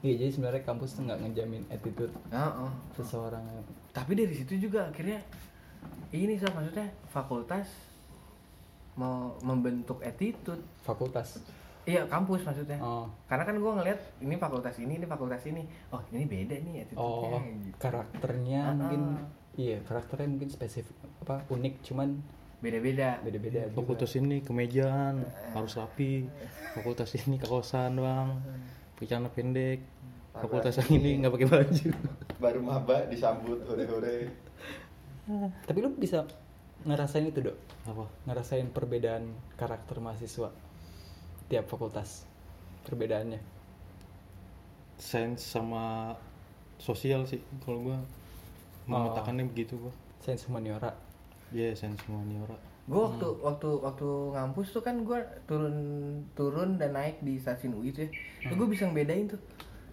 iya 0.00 0.14
jadi 0.16 0.30
sebenarnya 0.32 0.62
kampus 0.64 0.96
tuh 0.96 1.02
nggak 1.04 1.20
ngejamin 1.22 1.62
attitude 1.68 2.12
Heeh. 2.32 2.70
seseorang 2.96 3.44
Tapi 3.90 4.12
dari 4.14 4.32
situ 4.32 4.56
juga 4.56 4.88
akhirnya 4.88 5.18
ini 6.10 6.34
sih 6.34 6.46
maksudnya 6.46 6.86
fakultas 7.10 7.66
mau 8.98 9.32
membentuk 9.46 10.02
attitude. 10.02 10.60
fakultas 10.82 11.40
Iya 11.88 12.04
kampus 12.06 12.44
maksudnya. 12.44 12.76
oh 12.78 13.08
Karena 13.24 13.42
kan 13.48 13.56
gue 13.56 13.72
ngeliat 13.72 14.00
ini 14.20 14.36
fakultas 14.36 14.76
ini, 14.78 15.00
ini 15.00 15.06
fakultas 15.08 15.40
ini. 15.48 15.64
Oh 15.90 15.98
ini 16.12 16.28
beda 16.28 16.54
nih 16.60 16.84
attitude-nya. 16.84 17.32
Oh, 17.32 17.40
gitu. 17.40 17.76
karakternya 17.80 18.60
Ah, 18.62 18.74
mungkin 18.76 19.00
ah. 19.16 19.24
iya, 19.56 19.80
karakternya 19.88 20.28
mungkin 20.28 20.50
spesifik 20.52 20.92
apa 21.24 21.40
unik 21.48 21.74
cuman 21.82 22.20
Beda-beda. 22.60 23.16
beda-beda 23.24 23.64
juga. 23.72 23.76
Fakultas 23.80 24.12
ini 24.20 24.44
kemejaan 24.44 25.24
harus 25.56 25.80
rapi. 25.80 26.28
Fakultas 26.76 27.16
ini 27.16 27.40
kaosan 27.40 27.96
doang. 27.96 28.36
Celana 29.00 29.32
pendek. 29.32 29.80
Fakultas 30.30 30.78
yang 30.78 31.00
ini 31.00 31.10
nggak 31.24 31.32
pakai 31.34 31.48
baju. 31.48 31.88
Baru 32.38 32.60
maba 32.62 33.08
disambut 33.08 33.64
hore-hore. 33.66 34.30
Tapi 35.66 35.78
lu 35.82 35.90
bisa 35.96 36.24
ngerasain 36.86 37.26
itu 37.28 37.50
dok? 37.50 37.56
Apa? 37.88 38.04
Ngerasain 38.28 38.68
perbedaan 38.70 39.34
karakter 39.58 39.98
mahasiswa 39.98 40.54
tiap 41.50 41.66
fakultas 41.66 42.24
perbedaannya? 42.86 43.42
Sains 45.00 45.42
sama 45.42 46.14
sosial 46.78 47.26
sih 47.26 47.42
kalau 47.66 47.90
gua. 47.90 47.98
Memetakannya 48.86 49.50
begitu 49.50 49.80
gua. 49.80 49.94
Sains 50.22 50.46
humaniora. 50.46 50.94
Iya, 51.50 51.74
sains 51.74 51.98
humaniora 52.06 52.69
gue 52.90 52.98
waktu 53.06 53.28
waktu 53.38 53.68
waktu 53.86 54.08
ngampus 54.34 54.74
tuh 54.74 54.82
kan 54.82 55.06
gue 55.06 55.18
turun 55.46 55.76
turun 56.34 56.74
dan 56.74 56.98
naik 56.98 57.22
di 57.22 57.38
stasiun 57.38 57.78
UI 57.78 57.94
tuh 57.94 58.10
ya. 58.10 58.50
gue 58.50 58.66
bisa 58.66 58.90
ngebedain 58.90 59.30
tuh 59.30 59.38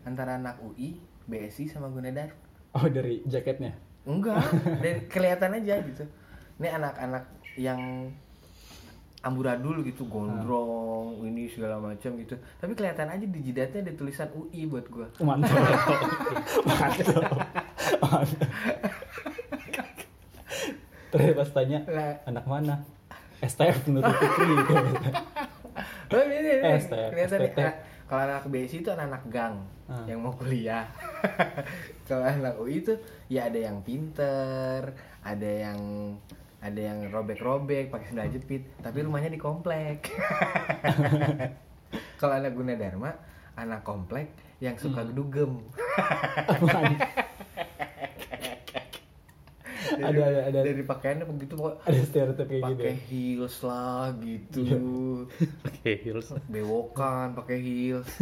antara 0.01 0.41
anak 0.41 0.57
UI 0.65 0.97
BSI 1.29 1.69
sama 1.69 1.93
Gunadar 1.93 2.33
oh 2.73 2.89
dari 2.89 3.21
jaketnya? 3.29 3.77
Enggak 4.09 4.41
dan 4.83 5.05
kelihatan 5.05 5.61
aja 5.61 5.75
gitu. 5.85 6.03
Ini 6.57 6.73
anak-anak 6.73 7.23
yang 7.61 8.09
amburadul 9.21 9.85
gitu 9.85 10.09
gondrong 10.09 11.21
ini 11.21 11.45
segala 11.53 11.77
macam 11.77 12.17
gitu. 12.17 12.33
Tapi 12.57 12.73
kelihatan 12.73 13.13
aja 13.13 13.25
di 13.29 13.39
jidatnya 13.45 13.85
ada 13.85 13.93
tulisan 13.93 14.29
UI 14.33 14.65
buat 14.65 14.89
gue 14.89 15.05
mantap. 15.27 15.53
Mantap. 16.65 17.29
Mantap 18.01 19.06
terus 21.07 21.33
pas 21.33 21.49
tanya 21.51 21.79
Lah. 21.85 22.15
anak 22.23 22.45
mana 22.45 22.75
STF 23.37 23.85
menurut 23.85 24.11
Fikri 24.13 24.45
gitu. 24.55 24.73
Oh, 26.07 26.23
ini, 26.23 26.39
ini. 26.39 26.71
STF, 26.73 27.11
STT. 27.27 27.59
kalau 28.07 28.25
anak 28.25 28.47
BSI 28.47 28.79
itu 28.79 28.89
anak-anak 28.89 29.23
gang 29.27 29.55
Ah. 29.85 30.03
yang 30.03 30.19
mau 30.19 30.31
kuliah. 30.31 30.83
kalau 32.09 32.23
anak 32.23 32.55
UI 32.57 32.81
itu 32.81 32.91
ya 33.27 33.45
ada 33.45 33.59
yang 33.61 33.79
pinter, 33.81 34.91
ada 35.21 35.47
yang 35.47 35.79
ada 36.57 36.75
yang 36.81 37.07
robek-robek 37.07 37.87
pakai 37.87 38.07
sendal 38.07 38.27
jepit, 38.27 38.67
tapi 38.79 38.99
rumahnya 38.99 39.29
di 39.29 39.37
komplek. 39.37 40.11
kalau 42.19 42.33
anak 42.33 42.51
Gunadarma, 42.51 43.15
anak 43.53 43.83
komplek 43.83 44.31
yang 44.57 44.75
suka 44.75 45.05
dugem. 45.05 45.61
Ada 49.95 50.23
ada 50.27 50.41
ada. 50.51 50.59
Dari 50.65 50.83
pakaiannya 50.83 51.25
begitu 51.25 51.53
kok 51.55 51.79
ada 51.85 51.99
stereotip 52.03 52.47
kayak 52.47 52.61
gitu 52.61 52.75
pakai 52.75 52.91
ya? 52.91 53.05
heels 53.07 53.55
lah 53.63 54.05
gitu. 54.19 54.63
oke 55.67 55.91
heels. 56.03 56.27
Bewokan 56.51 57.27
pakai 57.37 57.57
heels. 57.61 58.09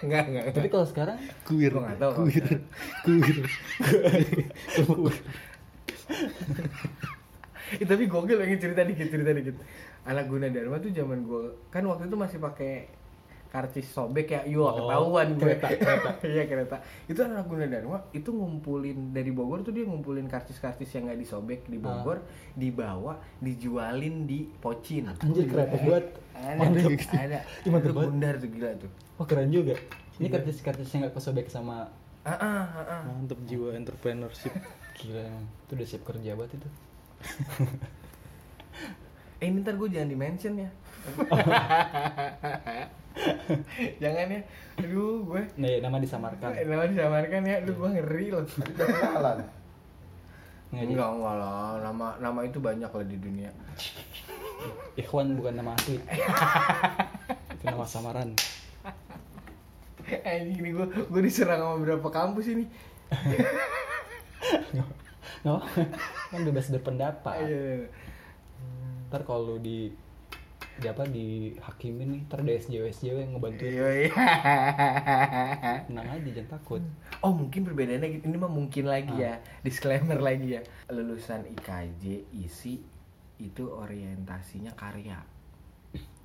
Enggak, 0.00 0.32
enggak. 0.32 0.44
tapi 0.56 0.68
kalau 0.72 0.86
sekarang 0.88 1.20
kuir. 1.44 1.76
Gua 1.76 1.92
nggak 1.92 1.98
tahu 2.00 2.12
kuir. 2.24 2.46
kuir. 3.04 3.36
Eh, 7.70 7.86
tapi 7.86 8.10
gokil 8.10 8.40
pengen 8.40 8.58
cerita 8.58 8.82
dikit 8.82 9.08
cerita 9.12 9.30
dikit. 9.30 9.54
Anak 10.08 10.26
guna 10.26 10.48
dharma 10.48 10.80
tuh 10.80 10.90
zaman 10.90 11.22
gue 11.22 11.68
kan 11.68 11.84
waktu 11.86 12.08
itu 12.08 12.16
masih 12.16 12.38
pakai 12.42 12.88
karcis 13.50 13.86
sobek 13.90 14.30
ya. 14.30 14.40
Yo 14.46 14.62
Oh, 14.62 14.72
ketahuan 14.78 15.34
gue. 15.34 15.58
kereta, 15.58 15.68
kereta. 15.74 16.10
iya 16.32 16.44
kereta. 16.46 16.76
Itu 17.10 17.20
anak 17.26 17.50
guna 17.50 17.66
dharma 17.66 17.98
itu 18.14 18.30
ngumpulin 18.30 19.10
dari 19.10 19.34
Bogor 19.34 19.66
tuh 19.66 19.74
dia 19.74 19.82
ngumpulin 19.84 20.30
karcis-karcis 20.30 20.86
yang 20.94 21.10
nggak 21.10 21.20
disobek 21.20 21.60
di 21.66 21.76
Bogor 21.82 22.22
dibawa 22.54 23.18
dijualin 23.42 24.24
di 24.24 24.46
Pocin. 24.46 25.10
Anjir 25.10 25.50
kreatif 25.50 25.82
buat 25.82 26.06
ada. 26.38 26.62
Mantap. 26.62 26.94
ada. 27.10 27.38
Mantep 27.66 27.90
itu 27.90 27.92
bundar 27.92 28.34
tuh 28.38 28.48
gila 28.48 28.70
tuh. 28.78 28.90
Oh 29.18 29.26
keren 29.26 29.50
juga. 29.50 29.74
Ini 30.16 30.28
kartis-kartis 30.30 30.88
yang 30.94 31.10
gak 31.10 31.18
kesobek 31.18 31.50
sama 31.50 31.90
ah 32.20 32.36
ah 32.36 32.64
ah, 32.76 32.84
ah. 32.84 33.02
mantep 33.08 33.40
jiwa 33.48 33.72
entrepreneurship. 33.72 34.52
Gila. 35.00 35.24
Emang 35.24 35.44
itu 35.66 35.72
udah 35.72 35.86
siap 35.88 36.02
kerja 36.04 36.36
banget 36.36 36.60
itu 36.60 36.68
Eh 39.40 39.48
ini 39.48 39.64
ntar 39.64 39.80
gue 39.80 39.88
jangan 39.88 40.08
di 40.12 40.18
mention 40.20 40.52
ya. 40.60 40.70
Jangan 44.02 44.26
ya. 44.28 44.40
Aduh 44.84 45.24
gue 45.24 45.42
nih 45.56 45.80
nama 45.80 45.96
disamarkan. 45.96 46.52
Nama 46.52 46.84
disamarkan 46.92 47.40
ya. 47.48 47.56
Aduh 47.64 47.74
gue 47.74 47.88
ngeri 47.96 48.26
loh. 48.36 48.44
Enggak 50.70 51.10
enggak 51.10 51.34
lah. 51.34 51.82
Nama, 51.82 52.06
nama 52.22 52.40
itu 52.46 52.62
banyak 52.62 52.86
lah 52.86 53.06
di 53.08 53.16
dunia. 53.18 53.50
Ikhwan 54.94 55.34
bukan 55.34 55.58
nama 55.58 55.74
asli. 55.74 55.98
Itu 57.58 57.64
nama 57.66 57.82
samaran. 57.82 58.38
Eh 60.06 60.36
ini 60.46 60.70
gue 60.70 60.86
gue 61.10 61.22
diserang 61.26 61.58
sama 61.58 61.74
beberapa 61.74 62.06
kampus 62.14 62.54
ini. 62.54 62.70
No 65.42 65.58
kan 66.30 66.40
bebas 66.46 66.70
berpendapat. 66.70 67.34
Ayo. 67.50 67.90
Ntar 69.10 69.26
kalau 69.26 69.42
lu 69.42 69.56
di 69.58 69.90
di 70.80 70.86
apa 70.88 71.04
di 71.04 71.52
hakimin 71.58 72.08
nih 72.14 72.20
ntar 72.30 72.40
ada 72.46 72.54
SJW 72.56 72.88
SJW 72.94 73.16
yang 73.20 73.32
ngebantu 73.36 73.62
Iya 73.66 73.88
iya. 74.06 74.12
Tenang 75.90 76.08
aja 76.08 76.30
jangan 76.30 76.50
takut. 76.56 76.82
Oh 77.20 77.34
mungkin 77.34 77.68
perbedaannya 77.68 78.08
gitu. 78.16 78.24
Ini 78.30 78.38
mah 78.38 78.48
mungkin 78.48 78.86
lagi 78.88 79.12
ya. 79.18 79.42
Disclaimer 79.60 80.16
lagi 80.16 80.56
ya. 80.56 80.62
Lulusan 80.88 81.44
IKJ 81.58 82.32
isi 82.32 82.80
Itu 83.36 83.76
orientasinya 83.76 84.72
karya. 84.72 85.20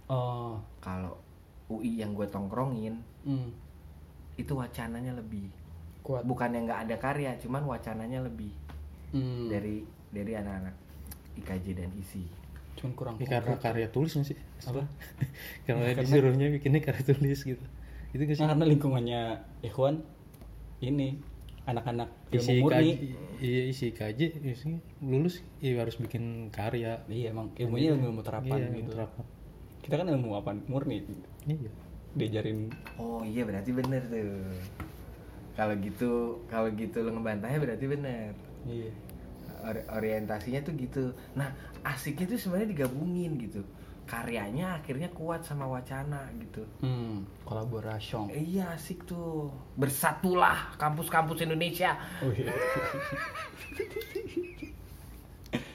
Oh. 0.08 0.62
Kalau 0.80 1.20
UI 1.68 2.00
yang 2.00 2.14
gue 2.14 2.30
tongkrongin 2.30 3.02
hmm, 3.26 3.50
Itu 4.40 4.56
wacananya 4.62 5.18
lebih. 5.20 5.52
Kuat. 6.00 6.24
Bukan 6.24 6.54
yang 6.56 6.70
nggak 6.70 6.82
ada 6.88 6.96
karya 7.02 7.36
cuman 7.42 7.66
wacananya 7.66 8.24
lebih. 8.24 8.54
Hmm, 9.12 9.52
dari 9.52 9.84
dari 10.14 10.32
anak-anak 10.32 10.76
IKJ 11.44 11.66
dan 11.76 11.92
ISI 12.00 12.45
cuman 12.76 12.92
kurang 12.94 13.16
ini 13.18 13.28
karena 13.28 13.56
karya 13.56 13.88
tulis 13.88 14.12
sih? 14.20 14.36
Apa? 14.68 14.84
Karena 15.66 15.96
disuruhnya 15.96 16.48
bikinnya 16.52 16.84
karya 16.84 17.04
tulis 17.08 17.40
gitu. 17.42 17.66
Itu 18.12 18.22
nggak 18.24 18.36
sih? 18.36 18.44
Nah, 18.44 18.52
karena 18.52 18.66
lingkungannya 18.68 19.22
Ikhwan 19.64 20.04
ini 20.84 21.20
anak-anak 21.66 22.12
isi 22.30 22.62
ilmu 22.62 22.70
murni 22.70 22.92
iya 23.42 23.62
isi 23.74 23.90
KJ 23.90 24.38
isi 24.44 24.78
lulus 25.02 25.42
iya 25.64 25.82
harus 25.82 25.98
bikin 25.98 26.52
karya. 26.54 27.02
Iya 27.08 27.32
emang 27.34 27.56
ilmunya 27.58 27.96
ilmu 27.96 28.12
ilmu 28.12 28.22
terapan 28.22 28.60
Iya, 28.60 28.68
gitu. 28.84 28.92
terapan. 28.94 29.24
kita 29.82 29.96
kan 30.02 30.08
ilmu 30.12 30.30
apa? 30.38 30.52
Murni. 30.70 31.02
Iya. 31.48 31.72
Diajarin. 32.16 32.70
Oh 33.02 33.24
iya 33.24 33.44
berarti 33.48 33.72
bener 33.72 34.04
tuh. 34.08 34.52
Kalau 35.56 35.74
gitu 35.80 36.12
kalau 36.52 36.68
gitu 36.76 36.98
lo 37.02 37.16
ngebantahnya 37.16 37.60
berarti 37.64 37.86
bener. 37.88 38.32
Iya 38.68 38.92
Ori- 39.66 39.88
orientasinya 39.90 40.62
tuh 40.62 40.74
gitu. 40.78 41.10
Nah 41.34 41.50
asiknya 41.82 42.30
tuh 42.30 42.38
sebenarnya 42.38 42.70
digabungin 42.72 43.42
gitu. 43.42 43.66
Karyanya 44.06 44.78
akhirnya 44.78 45.10
kuat 45.18 45.42
sama 45.42 45.66
wacana 45.66 46.30
gitu. 46.38 46.62
Hmm, 46.86 47.26
kolaborasi 47.42 48.14
Eh, 48.30 48.46
iya 48.54 48.70
asik 48.78 49.10
tuh. 49.10 49.50
Bersatulah 49.74 50.78
kampus-kampus 50.78 51.42
Indonesia. 51.42 51.98
Oh, 52.22 52.30
iya. 52.30 52.54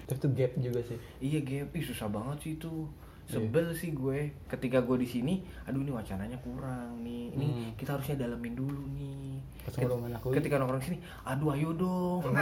tapi 0.07 0.19
tuh 0.19 0.31
gap 0.35 0.53
juga 0.59 0.81
sih. 0.87 0.99
Iya 1.19 1.39
gap, 1.43 1.75
ih 1.75 1.85
susah 1.87 2.07
banget 2.07 2.39
sih 2.43 2.53
itu. 2.55 2.87
Sebel 3.31 3.67
sih 3.73 3.91
gue. 3.91 4.35
Ketika 4.45 4.83
gue 4.83 4.97
di 4.99 5.07
sini, 5.07 5.35
aduh 5.63 5.79
ini 5.79 5.91
wacananya 5.91 6.35
kurang 6.43 7.01
nih. 7.01 7.31
Ini 7.33 7.47
Hmm. 7.47 7.71
kita 7.79 7.95
harusnya 7.95 8.27
dalamin 8.27 8.55
dulu 8.55 8.83
nih. 8.93 9.39
Pas 9.63 9.73
Ket-. 9.73 10.35
Ketika 10.37 10.59
nongkrong 10.59 10.83
sini, 10.83 10.99
aduh 11.23 11.55
ayo 11.55 11.71
dong. 11.73 12.21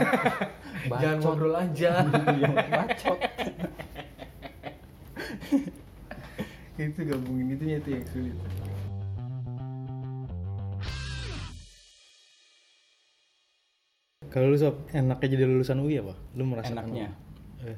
Jangan 0.88 1.18
Bacot. 1.20 1.22
ngobrol 1.22 1.54
aja. 1.54 1.92
yang 2.40 2.54
bacot 2.54 3.18
itu 6.78 7.00
gabungin 7.04 7.58
itunya 7.58 7.82
tuh 7.82 7.90
yang 7.90 8.06
sulit. 8.06 8.38
kalau 14.28 14.52
lu 14.52 14.58
sob 14.60 14.76
enaknya 14.92 15.28
jadi 15.34 15.44
lulusan 15.48 15.80
UI 15.80 15.98
apa 15.98 16.14
lu 16.36 16.44
merasa 16.44 16.72
enaknya 16.74 17.08
eh, 17.64 17.76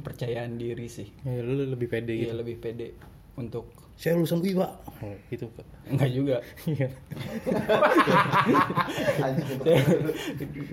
kepercayaan 0.00 0.56
diri 0.56 0.88
sih. 0.88 1.08
Ya, 1.22 1.44
lu 1.44 1.60
lebih 1.68 1.92
pede 1.92 2.16
iya 2.16 2.32
gitu. 2.32 2.40
lebih 2.40 2.56
pede 2.58 2.96
untuk 3.36 3.68
saya 4.00 4.16
lulusan 4.16 4.40
UI 4.40 4.56
pak. 4.56 4.72
Oh, 5.04 5.16
gitu 5.28 5.46
pak. 5.52 5.66
Enggak 5.92 6.10
juga. 6.10 6.36
Iya. 6.64 6.88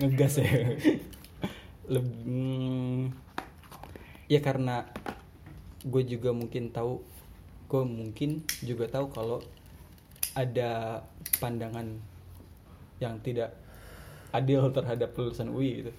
Ngegas 0.00 0.34
ya. 0.40 0.48
Lebih 1.88 2.16
hmm, 2.24 3.00
ya 4.32 4.40
karena 4.40 4.88
gue 5.84 6.02
juga 6.08 6.32
mungkin 6.32 6.72
tahu 6.72 7.04
gue 7.68 7.82
mungkin 7.84 8.44
juga 8.64 8.88
tahu 8.88 9.12
kalau 9.12 9.38
ada 10.32 11.04
pandangan 11.40 12.00
yang 13.00 13.20
tidak 13.20 13.52
adil 14.32 14.68
terhadap 14.72 15.16
lulusan 15.16 15.52
UI 15.52 15.84
gitu 15.84 15.92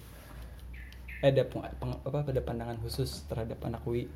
ada 1.20 1.42
peng- 1.44 1.76
peng- 1.76 2.00
apa 2.00 2.24
ada 2.26 2.40
pandangan 2.40 2.76
khusus 2.80 3.24
terhadap 3.26 3.60
anak 3.62 3.80
UI 3.82 4.08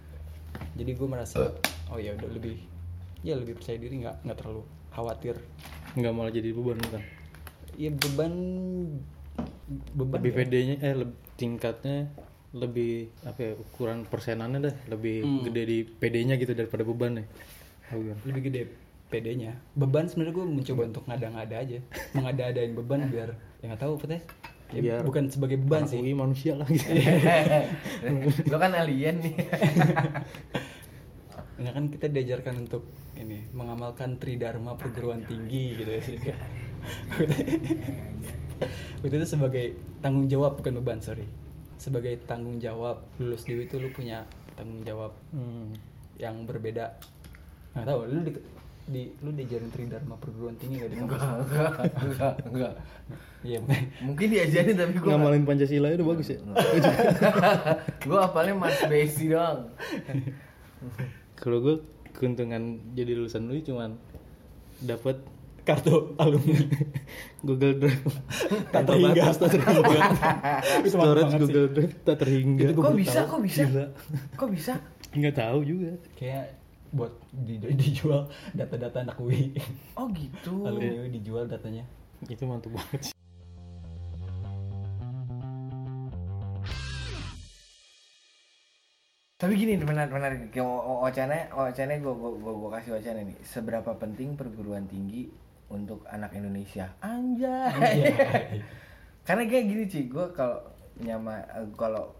jadi 0.73 0.91
gue 0.93 1.05
merasa 1.05 1.53
oh 1.89 1.99
ya 1.99 2.13
udah 2.13 2.31
lebih 2.31 2.57
ya 3.21 3.35
lebih 3.35 3.57
percaya 3.57 3.77
diri 3.77 4.01
nggak 4.01 4.23
nggak 4.23 4.37
terlalu 4.37 4.63
khawatir. 4.89 5.35
Nggak 5.95 6.13
malah 6.13 6.31
jadi 6.31 6.51
beban 6.51 6.79
kan 6.79 7.03
ya 7.75 7.91
beban 7.91 8.33
beban 9.91 10.19
lebih 10.21 10.31
ya. 10.31 10.39
pedenya 10.39 10.75
eh 10.79 10.95
lebih 10.95 11.17
tingkatnya 11.35 11.97
lebih 12.55 13.11
apa 13.27 13.41
ya 13.41 13.53
ukuran 13.57 14.07
persenannya 14.07 14.63
dah 14.63 14.75
lebih 14.87 15.17
Hmm. 15.21 15.43
gede 15.43 15.63
di 15.67 15.79
PD-nya 15.83 16.39
gitu 16.39 16.55
daripada 16.55 16.87
beban 16.87 17.19
ya. 17.19 17.25
Lebih 18.23 18.43
gede 18.45 18.63
PD-nya 19.11 19.59
beban 19.75 20.07
sebenarnya 20.07 20.35
gue 20.35 20.47
mencoba 20.47 20.83
untuk 20.87 21.05
ngada-ngada 21.05 21.57
aja. 21.59 21.79
Mengada-adain 22.13 22.73
beban 22.73 23.11
biar 23.11 23.35
ya 23.59 23.65
nggak 23.67 23.83
tahu 23.83 23.99
apa 23.99 24.07
ya, 24.73 25.03
bukan 25.05 25.29
sebagai 25.29 25.61
beban 25.61 25.85
sih 25.85 26.01
UI 26.01 26.15
manusia 26.17 26.57
lah 26.57 26.67
gitu. 26.73 28.49
lo 28.49 28.57
kan 28.57 28.73
alien 28.73 29.21
nih 29.21 29.35
Nah 31.55 31.71
kan 31.71 31.87
kita 31.87 32.11
diajarkan 32.11 32.67
untuk 32.67 32.83
ini 33.15 33.47
mengamalkan 33.55 34.19
tridharma 34.19 34.75
perguruan 34.75 35.23
tinggi 35.23 35.79
gitu 35.79 35.87
ya 35.87 36.03
sih. 36.03 36.19
itu 39.07 39.15
tuh 39.15 39.29
sebagai 39.29 39.79
tanggung 40.03 40.27
jawab 40.27 40.59
bukan 40.59 40.83
beban 40.83 40.99
sorry. 40.99 41.23
Sebagai 41.79 42.19
tanggung 42.27 42.59
jawab 42.59 43.07
lulus 43.23 43.47
dewi 43.47 43.71
itu 43.71 43.79
lu 43.79 43.87
punya 43.95 44.27
tanggung 44.59 44.83
jawab 44.83 45.15
Hmm. 45.31 45.71
yang 46.19 46.43
berbeda. 46.43 46.99
Nggak 47.79 47.87
tahu 47.87 47.99
lu 48.03 48.19
di, 48.27 48.33
di 48.85 49.17
lu 49.19 49.33
diajarin 49.33 49.69
tridharma 49.69 50.15
perguruan 50.17 50.55
tinggi 50.55 50.77
gak 50.79 50.91
di 50.91 50.97
kampus? 50.99 51.17
enggak 51.17 51.73
enggak 51.97 52.35
enggak 52.45 52.75
Iya 53.41 53.59
makanya. 53.61 53.89
mungkin 54.01 54.27
diajarin 54.27 54.75
tapi 54.75 54.93
gue 54.95 55.05
Ngamalin 55.07 55.45
Pancasila 55.45 55.89
itu 55.91 56.01
bagus 56.03 56.29
ya. 56.29 56.39
gue 58.09 58.19
apalnya 58.19 58.55
mas 58.55 58.81
besi 58.85 59.29
doang 59.29 59.69
Kalau 61.35 61.61
gue 61.61 61.77
keuntungan 62.13 62.63
jadi 62.93 63.13
lulusan 63.13 63.45
UI 63.47 63.61
cuman 63.61 63.97
dapat 64.81 65.21
Kartu 65.61 66.13
alumni. 66.17 66.61
Google 67.47 67.75
Drive 67.79 68.05
Tak 68.69 68.85
terhingga. 68.85 69.33
tak 69.33 69.49
terhingga. 69.51 69.97
Storage. 70.85 71.35
Google 71.41 71.69
Drive 71.73 71.95
tak 72.01 72.17
terhingga. 72.21 72.69
Gua 72.73 72.85
kok 72.85 72.97
bisa 72.97 73.21
kok 73.25 73.41
bisa 73.41 73.65
kok 74.37 74.49
bisa 74.53 74.73
Nggak 75.13 75.35
tahu 75.35 75.65
juga. 75.65 75.97
Kayak 76.17 76.53
buat 76.95 77.13
di, 77.35 77.59
dijual 77.59 78.31
data-data 78.55 79.03
anak 79.03 79.19
UI. 79.19 79.51
oh 79.99 80.07
gitu. 80.15 80.63
Alumni 80.71 81.03
UI 81.03 81.11
dijual 81.11 81.51
datanya. 81.51 81.83
Itu 82.31 82.47
mantap 82.47 82.71
banget 82.73 83.11
sih. 83.11 83.15
tapi 89.35 89.61
gini 89.61 89.77
benar 89.77 90.09
benar. 90.09 90.33
Wacana 91.05 91.53
wacana 91.53 91.93
gue 92.01 92.15
gue 92.17 92.53
gue 92.57 92.71
kasih 92.81 92.91
wacana 92.97 93.21
nih 93.29 93.37
seberapa 93.45 93.93
penting 94.01 94.41
perguruan 94.41 94.89
tinggi 94.89 95.29
untuk 95.69 96.01
anak 96.09 96.33
Indonesia? 96.33 96.89
Anjay. 97.05 98.09
Karena 99.29 99.45
kayak 99.45 99.67
gini 99.69 99.85
sih 99.85 100.09
gue 100.09 100.33
kalau 100.33 100.74
nyama 100.97 101.43
eh, 101.51 101.67
kalau 101.75 102.15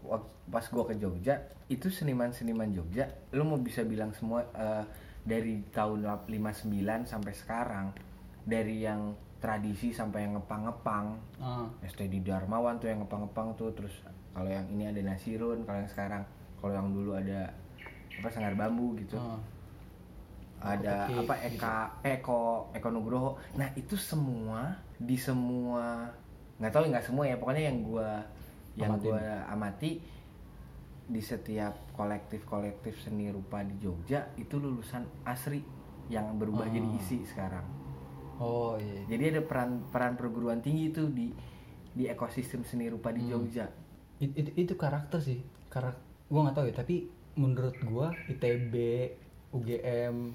pas 0.45 0.61
gue 0.61 0.83
ke 0.85 0.95
Jogja 0.95 1.39
itu 1.65 1.87
seniman-seniman 1.87 2.67
Jogja 2.69 3.05
lu 3.31 3.43
mau 3.43 3.57
bisa 3.57 3.81
bilang 3.81 4.11
semua 4.11 4.43
eh, 4.49 4.83
dari 5.21 5.63
tahun 5.69 6.03
lap- 6.03 6.27
59 6.27 6.69
sampai 7.03 7.33
sekarang 7.33 7.87
dari 8.41 8.81
yang 8.81 9.15
tradisi 9.37 9.89
sampai 9.89 10.23
yang 10.23 10.35
ngepang-ngepang 10.35 11.17
Ah. 11.37 11.65
STD 11.83 12.19
Darmawan 12.19 12.75
tuh 12.75 12.87
yang 12.87 13.01
ngepang-ngepang 13.01 13.53
tuh 13.53 13.71
terus 13.71 13.93
kalau 14.31 14.47
yang 14.47 14.65
ini 14.67 14.85
ada 14.85 15.01
Nasirun 15.01 15.63
kalau 15.63 15.79
yang 15.79 15.87
sekarang 15.87 16.23
kalau 16.57 16.73
yang 16.73 16.89
dulu 16.89 17.13
ada 17.13 17.53
apa 18.13 18.27
Sanggar 18.27 18.53
Bambu 18.53 18.93
gitu 18.97 19.15
Ah. 19.15 19.37
ada 20.57 21.05
Oke, 21.07 21.19
apa 21.21 21.35
Eka 21.43 21.75
Eko 22.01 22.41
Eko 22.71 22.89
Nugroho 22.89 23.31
nah 23.53 23.69
itu 23.73 23.93
semua 23.95 24.73
di 24.97 25.15
semua 25.15 26.09
nggak 26.57 26.71
tahu 26.71 26.83
nggak 26.87 27.05
semua 27.05 27.23
ya 27.23 27.35
pokoknya 27.35 27.63
yang 27.65 27.79
gua 27.81 28.23
yang 28.75 28.97
gua 28.97 29.19
amati 29.47 29.99
di 31.05 31.21
setiap 31.21 31.93
kolektif-kolektif 31.93 32.97
seni 32.97 33.29
rupa 33.29 33.61
di 33.61 33.77
Jogja 33.77 34.25
itu 34.35 34.57
lulusan 34.57 35.05
asri 35.23 35.61
yang 36.07 36.35
berubah 36.35 36.65
Ah. 36.65 36.71
jadi 36.71 36.87
isi 36.95 37.21
sekarang 37.23 37.65
Oh 38.35 38.75
iya. 38.75 39.05
jadi 39.07 39.23
ada 39.31 39.41
peran 39.41 39.85
peran 39.87 40.13
perguruan 40.13 40.59
tinggi 40.59 40.89
itu 40.89 41.07
di 41.07 41.31
di 41.91 42.03
ekosistem 42.05 42.61
seni 42.61 42.87
rupa 42.87 43.09
di 43.09 43.21
Hmm. 43.21 43.31
Jogja 43.31 43.69
It- 44.15 44.31
itu, 44.33 44.51
itu 44.57 44.73
karakter 44.75 45.19
sih. 45.19 45.39
Karak 45.67 45.95
gua 46.25 46.43
nggak 46.43 46.55
tahu 46.55 46.65
ya, 46.65 46.73
tapi 46.73 46.95
menurut 47.35 47.75
gua 47.81 48.15
ITB, 48.25 48.73
UGM 49.51 50.31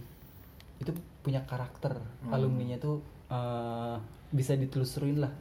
itu 0.77 0.91
punya 1.21 1.41
karakter. 1.43 1.97
Hmm. 1.97 2.29
Alumninya 2.31 2.77
tuh 2.77 3.01
eh, 3.27 3.97
bisa 4.31 4.53
ditelusurin 4.53 5.17
lah. 5.19 5.33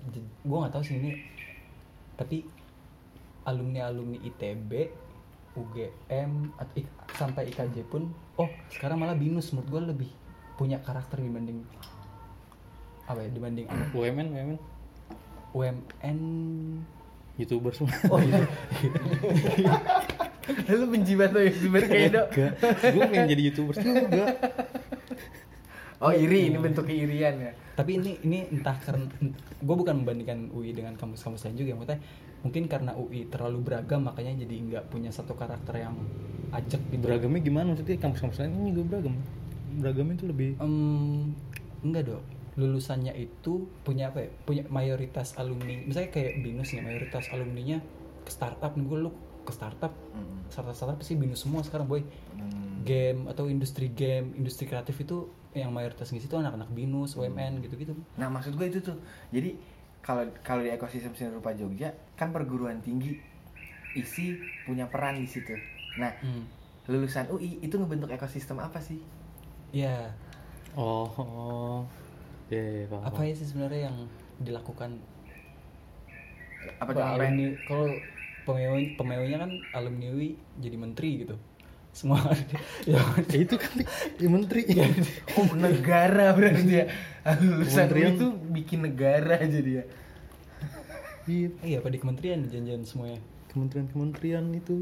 Gua 0.42 0.64
nggak 0.64 0.74
tahu 0.74 0.84
sih 0.86 0.96
ini. 0.96 1.20
Tapi 2.16 2.44
alumni-alumni 3.44 4.20
ITB, 4.22 4.72
UGM 5.54 6.32
at- 6.56 6.74
ik- 6.74 6.92
sampai 7.14 7.50
IKJ 7.50 7.84
pun 7.86 8.10
oh, 8.36 8.48
sekarang 8.70 9.00
malah 9.00 9.14
BINUS. 9.14 9.52
Menurut 9.52 9.70
gua 9.70 9.82
lebih 9.86 10.10
punya 10.56 10.80
karakter 10.80 11.18
dibanding 11.18 11.64
apa 13.04 13.20
ya 13.20 13.30
dibanding 13.30 13.66
anak 13.66 13.90
UMN, 13.92 14.28
UMN, 14.30 14.58
UMN 15.52 16.20
youtuber 17.36 17.72
semua. 17.72 17.96
oh 18.08 18.20
iya. 18.20 18.44
Lu 20.70 20.86
benci 20.90 21.14
banget 21.14 21.54
youtuber 21.54 21.82
kayak 21.86 22.06
Enggak, 22.10 22.28
gue 22.86 23.02
pengen 23.06 23.26
jadi 23.28 23.42
youtuber 23.50 23.76
juga. 23.78 24.26
Oh 26.00 26.12
iri. 26.16 26.52
Ini 26.52 26.58
bentuk 26.60 26.88
keirian 26.88 27.36
ya. 27.40 27.52
Tapi 27.76 28.00
ini 28.00 28.12
ini 28.24 28.40
entah 28.52 28.76
karena 28.80 29.08
gue 29.60 29.76
bukan 29.76 30.04
membandingkan 30.04 30.52
UI 30.52 30.72
dengan 30.76 30.96
kampus-kampus 30.96 31.48
lain 31.48 31.56
juga 31.60 31.72
maksudnya 31.80 32.00
mungkin 32.40 32.64
karena 32.72 32.92
UI 32.96 33.28
terlalu 33.28 33.60
beragam 33.60 34.08
makanya 34.08 34.48
jadi 34.48 34.56
nggak 34.64 34.84
punya 34.88 35.12
satu 35.12 35.36
karakter 35.36 35.76
yang 35.84 35.96
ajak 36.56 36.82
gitu. 36.92 37.04
Beragamnya 37.04 37.42
gimana? 37.44 37.66
Maksudnya 37.76 38.00
kampus-kampus 38.00 38.38
lain 38.44 38.52
ini 38.56 38.72
juga 38.76 38.86
beragam. 38.96 39.16
Beragamnya 39.80 40.16
itu 40.16 40.26
lebih 40.28 40.50
Em, 40.60 41.36
enggak 41.84 42.04
dong 42.12 42.26
lulusannya 42.60 43.16
itu 43.16 43.72
punya 43.88 44.12
apa 44.12 44.28
ya? 44.28 44.30
Punya 44.44 44.64
mayoritas 44.68 45.40
alumni. 45.40 45.80
Misalnya 45.80 46.12
kayak 46.12 46.44
binus 46.44 46.76
nih 46.76 46.84
mayoritas 46.84 47.32
alumninya 47.32 47.80
ke 48.28 48.32
startup 48.36 48.76
nih. 48.76 48.84
Gue 48.84 49.00
lu 49.08 49.12
ke 49.48 49.56
startup 49.56 49.96
startup 50.52 50.76
startup 50.76 50.98
pasti 51.00 51.16
binus 51.16 51.48
semua 51.48 51.64
sekarang 51.64 51.88
boy. 51.88 52.04
Hmm. 52.36 52.84
game 52.84 53.28
atau 53.28 53.52
industri 53.52 53.92
game 53.92 54.34
industri 54.40 54.66
kreatif 54.66 54.96
itu 55.04 55.28
yang 55.58 55.74
mayoritas 55.74 56.14
ngisi 56.14 56.30
itu 56.30 56.38
anak-anak 56.38 56.70
binus 56.74 57.18
UMN 57.18 57.66
gitu-gitu. 57.66 57.98
Nah 58.22 58.30
maksud 58.30 58.54
gue 58.54 58.70
itu 58.70 58.80
tuh. 58.86 58.98
Jadi 59.34 59.58
kalau 60.06 60.26
kalau 60.46 60.62
di 60.62 60.70
ekosistem 60.70 61.14
seni 61.18 61.34
rupa 61.34 61.52
Jogja 61.58 61.92
kan 62.14 62.30
perguruan 62.30 62.80
tinggi 62.86 63.18
isi 63.98 64.38
punya 64.70 64.86
peran 64.86 65.18
di 65.22 65.30
situ. 65.30 65.58
Nah 65.98 66.14
Hmm. 66.22 66.46
lulusan 66.90 67.30
UI 67.30 67.62
itu 67.62 67.78
ngebentuk 67.78 68.10
ekosistem 68.14 68.58
apa 68.62 68.78
sih? 68.82 69.02
Ya 69.74 70.14
oh, 70.78 71.10
oh. 71.18 71.80
Ya, 72.50 72.62
ya, 72.82 72.86
paham. 72.90 73.06
apa 73.06 73.22
ya 73.30 73.34
sih 73.38 73.46
sebenarnya 73.46 73.94
yang 73.94 73.98
dilakukan? 74.42 74.98
Apa 76.82 76.90
tuh 76.98 77.02
kalau 77.70 77.86
pemeo 78.50 78.74
pemeonya 78.98 79.38
kan 79.38 79.52
alumni 79.78 80.10
UI 80.10 80.34
jadi 80.58 80.74
menteri 80.74 81.22
gitu 81.22 81.38
semua 81.92 82.22
ya 82.86 83.02
Ya, 83.26 83.38
itu 83.38 83.56
kan 83.56 83.74
ya, 84.16 84.28
menteri. 84.28 84.64
oh 85.34 85.46
negara 85.54 86.32
berarti 86.32 86.74
ya. 86.76 86.86
Lulusan 87.36 87.88
Kementerian. 87.88 88.12
itu 88.16 88.26
bikin 88.50 88.80
negara 88.84 89.36
jadi 89.40 89.72
ya 89.76 89.86
Iya, 91.26 91.48
iya 91.62 91.78
apa 91.78 91.88
di 91.88 91.98
kementerian 91.98 92.42
janjian 92.44 92.82
semuanya? 92.82 93.22
Kementerian-kementerian 93.50 94.50
itu. 94.52 94.82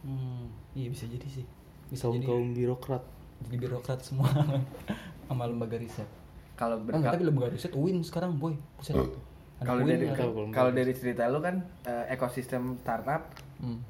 Hmm, 0.00 0.48
iya 0.72 0.88
bisa 0.88 1.04
jadi 1.04 1.26
sih. 1.26 1.44
Bisa 1.86 2.04
kaum 2.04 2.14
jadi 2.14 2.26
kaum 2.26 2.48
birokrat. 2.50 3.04
jadi 3.42 3.56
birokrat 3.58 4.00
semua 4.00 4.32
sama 5.26 5.44
lembaga 5.44 5.76
riset. 5.76 6.08
Kalau 6.54 6.76
Ah, 6.76 6.80
berka- 6.80 6.96
enggak, 6.98 7.12
tapi 7.12 7.24
lembaga 7.24 7.48
riset 7.50 7.72
UIN 7.72 8.00
sekarang 8.00 8.32
boy. 8.34 8.56
Kalau 8.80 9.80
UIN 9.80 9.88
dari 9.90 10.06
ada. 10.06 10.16
kalau 10.16 10.32
bagus. 10.66 10.72
dari 10.74 10.92
cerita 10.94 11.22
lu 11.26 11.38
kan 11.38 11.56
eh, 11.82 12.04
ekosistem 12.10 12.76
startup 12.78 13.28
Hmm, 13.56 13.80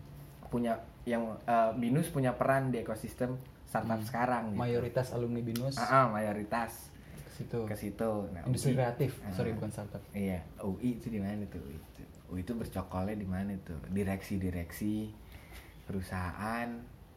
punya 0.48 0.82
yang 1.04 1.36
eh, 1.40 1.70
binus 1.74 2.08
punya 2.08 2.32
peran 2.32 2.68
di 2.68 2.80
ekosistem 2.80 3.36
startup 3.64 3.98
Hmm. 3.98 4.06
sekarang 4.06 4.44
gitu. 4.50 4.58
mayoritas 4.58 5.06
alumni 5.10 5.40
binus? 5.40 5.76
Ah, 5.76 6.04
ah, 6.04 6.06
mayoritas. 6.08 6.88
Ke 7.12 7.30
situ. 7.34 7.58
Ke 7.64 7.76
situ. 7.76 8.10
Nah, 8.30 8.42
industri 8.44 8.72
UI 8.72 8.78
kreatif. 8.78 9.18
Ah. 9.20 9.30
sorry 9.30 9.50
bukan 9.52 9.68
startup. 9.68 10.00
Iya 10.10 10.40
UI 10.60 10.96
itu 10.96 11.08
di 11.08 11.18
mana 11.18 11.42
tuh? 11.46 11.58
UI 11.60 11.74
itu, 11.74 12.02
UI 12.28 12.40
itu 12.40 12.52
bercokolnya 12.52 13.14
di 13.14 13.26
mana 13.26 13.52
tuh? 13.60 13.76
Direksi-direksi 13.88 15.10
perusahaan. 15.84 16.68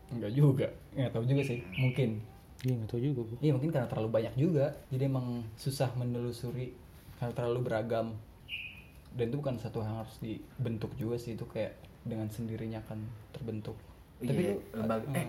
Enggak 0.08 0.34
juga. 0.34 0.68
Nggak 0.94 1.12
tahu 1.14 1.24
juga 1.26 1.42
sih. 1.44 1.60
Mungkin. 1.74 2.10
Iya 2.58 2.74
nggak 2.74 2.90
tahu 2.90 3.02
juga 3.04 3.20
gua. 3.24 3.38
Iya 3.38 3.52
mungkin 3.54 3.70
karena 3.70 3.88
terlalu 3.88 4.10
banyak 4.12 4.34
juga, 4.34 4.66
jadi 4.90 5.04
emang 5.06 5.28
susah 5.56 5.94
menelusuri 5.94 6.74
karena 7.16 7.34
terlalu 7.34 7.60
beragam. 7.64 8.18
Dan 9.14 9.30
itu 9.30 9.38
bukan 9.38 9.58
satu 9.58 9.82
hal 9.82 9.94
yang 9.94 10.00
harus 10.02 10.18
dibentuk 10.18 10.92
juga 10.96 11.16
sih. 11.18 11.38
Itu 11.38 11.46
kayak 11.46 11.78
dengan 12.02 12.26
sendirinya 12.28 12.82
akan 12.82 13.00
terbentuk. 13.38 13.78
Tapi 14.18 14.34
Iya, 14.34 14.52
lu- 14.52 14.62
lembaga 14.76 15.06
eh, 15.12 15.18
eh 15.20 15.28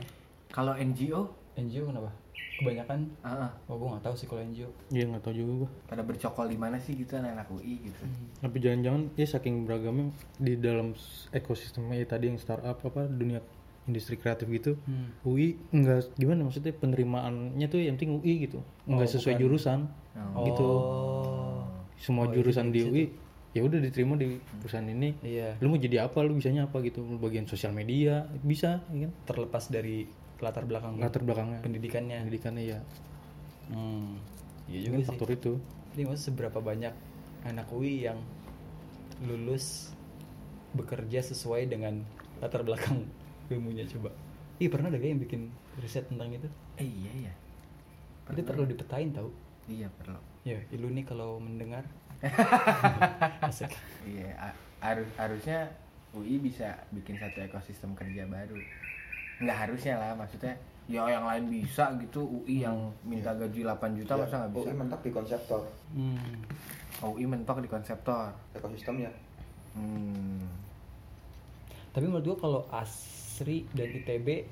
kalau 0.49 0.73
NGO 0.73 1.21
NGO 1.55 1.85
kenapa 1.87 2.11
kebanyakan 2.57 3.01
Ah, 3.21 3.47
ah. 3.47 3.51
oh 3.67 3.77
gue 3.77 3.87
nggak 3.87 4.03
tahu 4.03 4.15
sih 4.15 4.25
kalau 4.25 4.43
NGO 4.43 4.67
Iya 4.89 5.05
nggak 5.07 5.23
tahu 5.23 5.35
juga 5.37 5.53
gua. 5.59 5.71
pada 5.87 6.03
bercokol 6.03 6.47
di 6.47 6.57
mana 6.57 6.77
sih 6.77 6.97
gitu 6.97 7.15
anak-anak 7.15 7.47
UI 7.53 7.75
gitu 7.85 8.03
Tapi 8.41 8.57
jangan-jangan 8.57 9.03
ya 9.15 9.27
saking 9.29 9.55
beragamnya 9.63 10.09
di 10.37 10.57
dalam 10.57 10.91
ekosistemnya 11.31 11.95
ya 11.97 12.07
tadi 12.09 12.25
yang 12.27 12.37
startup 12.37 12.81
apa 12.81 13.05
dunia 13.05 13.39
industri 13.85 14.17
kreatif 14.17 14.49
gitu. 14.49 14.77
Hmm. 14.83 15.13
UI 15.23 15.57
enggak 15.71 16.13
gimana 16.15 16.45
maksudnya 16.45 16.73
penerimaannya 16.73 17.67
tuh 17.67 17.79
yang 17.79 17.95
penting 17.95 18.19
UI 18.19 18.35
gitu. 18.43 18.59
Enggak 18.85 19.09
sesuai 19.11 19.37
jurusan. 19.37 19.89
Oh. 20.35 20.45
Gitu. 20.45 20.65
oh 20.65 21.63
Semua 21.97 22.27
jurusan 22.27 22.69
di 22.69 22.81
UI 22.83 23.05
ya 23.51 23.65
udah 23.65 23.79
diterima 23.81 24.15
di 24.15 24.37
perusahaan 24.61 24.85
ini. 24.85 25.17
iya 25.25 25.57
Lu 25.59 25.73
mau 25.73 25.81
jadi 25.81 26.05
apa? 26.05 26.21
Lu 26.21 26.37
bisanya 26.37 26.69
apa 26.69 26.79
gitu? 26.81 27.01
Lu 27.01 27.17
bagian 27.17 27.49
sosial 27.49 27.73
media 27.73 28.29
bisa 28.41 28.85
ya 28.93 29.09
kan? 29.09 29.13
terlepas 29.25 29.65
dari 29.69 30.05
latar 30.39 30.63
belakang 30.65 30.95
Latar 30.97 31.27
belakangnya 31.27 31.59
pendidikannya 31.61 32.19
pendidikannya 32.23 32.65
ya. 32.65 32.79
hmm. 33.69 34.15
iya 34.71 34.79
juga 34.87 34.97
sih 35.03 35.07
faktor 35.11 35.29
itu. 35.33 35.53
Jadi 35.93 36.03
maksudnya 36.05 36.25
seberapa 36.31 36.59
banyak 36.61 36.95
anak 37.43 37.67
UI 37.71 38.07
yang 38.07 38.19
lulus 39.19 39.91
bekerja 40.73 41.25
sesuai 41.25 41.67
dengan 41.67 42.05
latar 42.39 42.63
belakang 42.63 43.09
ilmunya 43.53 43.89
coba. 43.89 44.13
Ih 44.59 44.69
pernah 44.69 44.91
ada 44.91 44.99
gak 44.99 45.09
yang 45.09 45.23
bikin 45.23 45.43
riset 45.79 46.07
tentang 46.07 46.31
itu? 46.31 46.47
eh 46.77 46.87
iya 46.87 47.31
ya 47.31 47.33
Itu 48.31 48.43
perlu 48.43 48.63
dipetain 48.63 49.11
tau. 49.11 49.31
iya 49.67 49.91
perlu 49.91 50.19
Ya, 50.43 50.57
Ilu 50.73 50.89
nih 50.89 51.05
kalau 51.05 51.37
mendengar 51.39 51.83
Asik. 53.41 53.71
iya 54.05 54.53
harus 54.79 55.07
harusnya 55.14 55.71
UI 56.11 56.41
bisa 56.41 56.73
bikin 56.91 57.14
satu 57.14 57.39
ekosistem 57.41 57.93
kerja 57.93 58.25
baru 58.25 58.59
nggak 59.39 59.59
harusnya 59.61 59.95
lah 59.97 60.12
maksudnya 60.14 60.57
ya 60.85 61.05
yang 61.05 61.23
lain 61.23 61.47
bisa 61.47 61.93
gitu 61.99 62.25
UI 62.25 62.64
yang 62.64 62.75
minta 63.03 63.31
gaji 63.31 63.61
8 63.62 63.71
juta 63.95 64.12
Ya, 64.12 64.19
masa 64.19 64.35
nggak 64.41 64.53
bisa 64.53 64.61
UI 64.64 64.75
mentok 64.75 65.01
di 65.01 65.11
konseptor 65.11 65.61
Hmm. 65.89 66.43
UI 67.01 67.25
mentok 67.25 67.59
di 67.59 67.69
konseptor 67.69 68.29
ekosistemnya. 68.53 69.12
hmm. 69.73 70.43
Tapi 71.89 72.05
menurut 72.05 72.25
gua 72.27 72.39
kalau 72.39 72.61
Asri 72.71 73.62
dan 73.71 73.89
ITB 73.89 74.45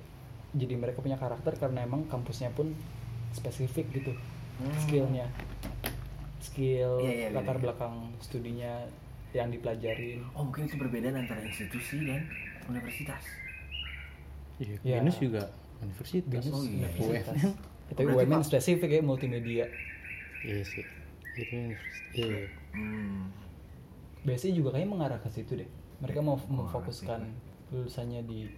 jadi 0.52 0.74
mereka 0.74 0.98
punya 0.98 1.16
karakter 1.16 1.52
karena 1.54 1.82
emang 1.82 2.06
kampusnya 2.06 2.48
pun 2.50 2.70
spesifik 3.30 3.90
gitu 3.92 4.12
Hmm. 4.56 4.72
skillnya 4.78 5.26
skill 6.46 7.02
Iya, 7.02 7.12
iya, 7.12 7.28
latar 7.34 7.58
iya. 7.58 7.62
belakang 7.68 7.94
studinya 8.22 8.72
yang 9.34 9.50
dipelajarin 9.50 10.22
oh 10.32 10.42
mungkin 10.46 10.70
itu 10.70 10.76
perbedaan 10.78 11.16
antara 11.18 11.42
institusi 11.42 12.06
dan 12.06 12.22
universitas 12.70 13.22
Iya, 14.56 14.80
Ya. 14.80 15.04
BINUS 15.04 15.20
juga 15.20 15.52
universitas. 15.84 16.48
Oh, 16.48 16.64
iya. 16.64 16.88
Universitas. 16.88 17.36
Ya, 17.86 17.92
tapi 17.94 18.08
Berarti, 18.10 18.26
UMN 18.34 18.42
spesifik 18.42 18.90
ya 18.98 19.00
multimedia 19.04 19.64
Iya 20.42 20.62
sih. 20.64 20.84
Itu 21.36 21.52
universitas. 21.54 22.14
Iya. 22.16 22.26
iya. 22.26 22.46
hmm. 22.72 23.20
biasanya 24.26 24.54
juga 24.58 24.68
kayaknya 24.74 24.90
mengarah 24.90 25.18
ke 25.22 25.28
situ 25.30 25.54
deh 25.54 25.68
mereka 26.02 26.18
mau 26.18 26.34
Oh, 26.34 26.42
memfokuskan 26.50 27.20
lulusannya 27.70 28.24
di 28.26 28.48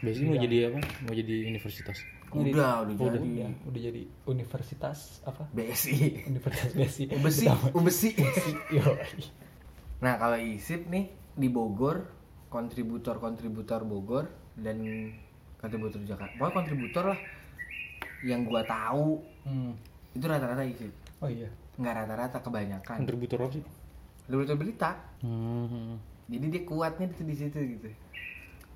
Biasanya 0.00 0.26
mau 0.32 0.38
jadi 0.40 0.56
apa? 0.72 0.80
Mau 1.04 1.12
jadi 1.12 1.34
universitas. 1.44 1.98
Udah 2.30 2.86
udah 2.86 2.94
udah, 2.94 2.94
jadi 3.10 3.18
udah, 3.18 3.50
udah 3.66 3.80
jadi 3.80 4.02
universitas 4.24 4.98
apa 5.22 5.50
BSI 5.50 6.30
Universitas 6.30 6.72
Besi 6.72 7.02
Ubesi 7.18 7.44
Ubesi 7.74 8.10
Yo. 8.76 8.86
Nah 9.98 10.14
kalau 10.14 10.38
ISIP 10.38 10.86
nih 10.86 11.04
di 11.34 11.48
Bogor 11.48 12.06
kontributor-kontributor 12.48 13.82
Bogor 13.82 14.26
dan 14.54 14.78
kontributor 15.56 16.00
Jakarta, 16.02 16.34
pokoknya 16.34 16.54
kontributor 16.56 17.04
lah 17.10 17.20
yang 18.22 18.44
gua 18.44 18.62
tahu 18.62 19.20
Hmm. 19.40 19.72
itu 20.12 20.20
rata-rata 20.20 20.60
ISIP, 20.60 20.92
oh 21.18 21.30
iya 21.30 21.48
nggak 21.74 21.94
rata-rata 21.96 22.44
kebanyakan. 22.44 22.96
Kontributor 23.00 23.40
apa 23.40 23.56
sih? 23.56 23.64
Kontributor 24.20 24.56
berita, 24.60 24.90
Hmm. 25.24 25.96
jadi 26.28 26.44
dia 26.46 26.62
kuatnya 26.62 27.08
di, 27.08 27.24
di 27.24 27.34
situ 27.34 27.56
gitu. 27.56 27.88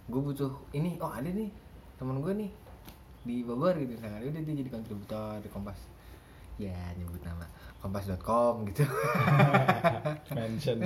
Gue 0.09 0.21
butuh 0.23 0.57
ini, 0.73 0.97
oh 0.99 1.13
ada 1.13 1.29
nih 1.29 1.53
teman 1.97 2.19
gue 2.19 2.33
nih 2.35 2.51
di 3.25 3.41
Bogor 3.41 3.75
gitu, 3.77 3.97
misalkan 3.97 4.21
udah 4.23 4.41
dia 4.41 4.55
jadi 4.55 4.71
kontributor 4.71 5.41
di 5.41 5.49
Kompas. 5.49 5.81
Ya 6.55 6.77
nyebut 6.95 7.19
nama 7.25 7.49
kompas.com 7.83 8.63
gitu. 8.71 8.87
mention 10.39 10.79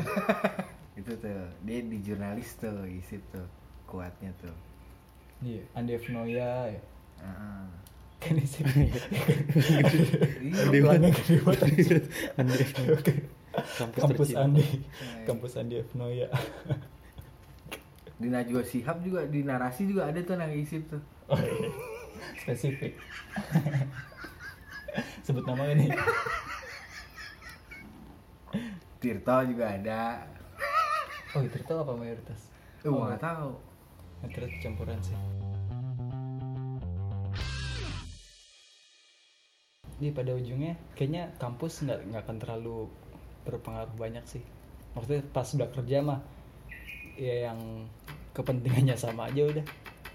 itu 0.97 1.13
tuh 1.15 1.39
dia 1.63 1.79
di 1.79 1.99
jurnalis 2.01 2.57
tuh 2.57 2.89
ISIP 2.89 3.21
tuh 3.31 3.45
kuatnya 3.85 4.33
tuh. 4.41 4.55
iya 5.39 5.63
Andi 5.75 5.95
F. 5.95 6.09
Noya 6.09 6.73
ya 6.73 6.83
Ah. 7.19 7.67
kan 8.19 8.35
isi 8.35 8.63
Iya. 10.43 10.95
Andi. 12.39 12.65
Kampus, 13.79 14.01
kampus. 14.01 14.29
Andi 14.35 14.65
kampus 15.27 15.53
Andi. 15.59 15.83
Noya 15.95 16.27
di 18.19 18.27
Najwa 18.27 18.63
Shihab 18.67 18.99
juga 19.03 19.23
di 19.27 19.47
narasi 19.47 19.87
juga 19.87 20.11
ada 20.11 20.19
tuh 20.19 20.35
anak 20.35 20.51
isip 20.57 20.83
tuh 20.91 21.03
oh, 21.31 21.39
iya. 21.39 21.71
Spesifik. 22.41 22.97
Sebut 25.25 25.45
nama 25.45 25.69
ini. 25.73 25.93
Tirto 28.99 29.37
juga 29.47 29.65
ada. 29.79 30.27
Oh 31.37 31.45
tuh 31.45 31.79
apa 31.79 31.93
mayoritas? 31.95 32.51
Eh 32.83 32.89
gua 32.89 33.13
nggak 33.13 33.23
tahu. 33.23 33.51
Mayoritas 34.25 34.59
campuran 34.65 34.99
sih. 35.05 35.19
Jadi 39.99 40.15
pada 40.15 40.31
ujungnya 40.35 40.79
kayaknya 40.95 41.35
kampus 41.43 41.83
nggak 41.83 42.01
nggak 42.11 42.23
akan 42.23 42.37
terlalu 42.39 42.87
berpengaruh 43.43 43.95
banyak 43.99 44.25
sih. 44.27 44.43
Maksudnya 44.95 45.23
pas 45.31 45.47
udah 45.55 45.69
kerja 45.75 45.99
mah 46.03 46.21
ya 47.19 47.51
yang 47.51 47.87
kepentingannya 48.35 48.95
sama 48.95 49.27
aja 49.27 49.43
udah. 49.47 49.67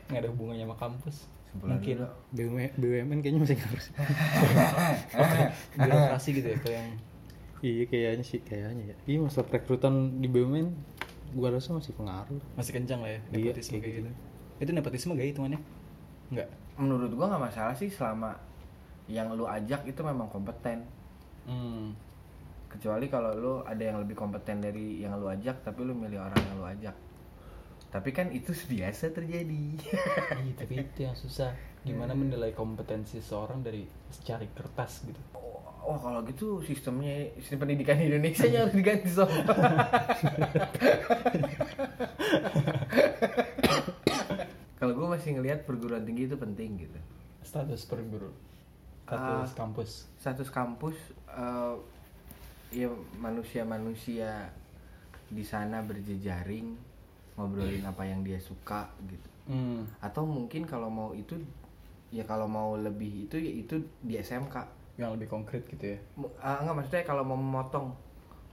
Nggak 0.08 0.22
ada 0.24 0.30
hubungannya 0.32 0.66
sama 0.68 0.78
kampus. 0.80 1.33
Mungkin 1.56 1.95
dulu. 1.95 2.10
BUMN, 2.34 2.72
BUMN 2.76 3.18
kayaknya 3.20 3.41
masih 3.41 3.58
harus. 3.60 3.86
birokrasi 5.78 6.30
gitu 6.34 6.47
ya 6.47 6.58
kayak 6.60 6.76
yang 6.76 6.89
iya 7.64 7.84
kayaknya 7.86 8.24
sih 8.24 8.39
kayaknya 8.39 8.84
ya. 8.86 8.95
Iya 9.06 9.18
masalah 9.22 9.47
perekrutan 9.47 9.93
di 10.20 10.28
BUMN 10.28 10.68
gua 11.32 11.49
rasa 11.49 11.72
masih 11.72 11.93
pengaruh. 11.93 12.41
masih 12.54 12.74
kencang 12.74 12.99
lah 12.99 13.10
ya 13.10 13.20
Iya, 13.32 13.51
nepotisme 13.51 13.72
kayak 13.72 13.82
kayak 13.82 13.95
gitu. 13.95 14.10
gitu. 14.10 14.12
Itu 14.60 14.72
nepotisme 14.72 15.12
gak 15.14 15.28
hitungannya? 15.28 15.60
Enggak. 16.30 16.49
menurut 16.74 17.14
gua 17.14 17.26
nggak 17.30 17.43
masalah 17.43 17.74
sih 17.74 17.86
selama 17.86 18.34
yang 19.06 19.30
lu 19.30 19.45
ajak 19.45 19.86
itu 19.86 20.01
memang 20.01 20.26
kompeten 20.28 20.82
Hmm. 21.43 21.91
kecuali 22.66 23.06
kalau 23.06 23.36
lu 23.36 23.54
ada 23.62 23.84
yang 23.84 23.99
lebih 23.99 24.16
kompeten 24.16 24.58
dari 24.58 24.97
yang 24.97 25.14
lu 25.14 25.28
ajak 25.28 25.60
tapi 25.60 25.84
lu 25.84 25.91
milih 25.91 26.18
orang 26.18 26.39
yang 26.39 26.56
lu 26.56 26.66
ajak 26.66 26.95
tapi 27.94 28.10
kan 28.10 28.34
itu 28.34 28.50
biasa 28.74 29.14
terjadi 29.14 29.78
Iya, 29.78 30.58
tapi 30.58 30.82
itu 30.82 31.00
yang 31.06 31.14
susah. 31.14 31.54
Gimana 31.86 32.18
menilai 32.18 32.50
kompetensi 32.56 33.22
seorang 33.22 33.62
dari 33.62 33.86
secari 34.10 34.50
kertas 34.50 35.06
gitu. 35.06 35.20
oh 35.84 36.00
kalau 36.00 36.24
gitu 36.24 36.64
sistemnya 36.64 37.28
sistem 37.44 37.68
pendidikan 37.68 38.00
di 38.00 38.08
Indonesia 38.08 38.48
nya 38.48 38.64
harus 38.64 38.72
diganti 38.72 39.12
sob 39.12 39.28
kalau 44.80 44.94
gue 44.96 45.08
masih 45.12 45.36
ngelihat 45.36 45.68
perguruan 45.68 46.08
tinggi 46.08 46.32
itu 46.32 46.39
penting 46.39 46.88
gitu 46.88 46.96
Status 47.44 47.84
perguru. 47.84 48.32
Ah. 49.12 49.44
Status 49.44 49.52
kampus. 49.60 50.08
status 50.24 50.48
kampus 50.56 50.96
eh, 51.36 51.76
ya 52.72 52.88
manusia-manusia 53.20 54.56
di 55.28 55.44
sana 55.44 55.84
berjejaring 55.84 56.93
ngobrolin 57.34 57.82
apa 57.84 58.04
yang 58.06 58.22
dia 58.22 58.38
suka 58.38 58.90
gitu. 59.10 59.30
Hmm. 59.44 59.84
atau 60.00 60.24
mungkin 60.24 60.64
kalau 60.64 60.88
mau 60.88 61.12
itu 61.12 61.36
ya 62.08 62.24
kalau 62.24 62.48
mau 62.48 62.80
lebih 62.80 63.28
itu 63.28 63.36
ya 63.36 63.52
itu 63.52 63.76
di 64.00 64.16
SMK 64.16 64.56
Yang 64.96 65.12
lebih 65.18 65.28
konkret 65.34 65.66
gitu 65.66 65.98
ya. 65.98 66.00
Ah, 66.38 66.62
enggak 66.62 66.76
maksudnya 66.86 67.04
kalau 67.04 67.26
mau 67.26 67.34
memotong. 67.36 67.92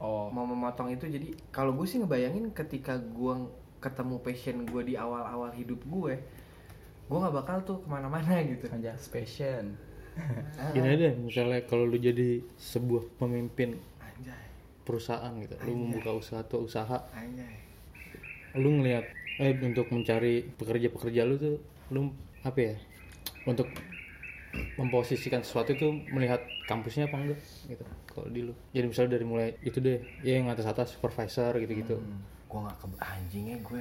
Oh. 0.01 0.33
mau 0.33 0.49
memotong 0.49 0.89
itu 0.89 1.05
jadi 1.05 1.29
kalau 1.53 1.77
gue 1.77 1.85
sih 1.85 2.01
ngebayangin 2.01 2.57
ketika 2.57 2.97
gue 2.97 3.35
ketemu 3.85 4.17
passion 4.25 4.65
gue 4.65 4.83
di 4.89 4.95
awal-awal 4.97 5.53
hidup 5.53 5.77
gue 5.85 6.17
gue 7.07 7.19
nggak 7.21 7.37
bakal 7.37 7.57
tuh 7.69 7.77
ke 7.85 7.89
mana-mana 7.93 8.41
gitu. 8.57 8.65
Aja 8.73 8.97
passion. 8.97 9.77
Ah, 10.57 10.73
Gini 10.73 10.97
deh, 10.97 11.13
misalnya 11.21 11.61
kalau 11.69 11.85
lu 11.85 12.01
jadi 12.01 12.41
sebuah 12.57 13.21
pemimpin 13.21 13.77
anjay. 14.01 14.43
perusahaan 14.83 15.31
gitu, 15.39 15.55
lu 15.69 15.73
membuka 15.77 16.17
usaha 16.17 16.41
atau 16.41 16.65
usaha, 16.67 17.05
anjay 17.15 17.70
lu 18.59 18.83
ngelihat 18.83 19.07
eh 19.41 19.55
untuk 19.63 19.89
mencari 19.95 20.43
pekerja-pekerja 20.59 21.23
lu 21.25 21.35
tuh 21.39 21.57
lu 21.91 22.11
apa 22.45 22.59
ya? 22.59 22.75
Untuk 23.47 23.71
memposisikan 24.75 25.47
sesuatu 25.47 25.79
itu 25.79 25.87
melihat 26.11 26.43
kampusnya 26.67 27.07
apa 27.07 27.17
enggak 27.23 27.41
gitu. 27.71 27.85
Kalau 28.11 28.27
di 28.29 28.41
lu. 28.51 28.53
Jadi 28.75 28.87
misalnya 28.91 29.11
dari 29.15 29.27
mulai 29.27 29.49
itu 29.63 29.79
deh, 29.79 30.03
ya 30.27 30.43
yang 30.43 30.51
atas 30.51 30.67
atas 30.67 30.99
supervisor 30.99 31.55
gitu-gitu. 31.59 32.03
gue 32.51 32.59
nggak 32.59 32.83
ke 32.83 32.87
anjingnya 32.99 33.57
gue 33.63 33.79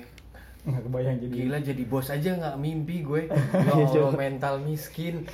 nggak 0.62 0.84
kebayang 0.86 1.18
jadi 1.26 1.34
Gila 1.34 1.58
jadi 1.66 1.84
bos 1.90 2.14
aja 2.14 2.30
nggak 2.38 2.56
mimpi 2.62 3.02
gue. 3.02 3.22
Iya, 3.66 3.86
Ya 3.90 4.06
Allah 4.06 4.14
mental 4.14 4.62
miskin. 4.62 5.26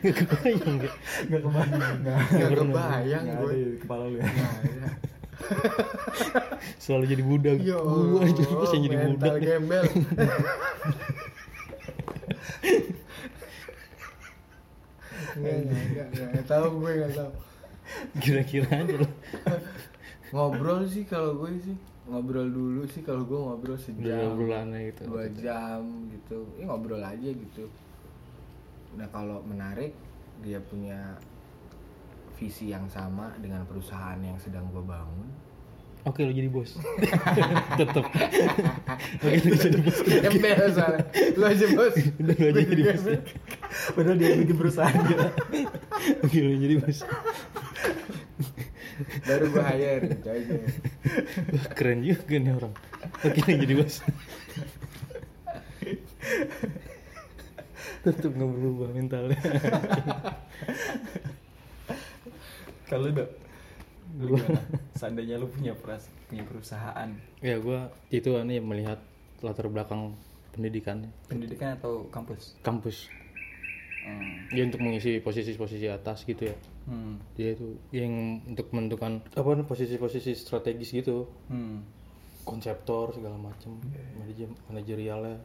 Gak 0.00 0.14
kebayang 0.16 0.74
gak? 0.78 0.94
nggak 1.26 1.40
kebayang 1.42 1.96
nggak 2.00 2.18
Gak 2.30 2.50
kebayang 2.54 3.24
gue. 3.36 3.52
di 3.52 3.64
kepala 3.78 4.04
lu 4.06 4.16
ya 4.16 4.26
Selalu 6.76 7.04
jadi 7.08 7.22
budak. 7.22 7.56
Ya 7.60 7.76
Gua 7.76 8.20
aja 8.22 8.42
bos 8.46 8.70
yang 8.70 8.82
jadi 8.84 8.96
mental 9.00 9.34
budak. 9.34 9.42
gembel. 9.42 9.84
Enggak, 15.30 15.54
enggak, 15.56 15.82
enggak, 16.06 16.26
enggak 16.30 16.46
tahu 16.46 16.66
gue 16.76 16.90
enggak 16.92 17.12
tahu. 17.14 17.30
Kira-kira 18.18 18.68
aja 18.72 18.94
loh. 18.96 19.12
Ngobrol 20.30 20.80
sih 20.86 21.04
kalau 21.04 21.34
gue 21.36 21.50
sih 21.60 21.76
ngobrol 22.06 22.48
dulu 22.48 22.82
sih 22.86 23.02
kalau 23.02 23.22
gue 23.22 23.38
ngobrol 23.38 23.74
Udah 23.74 23.84
sejam 23.84 24.34
gitu. 24.34 25.02
dua 25.06 25.24
jam 25.32 25.82
gitu 26.10 26.38
ya 26.58 26.64
ngobrol 26.66 26.98
aja 26.98 27.28
gitu 27.28 27.70
nah 28.94 29.06
kalau 29.08 29.42
menarik 29.42 29.94
dia 30.40 30.58
punya 30.58 31.14
visi 32.34 32.72
yang 32.72 32.88
sama 32.88 33.36
dengan 33.38 33.62
perusahaan 33.64 34.16
yang 34.18 34.40
sedang 34.40 34.66
gue 34.72 34.80
bangun 34.80 35.28
Oke 36.00 36.24
lo 36.24 36.32
jadi 36.32 36.48
bos. 36.48 36.80
Tetep. 37.76 38.04
Oke 39.20 39.36
lo 39.36 39.52
jadi 39.52 39.78
bos. 39.84 40.00
gembel 40.00 40.72
soalnya 40.72 41.04
lu 41.36 41.44
aja 41.44 41.66
bos 41.76 41.92
Udah 42.16 42.36
lo 42.40 42.46
aja 42.48 42.62
jadi 42.64 42.82
bos. 42.88 43.04
padahal 43.92 44.16
dia 44.16 44.32
bikin 44.40 44.56
perusahaan 44.56 44.96
gitu 44.96 45.28
Oke 46.24 46.36
lo 46.40 46.56
jadi 46.56 46.76
bos. 46.80 46.98
baru 49.28 49.44
gue 49.52 49.60
hire 49.60 50.08
Keren 51.76 52.00
juga 52.00 52.36
nih 52.36 52.52
orang. 52.56 52.72
Oke 53.20 53.40
lo 53.44 53.52
jadi 53.60 53.74
bos. 53.76 53.94
Tetep 58.00 58.32
nggak 58.32 58.50
berubah 58.56 58.88
mentalnya. 58.96 59.40
kalau 62.90 63.06
dok 63.12 63.30
lu 64.18 64.34
gimana? 64.34 64.60
Seandainya 64.98 65.38
lu 65.38 65.46
punya 65.46 65.72
peras 65.78 66.10
punya 66.26 66.42
perusahaan. 66.42 67.08
Ya 67.38 67.56
gua 67.62 67.94
itu 68.10 68.34
aneh 68.34 68.58
melihat 68.58 68.98
latar 69.40 69.70
belakang 69.70 70.18
pendidikannya 70.50 71.08
pendidikan 71.30 71.78
atau 71.78 72.10
kampus? 72.10 72.58
Kampus. 72.60 73.08
Hmm. 74.00 74.48
ya 74.56 74.64
untuk 74.64 74.80
mengisi 74.80 75.20
posisi-posisi 75.20 75.84
atas 75.92 76.24
gitu 76.24 76.48
ya. 76.48 76.56
Hmm. 76.88 77.20
dia 77.36 77.52
itu 77.52 77.76
yang 77.92 78.40
untuk 78.48 78.72
menentukan 78.72 79.20
apa 79.36 79.60
posisi-posisi 79.62 80.32
strategis 80.34 80.90
gitu. 80.90 81.28
Hmm. 81.52 81.84
konseptor 82.40 83.12
segala 83.12 83.36
macam 83.36 83.76
manajer 84.16 84.48
manajerialnya 84.72 85.36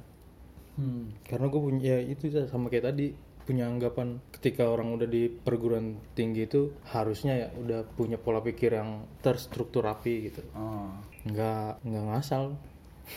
Hmm. 0.75 1.07
karena 1.23 1.47
gue 1.47 1.61
punya 1.61 1.79
ya 1.81 1.99
itu 2.03 2.27
sama 2.45 2.67
kayak 2.67 2.85
tadi 2.85 3.15
punya 3.41 3.63
anggapan 3.63 4.19
ketika 4.29 4.65
orang 4.65 4.91
udah 4.91 5.05
di 5.05 5.29
perguruan 5.29 5.95
tinggi 6.11 6.43
itu 6.43 6.73
harusnya 6.85 7.33
ya 7.37 7.47
udah 7.53 7.85
punya 7.87 8.17
pola 8.17 8.39
pikir 8.39 8.73
yang 8.73 9.05
terstruktur 9.19 9.83
rapi 9.83 10.27
gitu 10.27 10.41
Oh. 10.51 10.89
nggak 11.23 11.79
nggak 11.81 12.03
ngasal 12.05 12.57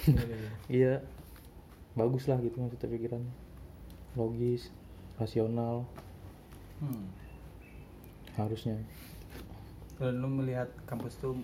Iya, 0.05 0.21
iya. 0.21 0.51
iya 0.69 0.95
bagus 1.99 2.25
lah 2.25 2.39
gitu 2.39 2.55
maksudnya 2.57 2.89
pikirannya 2.89 3.33
logis 4.15 4.69
rasional 5.17 5.83
Hmm. 6.79 7.11
harusnya 8.35 8.79
Kalau 9.93 10.15
lu 10.15 10.29
melihat 10.31 10.71
kampus 10.85 11.19
tuh 11.19 11.35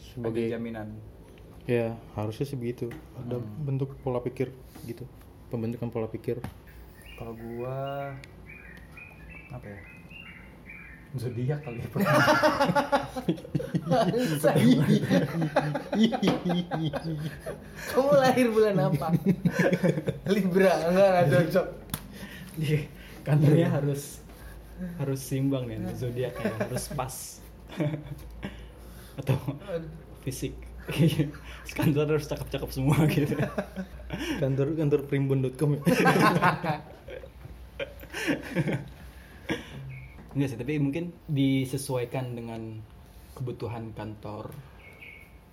sebagai 0.00 0.48
jaminan. 0.48 0.88
ya 1.62 1.92
harusnya 2.12 2.42
sih 2.44 2.56
begitu 2.56 2.88
ada 3.14 3.36
bentuk 3.60 3.92
pola 4.00 4.18
pikir 4.18 4.48
gitu 4.82 5.04
pembentukan 5.52 5.92
pola 5.92 6.08
pikir 6.08 6.40
Kalau 7.20 7.36
gua 7.36 8.10
apa 9.52 9.66
ya? 9.68 9.80
Zodiak 11.12 11.60
kali 11.60 11.84
ya. 11.84 11.88
kamu 17.92 18.12
lahir 18.16 18.48
bulan 18.48 18.76
apa 18.80 19.12
libra 20.32 20.72
enggak 20.88 21.08
enggak 21.12 21.28
cocok 21.28 21.66
Iya, 22.60 22.84
kantornya 23.24 23.68
harus 23.72 24.20
harus 25.00 25.20
simbang 25.24 25.64
nih 25.70 25.80
zodiaknya 25.96 26.52
harus 26.60 26.84
pas. 26.92 27.40
Atau 29.20 29.36
fisik. 30.20 30.52
kantor 31.78 32.04
harus 32.10 32.26
cakep-cakep 32.26 32.70
semua 32.70 32.96
gitu. 33.06 33.34
kantor 34.42 34.66
kantor 34.74 35.00
primbon.com 35.06 35.70
ya. 35.74 35.82
Enggak 40.32 40.48
sih, 40.48 40.58
tapi 40.58 40.72
mungkin 40.78 41.12
disesuaikan 41.26 42.32
dengan 42.32 42.80
kebutuhan 43.34 43.92
kantor. 43.92 44.48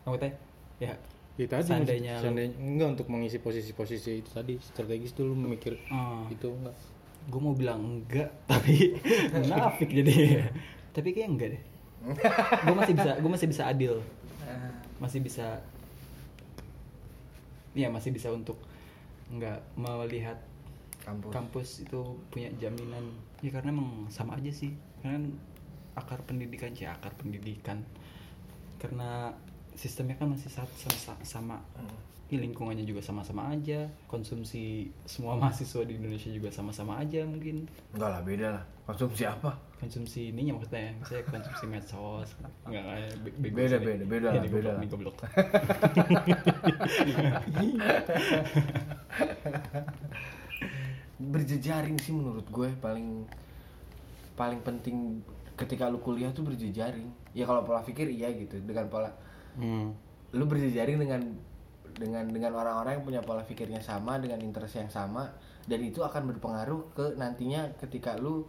Maksudnya 0.03 0.31
ya. 0.79 0.95
Ya 1.35 1.47
tadi 1.47 1.63
Seandainya 1.65 2.13
lu- 2.15 2.21
seandainya 2.21 2.51
enggak 2.59 2.87
untuk 2.93 3.07
mengisi 3.07 3.39
posisi-posisi 3.39 4.19
itu 4.19 4.27
tadi 4.29 4.59
strategis 4.59 5.15
tuh 5.15 5.23
lu 5.23 5.35
mikir 5.35 5.79
Ah. 5.87 6.27
itu 6.27 6.51
enggak. 6.51 6.75
Gue 7.27 7.39
mau 7.39 7.55
bilang 7.55 7.79
enggak 7.79 8.27
tapi 8.43 8.99
nafik 9.39 9.87
jadi. 9.89 10.43
Tapi 10.91 11.07
kayak 11.09 11.29
enggak 11.29 11.49
deh. 11.55 11.63
Gue 12.61 12.75
masih 12.75 12.91
bisa 12.93 13.11
gue 13.15 13.31
masih 13.31 13.47
bisa 13.47 13.63
adil 13.65 14.03
masih 14.99 15.23
bisa 15.23 15.63
ya 17.73 17.87
masih 17.87 18.11
bisa 18.11 18.29
untuk 18.31 18.59
nggak 19.29 19.61
melihat 19.77 20.37
kampus. 21.05 21.31
kampus 21.31 21.69
itu 21.87 22.01
punya 22.29 22.49
jaminan. 22.59 23.05
Ya 23.39 23.49
karena 23.55 23.71
emang 23.73 24.11
sama 24.11 24.35
aja 24.37 24.51
sih. 24.51 24.75
Karena 25.01 25.25
akar 25.95 26.21
pendidikan 26.27 26.75
sih 26.75 26.85
akar 26.85 27.15
pendidikan. 27.15 27.81
Karena 28.79 29.33
sistemnya 29.75 30.15
kan 30.15 30.31
masih 30.31 30.49
sa- 30.49 30.67
sama, 30.77 31.15
sama 31.23 31.57
Ya, 32.29 32.37
lingkungannya 32.37 32.85
juga 32.85 33.01
sama-sama 33.01 33.49
aja. 33.49 33.89
Konsumsi 34.05 34.85
semua 35.09 35.33
mahasiswa 35.41 35.81
di 35.81 35.97
Indonesia 35.97 36.29
juga 36.29 36.53
sama-sama 36.53 37.01
aja 37.01 37.25
mungkin. 37.25 37.65
Enggak 37.89 38.09
lah 38.13 38.21
beda 38.21 38.47
lah. 38.53 38.63
Konsumsi 38.85 39.25
apa? 39.25 39.49
Konsumsi 39.81 40.29
ininya 40.29 40.53
maksudnya. 40.61 40.93
Misalnya 41.01 41.25
konsumsi 41.25 41.65
medsos. 41.65 42.29
Enggak 42.69 42.85
kayak 42.85 43.09
bego 43.41 43.55
Beda, 43.57 43.77
sih. 43.81 43.85
beda, 43.85 44.03
beda 44.05 44.27
Ini 44.29 44.37
lah, 44.37 44.45
beda 44.45 44.69
ini 44.77 44.87
goblok. 44.93 45.17
berjejaring 51.19 51.97
sih 51.99 52.13
menurut 52.15 52.47
gue 52.47 52.69
paling 52.79 53.27
paling 54.39 54.59
penting 54.63 55.19
ketika 55.59 55.91
lu 55.91 55.99
kuliah 55.99 56.31
tuh 56.31 56.47
berjejaring. 56.47 57.11
Ya 57.35 57.43
kalau 57.43 57.67
pola 57.67 57.83
pikir 57.83 58.07
iya 58.07 58.31
gitu 58.31 58.61
dengan 58.63 58.87
pola 58.87 59.11
hmm. 59.57 59.87
lu 60.35 60.43
berjejaring 60.45 60.99
dengan 61.01 61.21
dengan 61.97 62.25
dengan 62.29 62.51
orang-orang 62.55 63.01
yang 63.01 63.05
punya 63.05 63.21
pola 63.25 63.43
pikirnya 63.43 63.81
sama 63.81 64.21
dengan 64.21 64.39
interest 64.45 64.77
yang 64.79 64.91
sama 64.91 65.33
dan 65.65 65.79
itu 65.83 66.05
akan 66.05 66.29
berpengaruh 66.35 66.93
ke 66.95 67.05
nantinya 67.17 67.67
ketika 67.81 68.15
lu 68.15 68.45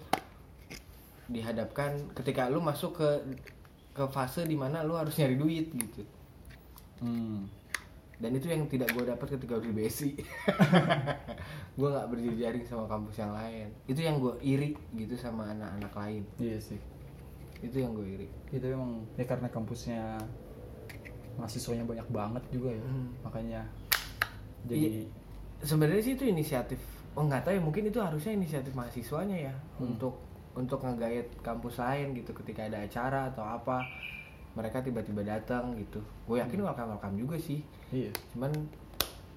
dihadapkan 1.30 2.10
ketika 2.14 2.50
lu 2.50 2.60
masuk 2.60 3.00
ke 3.00 3.08
ke 3.94 4.04
fase 4.10 4.46
di 4.46 4.54
mana 4.54 4.86
lu 4.86 4.94
harus 4.94 5.14
nyari 5.18 5.36
duit 5.36 5.66
gitu. 5.74 6.02
Hmm. 7.00 7.48
dan 8.20 8.36
itu 8.36 8.52
yang 8.52 8.68
tidak 8.68 8.92
gue 8.92 9.08
dapat 9.08 9.40
ketika 9.40 9.56
gue 9.56 9.72
di 9.72 9.76
BSI 9.80 10.12
gue 11.80 11.88
nggak 11.88 12.08
berjejaring 12.12 12.64
sama 12.68 12.84
kampus 12.84 13.16
yang 13.16 13.32
lain. 13.32 13.72
Itu 13.88 14.00
yang 14.04 14.20
gue 14.20 14.36
iri 14.44 14.76
gitu 14.92 15.16
sama 15.16 15.48
anak-anak 15.48 15.92
lain. 15.96 16.22
Iya 16.36 16.58
sih. 16.60 16.80
Itu 17.64 17.80
yang 17.80 17.96
gue 17.96 18.04
iri. 18.04 18.28
Itu 18.52 18.68
emang 18.68 19.08
ya 19.16 19.24
karena 19.24 19.48
kampusnya 19.48 20.20
mahasiswanya 21.38 21.84
banyak 21.84 22.08
banget 22.08 22.44
juga 22.50 22.70
ya. 22.72 22.82
Hmm. 22.82 23.08
makanya 23.20 23.60
jadi 24.64 24.86
Iya. 24.86 25.06
sebenarnya 25.62 26.02
sih 26.02 26.14
itu 26.14 26.24
inisiatif. 26.24 26.80
Oh 27.12 27.22
nggak 27.22 27.42
tahu 27.42 27.54
ya 27.56 27.62
mungkin 27.62 27.84
itu 27.84 27.98
harusnya 27.98 28.32
inisiatif 28.32 28.72
mahasiswanya 28.72 29.36
ya 29.36 29.54
Hmm. 29.76 29.90
untuk 29.90 30.14
untuk 30.50 30.82
ngegayat 30.82 31.30
kampus 31.40 31.78
lain 31.78 32.12
gitu 32.12 32.34
ketika 32.34 32.66
ada 32.66 32.80
acara 32.80 33.30
atau 33.30 33.40
apa 33.40 33.86
mereka 34.52 34.82
tiba-tiba 34.82 35.22
datang 35.22 35.78
gitu. 35.78 36.02
Gue 36.26 36.42
yakin 36.42 36.58
welcome 36.60 36.90
welcome 36.90 37.16
juga 37.16 37.36
sih. 37.38 37.62
Iya. 37.90 38.10
Cuman 38.34 38.50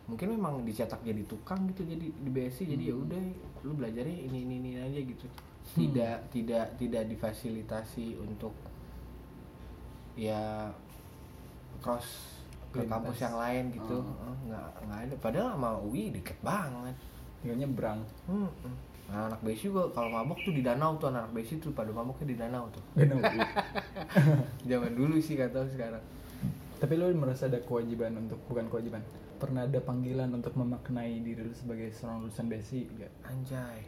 mungkin 0.03 0.35
memang 0.35 0.65
dicetak 0.67 0.99
jadi 0.99 1.23
tukang 1.23 1.63
gitu 1.71 1.87
jadi 1.87 2.11
di 2.11 2.29
BSI 2.29 2.75
jadi 2.75 2.91
ya 2.91 2.95
udah 2.97 3.21
lu 3.63 3.71
belajarnya 3.73 4.27
ini 4.27 4.43
ini 4.43 4.55
ini 4.59 4.69
aja 4.75 4.99
gitu. 4.99 5.25
Tidak 5.73 6.33
tidak 6.33 6.75
tidak 6.75 7.03
difasilitasi 7.07 8.19
untuk 8.19 8.51
ya 10.13 10.69
cross 11.83 12.07
ke 12.71 12.79
Lintas. 12.79 12.89
kampus 12.89 13.17
yang 13.19 13.35
lain 13.35 13.63
gitu 13.69 13.97
Oh. 13.99 14.07
Heeh, 14.07 14.35
nggak 14.47 14.65
nggak 14.81 14.99
ada 15.03 15.15
padahal 15.19 15.47
sama 15.53 15.69
UI 15.77 16.03
deket 16.09 16.37
banget 16.39 16.95
tinggal 17.37 17.57
nyebrang 17.59 17.99
Hmm. 18.23 18.49
Nah, 19.03 19.27
anak 19.27 19.43
BSI 19.43 19.67
juga 19.67 19.91
kalau 19.91 20.09
mabok 20.09 20.39
tuh 20.41 20.49
di 20.49 20.63
danau 20.63 20.95
tuh 20.95 21.11
anak 21.11 21.29
BSI 21.29 21.59
tuh 21.59 21.69
pada 21.69 21.91
maboknya 21.91 22.25
di 22.25 22.37
danau 22.39 22.65
tuh 22.71 22.81
Gak 22.95 23.11
nemu. 23.11 23.21
zaman 24.69 24.91
dulu 24.95 25.19
sih 25.19 25.35
gak 25.35 25.51
tahu 25.51 25.67
sekarang 25.69 26.01
Tapi 26.79 26.93
lu 26.95 27.11
merasa 27.13 27.45
ada 27.45 27.59
kewajiban 27.59 28.15
untuk 28.17 28.39
bukan 28.43 28.67
kewajiban. 28.67 28.99
Pernah 29.37 29.63
ada 29.63 29.79
panggilan 29.79 30.31
untuk 30.31 30.51
memaknai 30.53 31.19
diri 31.19 31.39
lu 31.41 31.53
sebagai 31.53 31.91
seorang 31.91 32.23
lulusan 32.23 32.47
besi 32.47 32.87
gak? 32.91 33.11
Anjay. 33.23 33.79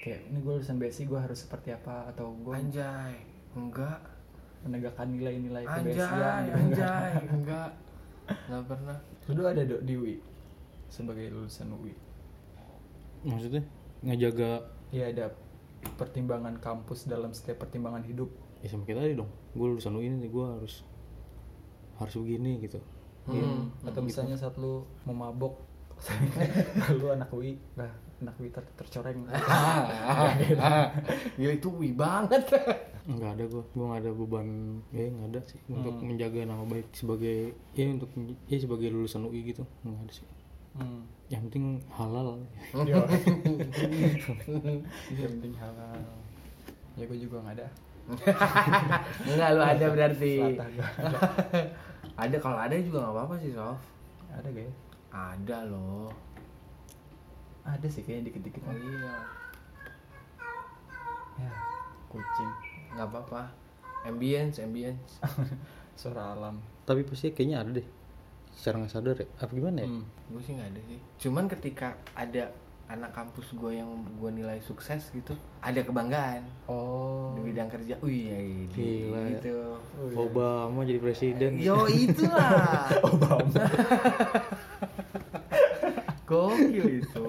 Kayak 0.00 0.20
ini 0.28 0.38
gue 0.38 0.52
lulusan 0.54 0.76
besi 0.76 1.04
gue 1.04 1.16
harus 1.16 1.38
seperti 1.38 1.72
apa 1.72 2.08
atau 2.08 2.32
gue 2.34 2.52
Anjay. 2.54 3.20
Enggak. 3.52 4.00
Menegakkan 4.60 5.06
nilai-nilai 5.08 5.62
Anjay, 5.62 5.94
kebesian 5.94 6.40
gitu. 6.42 6.58
anjay. 6.58 7.12
Enggak. 7.36 7.70
Enggak 8.44 8.62
pernah. 8.66 8.96
Lu 9.28 9.42
ada 9.42 9.62
dok 9.62 9.82
di 9.82 9.94
UI 9.94 10.16
sebagai 10.86 11.28
lulusan 11.28 11.68
UI. 11.70 11.92
maksudnya 13.20 13.60
ngejaga 14.00 14.62
Ya 14.88 15.04
ada 15.06 15.34
pertimbangan 15.94 16.56
kampus 16.56 17.04
dalam 17.04 17.30
setiap 17.30 17.60
pertimbangan 17.60 18.00
hidup. 18.02 18.30
ya 18.58 18.66
sama 18.66 18.82
kita 18.82 18.98
tadi 18.98 19.14
dong 19.14 19.26
gue 19.52 19.66
lulusan 19.68 19.92
UI 19.92 20.08
nih 20.08 20.26
gue 20.26 20.46
harus 20.48 20.82
harus 21.96 22.14
begini 22.16 22.58
gitu 22.60 22.80
Hmm. 23.28 23.68
Atau 23.84 24.00
misalnya 24.00 24.32
saat 24.34 24.56
lu 24.56 24.88
mau 25.04 25.12
mabok 25.12 25.60
lu 26.96 27.12
anak 27.12 27.28
UI, 27.28 27.60
lah 27.74 27.92
anak 28.18 28.34
UI 28.36 28.50
ter 28.50 28.64
tercoreng. 28.74 29.26
Gila 31.38 31.52
itu 31.58 31.68
wih 31.70 31.92
banget. 31.94 32.44
nggak 33.08 33.40
ada 33.40 33.44
gue 33.48 33.62
gue 33.64 33.84
nggak 33.88 34.00
ada 34.04 34.10
beban 34.12 34.48
ya 34.92 35.08
nggak 35.08 35.28
ada 35.32 35.40
sih 35.48 35.56
untuk 35.64 35.96
menjaga 36.04 36.44
nama 36.44 36.60
baik 36.68 36.92
sebagai 36.92 37.56
ya 37.72 37.88
untuk 37.88 38.12
ya 38.44 38.60
sebagai 38.60 38.92
lulusan 38.92 39.24
UI 39.24 39.48
gitu 39.48 39.64
nggak 39.80 40.02
ada 40.04 40.12
sih 40.12 40.28
Hmm. 40.78 41.02
yang 41.26 41.42
penting 41.48 41.80
halal 41.90 42.38
Yo. 42.86 43.02
Yang 45.10 45.30
penting 45.34 45.54
halal. 45.58 45.98
Ya 46.94 47.02
gue 47.02 47.18
juga 47.18 47.42
nggak 47.42 47.56
ada. 47.58 47.66
Enggak 49.26 49.48
lu 49.52 49.62
ada 49.64 49.86
berarti. 49.90 50.34
Ada 52.14 52.36
kalau 52.38 52.58
ada 52.62 52.76
juga 52.78 52.98
nggak 53.02 53.14
apa-apa 53.16 53.34
sih, 53.42 53.50
Sof. 53.50 53.80
Ada 54.30 54.48
gak 54.50 54.62
ya? 54.62 54.72
Ada 55.10 55.58
loh. 55.66 56.14
Ada 57.68 57.86
sih 57.86 58.00
kayaknya 58.00 58.32
dikit-dikit. 58.32 58.62
Oh 58.62 58.72
iya. 58.72 59.14
Ya, 61.38 61.52
kucing. 62.08 62.50
Nggak 62.90 63.06
apa-apa. 63.06 63.42
Ambience, 64.04 64.56
ambience. 64.58 65.20
Suara 65.94 66.32
alam. 66.32 66.56
tapi 66.80 67.02
pasti 67.02 67.28
kayaknya 67.28 67.58
ada 67.58 67.70
deh 67.74 67.84
secara 68.50 68.80
nggak 68.80 68.88
sadar 68.88 69.12
ya 69.14 69.26
apa 69.36 69.52
gimana 69.52 69.78
ya 69.78 69.88
Hmm. 69.88 70.08
gue 70.26 70.40
sih 70.40 70.52
nggak 70.52 70.68
ada 70.68 70.80
sih. 70.82 70.98
Cuman 71.18 71.44
ketika 71.46 71.88
ada 72.14 72.48
anak 72.88 73.12
kampus 73.12 73.52
gue 73.52 73.72
yang 73.74 73.86
gue 74.16 74.30
nilai 74.32 74.56
sukses 74.58 75.12
gitu, 75.12 75.36
ada 75.60 75.76
kebanggaan 75.78 76.48
Oh. 76.64 77.36
di 77.36 77.44
bidang 77.44 77.68
kerja. 77.68 78.00
Wih, 78.00 78.24
ya, 78.24 78.40
Gila 78.72 79.20
ya. 79.20 79.28
gitu. 79.36 79.56
Obama 80.16 80.80
jadi 80.82 80.96
presiden 80.96 81.60
Yo 81.60 81.84
itulah. 81.84 82.88
Obama. 83.12 83.52
Gokil 86.28 86.86
itu. 87.00 87.24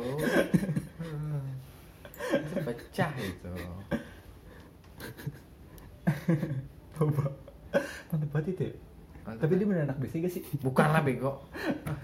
Itu 2.20 2.56
Pecah 2.62 3.12
itu. 3.18 3.52
Obama. 6.98 7.32
Mantep 8.10 8.30
banget 8.30 8.48
itu 8.50 8.64
ya. 8.66 8.74
Mantep. 9.24 9.40
Tapi 9.40 9.54
dia 9.56 9.66
bener 9.66 9.82
anak 9.86 9.98
besi 10.00 10.16
gak 10.20 10.32
sih? 10.32 10.42
Bukan 10.60 10.88
lah 10.90 11.00
bego. 11.00 11.40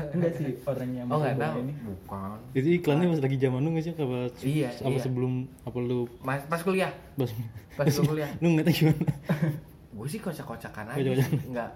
Enggak 0.08 0.34
sih 0.36 0.56
orang 0.64 0.90
yang 0.94 1.08
Oh 1.08 1.18
nggak 1.18 1.36
Obama 1.36 1.52
tahu. 1.52 1.62
ini. 1.62 1.74
Bukan. 1.82 2.30
itu 2.54 2.68
iklannya 2.76 3.08
pas 3.10 3.22
lagi 3.22 3.38
zaman 3.38 3.60
lu 3.60 3.70
nggak 3.70 3.84
sih 3.84 3.92
apa 3.94 4.20
Iya, 4.40 4.70
apa 4.78 4.90
iya. 4.92 5.02
sebelum 5.02 5.34
apa 5.62 5.78
lu 5.80 6.00
Mas, 6.22 6.42
pas 6.46 6.62
kuliah. 6.62 6.92
pas 7.14 7.30
Pas 7.76 7.86
kuliah. 7.92 8.30
lu 8.42 8.48
nggak 8.52 8.66
tahu 8.66 8.76
gimana 8.78 9.04
Gue 9.92 10.08
sih 10.08 10.20
kocak-kocakan 10.20 10.86
aja 10.92 11.12
sih. 11.18 11.40
Nggak. 11.46 11.72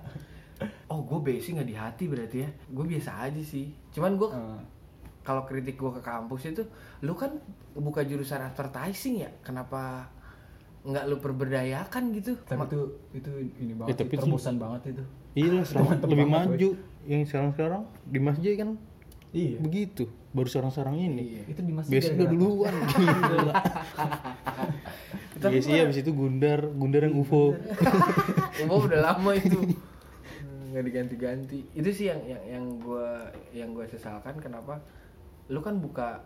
Oh 0.88 1.00
gue 1.02 1.20
basic 1.22 1.56
nggak 1.56 1.68
di 1.68 1.76
hati 1.76 2.04
berarti 2.06 2.38
ya. 2.40 2.50
Gue 2.68 2.86
biasa 2.86 3.12
aja 3.22 3.42
sih. 3.42 3.72
Cuman 3.90 4.16
gue 4.16 4.30
Eh, 4.30 4.60
kalau 5.30 5.46
kritik 5.46 5.78
gue 5.78 5.92
ke 5.92 6.02
kampus 6.02 6.42
itu, 6.48 6.66
lu 7.00 7.14
kan 7.14 7.38
buka 7.76 8.02
jurusan 8.02 8.42
advertising 8.42 9.22
ya. 9.22 9.30
Kenapa 9.40 10.10
nggak 10.82 11.06
lu 11.06 11.18
perberdayakan 11.18 12.04
gitu? 12.12 12.34
tapi 12.42 12.66
itu 12.66 12.80
itu 13.14 13.30
ini 13.60 13.74
banget, 13.76 14.00
tapi 14.00 14.16
sih, 14.16 14.26
itu- 14.26 14.58
banget 14.58 14.82
itu. 14.90 15.04
iya 15.36 15.50
lah 15.54 15.64
lebih 16.02 16.26
banget, 16.26 16.50
maju 16.50 16.70
yang 17.06 17.22
sekarang 17.22 17.52
sekarang 17.52 17.82
di 18.04 18.18
masjid 18.18 18.54
kan 18.56 18.70
Iya. 19.30 19.60
begitu 19.60 20.04
baru 20.32 20.48
sekarang 20.48 20.72
sekarang 20.72 20.96
ini 20.98 21.24
Iya. 21.36 21.44
Itu 21.48 21.62
di 21.62 21.70
masjid 21.70 21.92
Basic 21.94 22.16
udah 22.16 22.28
duluan 22.28 22.74
Iya 25.42 25.60
sih 25.60 25.70
gua- 25.70 25.82
habis 25.82 25.98
itu 25.98 26.12
Gundar, 26.12 26.60
Gundar 26.70 27.02
yang 27.02 27.16
UFO. 27.16 27.56
Umum 28.60 28.80
udah 28.88 29.00
lama 29.02 29.32
itu 29.34 29.56
Hmm, 30.40 30.72
nggak 30.72 30.84
diganti-ganti. 30.86 31.60
Itu 31.72 31.90
sih 31.90 32.08
yang 32.08 32.20
yang 32.26 32.44
yang 32.46 32.66
gue 32.78 33.08
yang 33.52 33.70
gue 33.72 33.86
sesalkan 33.86 34.36
kenapa 34.38 34.80
lu 35.50 35.60
kan 35.60 35.78
buka 35.78 36.22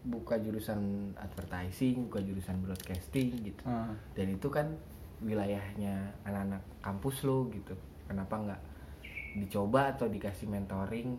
buka 0.00 0.38
jurusan 0.38 0.80
advertising, 1.14 2.08
buka 2.08 2.20
jurusan 2.20 2.58
broadcasting 2.58 3.28
gitu. 3.44 3.62
Ah. 3.64 3.92
Dan 4.12 4.32
itu 4.32 4.48
kan 4.48 4.72
wilayahnya 5.20 5.94
anak-anak 6.22 6.62
kampus 6.80 7.22
lu 7.22 7.50
gitu. 7.50 7.76
Kenapa 8.06 8.34
nggak 8.38 8.60
dicoba 9.36 9.92
atau 9.92 10.08
dikasih 10.08 10.48
mentoring 10.48 11.18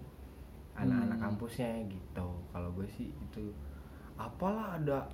anak-anak 0.74 1.18
Hmm. 1.18 1.26
kampusnya 1.28 1.70
gitu. 1.86 2.28
Kalau 2.50 2.70
gue 2.72 2.88
sih 2.90 3.12
itu 3.12 3.54
apalah 4.16 4.76
ada 4.76 5.06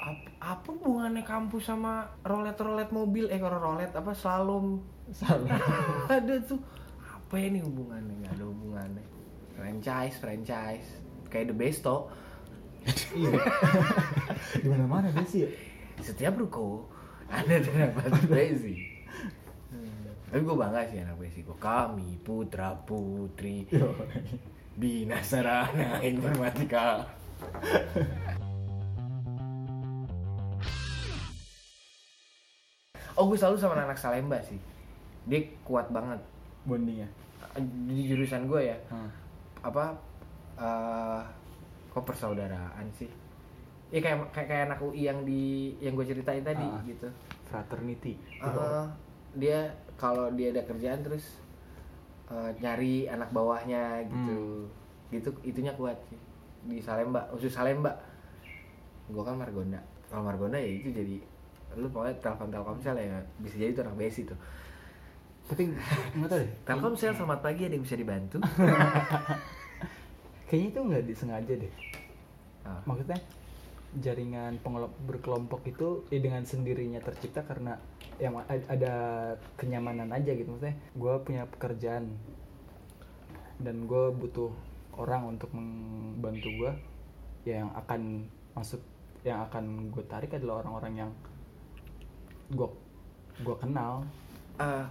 ap- 0.00 0.32
apa 0.40 0.68
hubungannya 0.72 1.22
kampus 1.22 1.68
sama 1.68 2.06
rolet-rolet 2.22 2.88
mobil 2.88 3.28
eh 3.28 3.36
kalau 3.36 3.60
rolet 3.60 3.92
apa 3.92 4.10
slalom 4.10 4.80
Salah. 5.10 5.58
ada 6.08 6.34
tuh 6.40 6.58
apa 7.02 7.34
ya 7.36 7.50
nih 7.50 7.60
hubungannya 7.60 8.14
nggak 8.16 8.32
ada 8.32 8.44
hubungannya 8.44 9.04
franchise 9.52 10.16
franchise 10.16 10.88
kayak 11.32 11.48
the 11.48 11.56
besto 11.56 12.12
Iya. 13.14 13.30
Di 14.58 14.66
mana-mana 14.66 15.06
dia 15.08 15.22
sih. 15.24 15.42
ya? 15.42 15.50
setiap 16.02 16.34
ruko 16.34 16.90
ada 17.26 17.56
terdapat 17.56 18.10
Besi 18.26 18.90
Hmm. 19.72 20.12
tapi 20.28 20.42
gue 20.42 20.52
bangga 20.52 20.82
sih 20.84 20.98
anak 20.98 21.16
Besi 21.16 21.40
gue 21.40 21.56
kami 21.56 22.20
putra 22.20 22.76
putri. 22.76 23.64
Bina 24.72 25.20
Sarana 25.20 26.00
Informatika 26.02 27.06
Oh 33.14 33.28
gue 33.28 33.36
selalu 33.36 33.56
sama 33.60 33.76
anak 33.76 34.00
Salemba 34.00 34.40
sih 34.40 34.56
Dia 35.28 35.40
kuat 35.62 35.92
banget 35.92 36.18
Bondingnya. 36.64 37.10
Di 37.58 38.06
jurusan 38.06 38.46
gue 38.46 38.72
ya 38.72 38.76
Ah. 38.88 39.10
Apa 39.62 39.94
eh 40.62 41.22
Kok 41.92 42.08
persaudaraan 42.08 42.88
sih? 42.96 43.10
Ya 43.92 44.00
kayak, 44.00 44.32
kayak, 44.32 44.48
kayak 44.48 44.64
anak 44.64 44.80
UI 44.80 45.04
yang 45.04 45.20
di 45.28 45.76
yang 45.76 45.92
gue 45.92 46.08
ceritain 46.08 46.40
tadi 46.40 46.64
Ah. 46.64 46.80
gitu. 46.88 47.04
Fraternity. 47.44 48.16
Uh, 48.40 48.88
dia 49.36 49.68
kalau 50.00 50.32
dia 50.32 50.48
ada 50.56 50.64
kerjaan 50.64 51.04
terus 51.04 51.36
uh, 52.32 52.48
nyari 52.56 53.04
anak 53.04 53.28
bawahnya 53.28 54.08
gitu. 54.08 54.64
Gitu 55.12 55.28
itunya 55.44 55.76
kuat 55.76 56.00
sih. 56.08 56.16
Di 56.64 56.80
Salemba 56.80 57.28
khusus 57.28 57.52
Salemba. 57.52 57.92
Gua 59.12 59.28
kan 59.28 59.36
Margonda. 59.36 59.76
Kalau 60.08 60.24
Margonda 60.24 60.56
ya 60.56 60.72
itu 60.72 60.88
jadi 60.88 61.20
lu 61.76 61.92
pokoknya 61.92 62.16
telepon 62.24 62.48
Telkomsel 62.48 62.96
ya. 62.96 63.20
Bisa 63.36 63.60
jadi 63.60 63.76
itu 63.76 63.84
anak 63.84 64.00
besi 64.00 64.24
tuh. 64.24 64.40
Tapi 65.44 65.68
nggak 66.16 66.28
tahu 66.32 66.40
deh. 66.40 66.50
Telkomsel 66.64 67.12
selamat 67.12 67.44
pagi 67.44 67.68
ada 67.68 67.76
yang 67.76 67.84
bisa 67.84 68.00
dibantu 68.00 68.40
Kayaknya 70.52 70.68
itu 70.68 70.80
nggak 70.84 71.04
disengaja 71.08 71.52
deh. 71.64 71.72
Ah, 72.68 72.84
Maksudnya 72.84 73.16
jaringan 74.04 74.60
pengelop 74.60 74.92
berkelompok 75.08 75.64
itu 75.64 76.04
eh, 76.12 76.20
dengan 76.20 76.44
sendirinya 76.44 77.00
tercipta 77.00 77.40
karena 77.40 77.80
yang 78.20 78.36
ada 78.44 78.94
kenyamanan 79.56 80.12
aja 80.12 80.28
gitu. 80.36 80.52
Maksudnya 80.52 80.76
gue 80.92 81.14
punya 81.24 81.48
pekerjaan 81.48 82.12
dan 83.64 83.88
gue 83.88 84.12
butuh 84.12 84.52
orang 85.00 85.40
untuk 85.40 85.48
membantu 85.56 86.52
gue 86.52 86.72
ya 87.48 87.64
yang 87.64 87.72
akan 87.72 88.28
masuk 88.52 88.84
yang 89.24 89.40
akan 89.48 89.88
gue 89.88 90.04
tarik 90.04 90.36
adalah 90.36 90.60
orang-orang 90.60 91.08
yang 91.08 91.10
gue 92.52 92.68
gue 93.40 93.56
kenal. 93.56 94.04
Uh, 94.60 94.84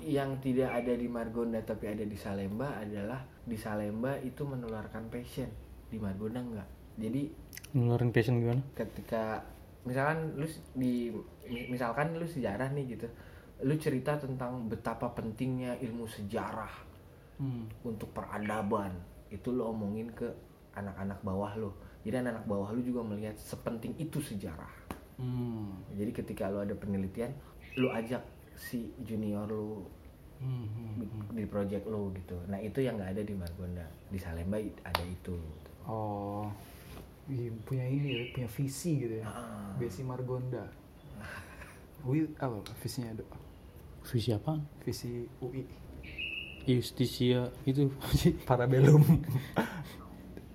yang 0.00 0.40
tidak 0.40 0.72
ada 0.72 0.96
di 0.96 1.04
Margonda 1.04 1.60
tapi 1.60 1.92
ada 1.92 2.00
di 2.00 2.16
Salemba 2.16 2.80
adalah 2.80 3.20
di 3.50 3.58
Salemba 3.58 4.14
itu 4.22 4.46
menularkan 4.46 5.10
passion 5.10 5.50
di 5.90 5.98
Margonda 5.98 6.38
enggak 6.38 6.68
jadi 6.94 7.26
Ngeluarin 7.74 8.10
passion 8.10 8.38
gimana? 8.38 8.62
ketika 8.74 9.42
misalkan 9.82 10.38
lu 10.38 10.46
di 10.76 11.10
mi- 11.50 11.68
misalkan 11.68 12.14
lu 12.14 12.26
sejarah 12.26 12.70
nih 12.70 12.84
gitu 12.94 13.08
lu 13.60 13.74
cerita 13.76 14.16
tentang 14.16 14.70
betapa 14.70 15.10
pentingnya 15.12 15.76
ilmu 15.82 16.06
sejarah 16.06 16.70
hmm. 17.38 17.84
untuk 17.84 18.14
peradaban 18.14 18.94
itu 19.28 19.50
lu 19.50 19.66
omongin 19.66 20.10
ke 20.12 20.28
anak-anak 20.72 21.18
bawah 21.20 21.52
lu 21.56 21.70
jadi 22.00 22.22
anak-anak 22.24 22.46
bawah 22.46 22.68
lu 22.72 22.80
juga 22.80 23.02
melihat 23.02 23.34
sepenting 23.36 23.98
itu 23.98 24.22
sejarah 24.22 24.70
Hmm. 25.20 25.76
jadi 25.92 26.16
ketika 26.16 26.48
lu 26.48 26.64
ada 26.64 26.72
penelitian 26.72 27.36
lu 27.76 27.92
ajak 27.92 28.24
si 28.56 28.88
junior 29.04 29.44
lu 29.44 29.84
Hmm, 30.40 30.64
hmm, 30.64 30.90
hmm. 30.96 31.36
di 31.36 31.44
project 31.44 31.84
lo 31.84 32.08
gitu 32.16 32.32
nah 32.48 32.56
itu 32.56 32.80
yang 32.80 32.96
nggak 32.96 33.12
ada 33.12 33.22
di 33.22 33.34
Margonda 33.36 33.84
di 34.08 34.16
Salemba 34.16 34.56
ada 34.84 35.04
itu 35.04 35.36
Oh, 35.90 36.46
iya, 37.26 37.50
punya 37.66 37.82
ini 37.82 38.08
ya, 38.14 38.22
punya 38.36 38.48
visi 38.52 39.00
gitu 39.00 39.14
ya. 39.18 39.26
Ah. 39.26 39.74
Besi 39.74 40.06
Margonda. 40.06 40.70
UI 42.06 42.30
apa 42.38 42.62
visinya 42.78 43.10
dok? 43.16 43.26
visi 44.00 44.32
apaan 44.32 44.64
Visi 44.80 45.28
UI 45.44 45.60
justisia 46.64 47.52
itu 47.68 47.92
apa 47.92 48.16
sih 48.20 48.32
Parabellum 48.48 49.04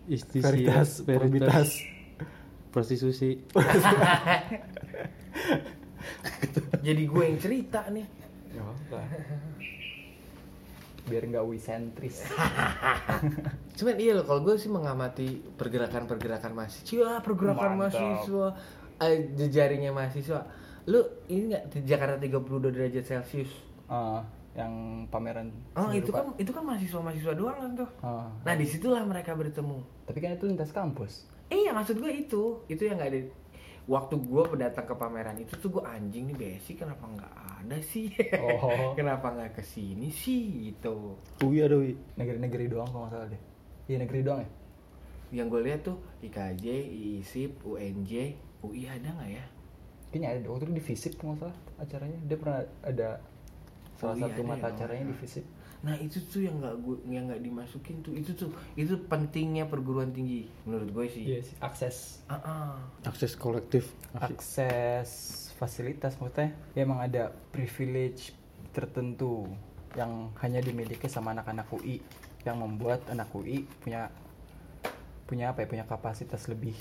justisia 0.10 0.50
Veritas 0.50 1.06
Probitas 1.06 1.70
prostitusi 2.74 3.38
jadi 6.86 7.04
gue 7.08 7.24
yang 7.24 7.40
cerita 7.40 7.88
nih 7.94 8.06
Ya 8.56 8.64
apa. 8.64 9.00
Biar 11.06 11.24
nggak 11.24 11.43
UI 11.43 11.58
sentris. 11.58 12.26
cuman 13.78 13.95
iya 13.95 14.16
loh 14.16 14.24
kalau 14.24 14.41
gue 14.41 14.56
sih 14.56 14.68
mengamati 14.68 15.28
pergerakan-pergerakan 15.53 16.51
mahasiswa 16.51 17.20
pergerakan 17.20 17.76
Mantap. 17.76 17.91
mahasiswa 17.91 18.47
eh, 18.97 19.36
jejaringnya 19.36 19.91
mahasiswa 19.91 20.47
lu 20.86 20.99
ini 21.28 21.51
nggak 21.51 21.64
di 21.70 21.80
Jakarta 21.84 22.16
32 22.18 22.39
derajat 22.72 23.03
celcius 23.03 23.51
Ah, 23.86 24.24
yang 24.53 24.72
pameran. 25.06 25.51
oh 25.74 25.91
itu 25.91 26.10
kan 26.10 26.32
itu 26.36 26.49
kan 26.49 26.64
mahasiswa-mahasiswa 26.64 27.34
doang 27.34 27.58
kan 27.60 27.72
tuh 27.76 27.89
Ah, 27.99 28.32
nah 28.41 28.53
di 28.53 28.64
situlah 28.64 29.03
mereka 29.03 29.34
bertemu 29.34 29.78
tapi 30.06 30.18
kan 30.20 30.34
itu 30.34 30.45
lintas 30.45 30.72
kampus. 30.72 31.28
Iya 31.45 31.70
maksud 31.72 31.99
gue 31.99 32.10
itu 32.10 32.64
itu 32.66 32.82
yang 32.82 32.95
nggak 32.95 33.12
ada 33.12 33.20
waktu 33.86 34.18
gue 34.18 34.44
datang 34.58 34.86
ke 34.90 34.96
pameran 34.98 35.38
itu 35.38 35.54
tuh 35.62 35.70
gue 35.78 35.84
anjing 35.86 36.34
nih 36.34 36.38
besi 36.38 36.74
kenapa 36.74 37.06
nggak 37.06 37.34
ada 37.62 37.78
sih 37.86 38.10
Oh. 38.42 38.94
kenapa 38.98 39.30
nggak 39.30 39.62
ke 39.62 39.64
sini 39.66 40.10
sih 40.10 40.74
gitu 40.74 41.18
UI 41.46 41.62
ada 41.62 41.78
UI 41.78 41.94
Negeri-negeri 42.18 42.66
doang 42.66 42.90
kalau 42.90 43.06
nggak 43.06 43.14
salah 43.14 43.28
deh. 43.30 43.42
Iya 43.86 43.98
negeri 44.02 44.20
doang 44.26 44.42
ya. 44.42 44.50
yang 45.34 45.50
gue 45.50 45.62
lihat 45.62 45.82
tuh 45.84 45.98
IKJ, 46.22 46.66
IISIP, 46.86 47.66
UNJ, 47.66 48.38
UI 48.62 48.86
ada 48.88 49.10
nggak 49.10 49.32
ya 49.36 49.46
Kayaknya 50.10 50.28
ada 50.32 50.48
waktu 50.48 50.64
itu 50.70 50.74
di 50.74 50.84
kalau 51.18 51.34
nggak 51.36 51.42
salah 51.44 51.58
acaranya. 51.82 52.20
Dia 52.24 52.38
pernah 52.40 52.60
ada 52.82 53.10
salah 54.00 54.14
Oh, 54.16 54.18
iya, 54.18 54.24
satu 54.32 54.42
ada 54.42 54.50
mata 54.50 54.68
ya, 54.68 54.72
acaranya 54.74 55.04
oh, 55.06 55.10
di 55.12 55.16
Visip. 55.20 55.46
Nah 55.86 55.94
itu 55.96 56.18
tuh 56.26 56.42
yang 56.42 56.58
nggak 56.58 56.76
gue 56.82 56.98
yang 57.06 57.30
nggak 57.30 57.46
dimasukin 57.46 58.02
tuh 58.02 58.18
itu 58.18 58.34
tuh 58.34 58.50
itu 58.74 58.98
pentingnya 59.06 59.70
perguruan 59.70 60.10
tinggi 60.10 60.50
menurut 60.66 60.90
gue 60.90 61.06
sih 61.08 61.24
Iya 61.30 61.40
sih, 61.46 61.56
akses 61.62 62.26
Ah, 62.26 62.42
ah. 62.42 62.74
akses 63.06 63.38
kolektif 63.38 63.94
akses 64.18 65.10
fasilitas 65.56 66.18
maksudnya 66.18 66.58
ya 66.74 66.84
emang 66.84 67.00
ada 67.00 67.30
privilege 67.54 68.34
tertentu 68.74 69.46
yang 69.94 70.34
hanya 70.42 70.60
dimiliki 70.60 71.06
sama 71.06 71.32
anak-anak 71.32 71.70
UI 71.72 72.02
yang 72.44 72.60
membuat 72.60 73.06
anak 73.08 73.30
UI 73.32 73.64
punya 73.80 74.10
punya 75.26 75.54
apa 75.54 75.64
ya 75.64 75.68
punya 75.70 75.86
kapasitas 75.86 76.50
lebih 76.50 76.74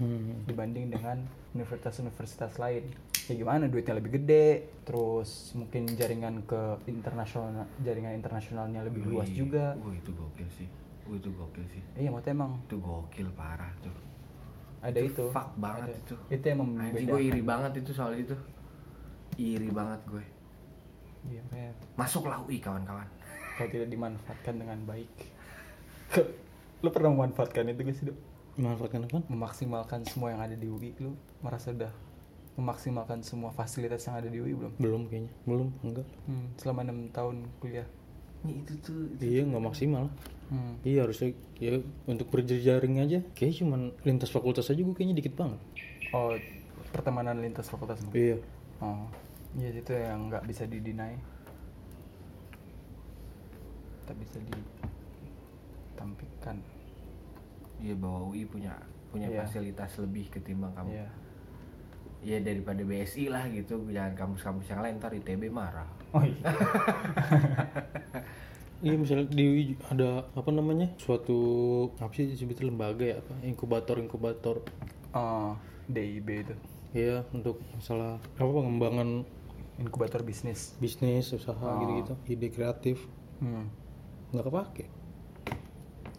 Hmm. 0.00 0.48
dibanding 0.48 0.88
dengan 0.88 1.20
universitas-universitas 1.52 2.56
lain 2.56 2.88
ya 3.30 3.36
gimana? 3.38 3.70
Duitnya 3.70 3.94
lebih 3.96 4.12
gede 4.20 4.46
terus 4.82 5.54
mungkin 5.54 5.86
jaringan 5.94 6.42
ke 6.44 6.82
internasional 6.90 7.64
jaringan 7.80 8.18
internasionalnya 8.18 8.82
lebih 8.82 9.06
luas 9.06 9.30
Wih, 9.30 9.46
juga. 9.46 9.78
wih, 9.78 9.96
itu 10.02 10.10
gokil 10.10 10.48
sih. 10.58 10.68
Wih, 11.06 11.18
itu 11.22 11.30
gokil 11.30 11.64
sih. 11.70 11.82
Iya 11.94 12.10
maksudnya 12.10 12.34
emang 12.34 12.52
itu 12.66 12.76
gokil 12.82 13.28
parah 13.38 13.70
tuh. 13.80 13.94
Ada 14.80 14.98
itu, 14.98 15.28
fuck 15.30 15.54
banget 15.60 15.92
Ada. 15.92 16.00
itu. 16.02 16.14
Itu 16.32 16.44
yang 16.48 16.60
Anjing 16.64 16.74
gue 16.74 16.90
membedakan 16.90 17.28
iri 17.30 17.42
banget 17.44 17.72
itu 17.84 17.90
soal 17.94 18.12
itu. 18.18 18.34
Iri 19.38 19.70
banget 19.70 20.02
gue 20.10 20.24
iya 21.28 21.42
kayak 21.52 21.76
masuklah 22.00 22.40
UI 22.48 22.56
kawan-kawan. 22.64 23.04
Kalau 23.60 23.68
tidak 23.68 23.88
dimanfaatkan 23.92 24.54
dengan 24.56 24.78
baik. 24.88 25.10
Lu 26.82 26.88
pernah 26.88 27.12
memanfaatkan 27.12 27.68
itu 27.68 27.80
gak 27.84 27.96
sih 28.00 28.06
Dok? 28.08 28.18
memanfaatkan 28.60 29.04
apa? 29.08 29.20
Memaksimalkan 29.28 30.00
semua 30.08 30.32
yang 30.36 30.40
ada 30.42 30.52
di 30.52 30.68
UI 30.68 30.92
lu 31.00 31.16
merasa 31.40 31.72
udah 31.72 31.88
memaksimalkan 32.54 33.22
semua 33.22 33.50
fasilitas 33.50 34.02
yang 34.04 34.16
ada 34.18 34.26
di 34.26 34.38
UI 34.38 34.52
belum? 34.54 34.72
Belum 34.76 35.02
kayaknya. 35.06 35.32
Belum 35.46 35.68
enggak. 35.82 36.06
Hmm, 36.26 36.46
selama 36.56 36.80
enam 36.82 37.08
tahun 37.10 37.46
kuliah. 37.58 37.86
Nih, 38.40 38.64
itu 38.64 38.72
tuh 38.80 39.04
itu 39.16 39.22
iya 39.22 39.42
nggak 39.44 39.60
maksimal. 39.62 40.08
Hmm. 40.50 40.74
iya 40.82 41.06
harusnya 41.06 41.30
ya 41.62 41.78
untuk 42.04 42.26
berjejaring 42.28 42.98
aja. 42.98 43.22
Kayak 43.36 43.62
cuman 43.62 43.92
lintas 44.02 44.30
fakultas 44.30 44.66
aja 44.66 44.80
gue 44.80 44.94
kayaknya 44.96 45.20
dikit 45.22 45.36
banget. 45.38 45.60
Oh 46.10 46.34
pertemanan 46.90 47.38
lintas 47.38 47.70
fakultas. 47.70 48.02
Lu? 48.02 48.10
iya. 48.16 48.36
Oh 48.82 49.06
iya 49.54 49.70
itu 49.70 49.92
yang 49.92 50.26
nggak 50.26 50.42
bisa 50.46 50.66
didinai 50.66 51.14
tak 54.06 54.16
bisa 54.18 54.38
ditampilkan. 55.94 56.56
Iya 57.80 57.94
bahwa 57.96 58.26
UI 58.26 58.42
punya 58.44 58.74
punya 59.10 59.30
Iya. 59.30 59.42
fasilitas 59.42 59.98
lebih 59.98 60.30
ketimbang 60.30 60.74
kamu. 60.74 60.90
iya 60.92 61.06
Ya 62.20 62.36
daripada 62.38 62.84
BSI 62.84 63.32
lah 63.32 63.48
gitu, 63.48 63.80
jangan 63.88 64.12
kampus-kampus 64.12 64.68
yang 64.68 64.84
lain 64.84 65.00
ntar 65.00 65.12
ITB 65.12 65.48
marah. 65.48 65.88
oh 66.12 66.20
iya. 66.20 66.52
Iya 68.80 68.96
misalnya 68.96 69.28
di 69.28 69.44
UI 69.44 69.64
ada 69.92 70.24
apa 70.32 70.48
namanya? 70.48 70.88
Suatu 70.96 71.36
apa 72.00 72.16
sih 72.16 72.32
disebutnya 72.32 72.72
lembaga 72.72 73.04
ya 73.04 73.20
apa? 73.20 73.36
Inkubator 73.44 74.00
inkubator 74.00 74.64
oh 75.12 75.52
DIB 75.84 76.28
itu. 76.48 76.54
Ya 76.96 77.20
untuk 77.36 77.60
masalah 77.76 78.16
apa 78.40 78.48
pengembangan 78.48 79.28
inkubator 79.76 80.24
bisnis? 80.24 80.72
bisnis 80.80 81.28
usaha 81.28 81.60
Oh. 81.60 81.76
gitu-gitu. 81.84 82.14
Ide 82.24 82.48
kreatif. 82.48 83.04
Hmm. 83.44 83.68
nggak 84.32 84.48
kepake. 84.48 84.84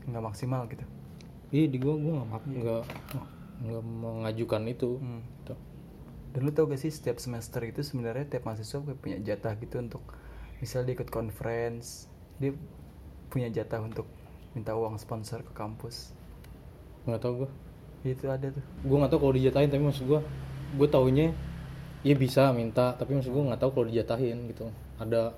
Nggak 0.05 0.21
maksimal 0.21 0.61
gitu? 0.69 0.85
Iya 1.49 1.65
di 1.65 1.77
gua 1.81 1.97
gua 1.97 2.13
nggak 2.21 2.41
nggak 2.61 2.83
nggak 3.65 3.83
mengajukan 3.89 4.61
itu. 4.69 5.01
Hmm. 5.01 5.21
Dan 6.31 6.47
lu 6.47 6.51
tau 6.55 6.65
gak 6.71 6.79
sih 6.79 6.91
setiap 6.91 7.17
semester 7.19 7.61
itu 7.67 7.81
sebenarnya 7.83 8.25
tiap 8.31 8.43
mahasiswa 8.47 8.79
punya 9.03 9.17
jatah 9.19 9.53
gitu 9.59 9.75
untuk 9.83 10.03
misal 10.63 10.85
dia 10.87 10.93
ikut 10.97 11.09
conference, 11.11 12.07
dia 12.39 12.55
punya 13.31 13.49
jatah 13.51 13.81
untuk 13.83 14.07
minta 14.55 14.75
uang 14.75 14.95
sponsor 14.99 15.43
ke 15.47 15.53
kampus. 15.55 16.11
nggak 17.07 17.21
tahu 17.21 17.33
gua 17.45 17.49
Itu 18.05 18.25
ada 18.33 18.47
tuh. 18.49 18.63
gua 18.87 18.97
nggak 19.05 19.11
tahu 19.13 19.19
kalau 19.25 19.33
dijatahin 19.37 19.69
tapi 19.69 19.83
maksud 19.85 20.05
gua 20.09 20.21
gua 20.77 20.87
taunya 20.89 21.33
ya 22.07 22.15
bisa 22.17 22.49
minta 22.55 22.93
tapi 22.97 23.13
maksud 23.17 23.31
gua 23.33 23.43
nggak 23.53 23.61
tahu 23.61 23.71
kalau 23.75 23.85
dijatahin 23.89 24.37
gitu 24.49 24.69
ada 25.01 25.33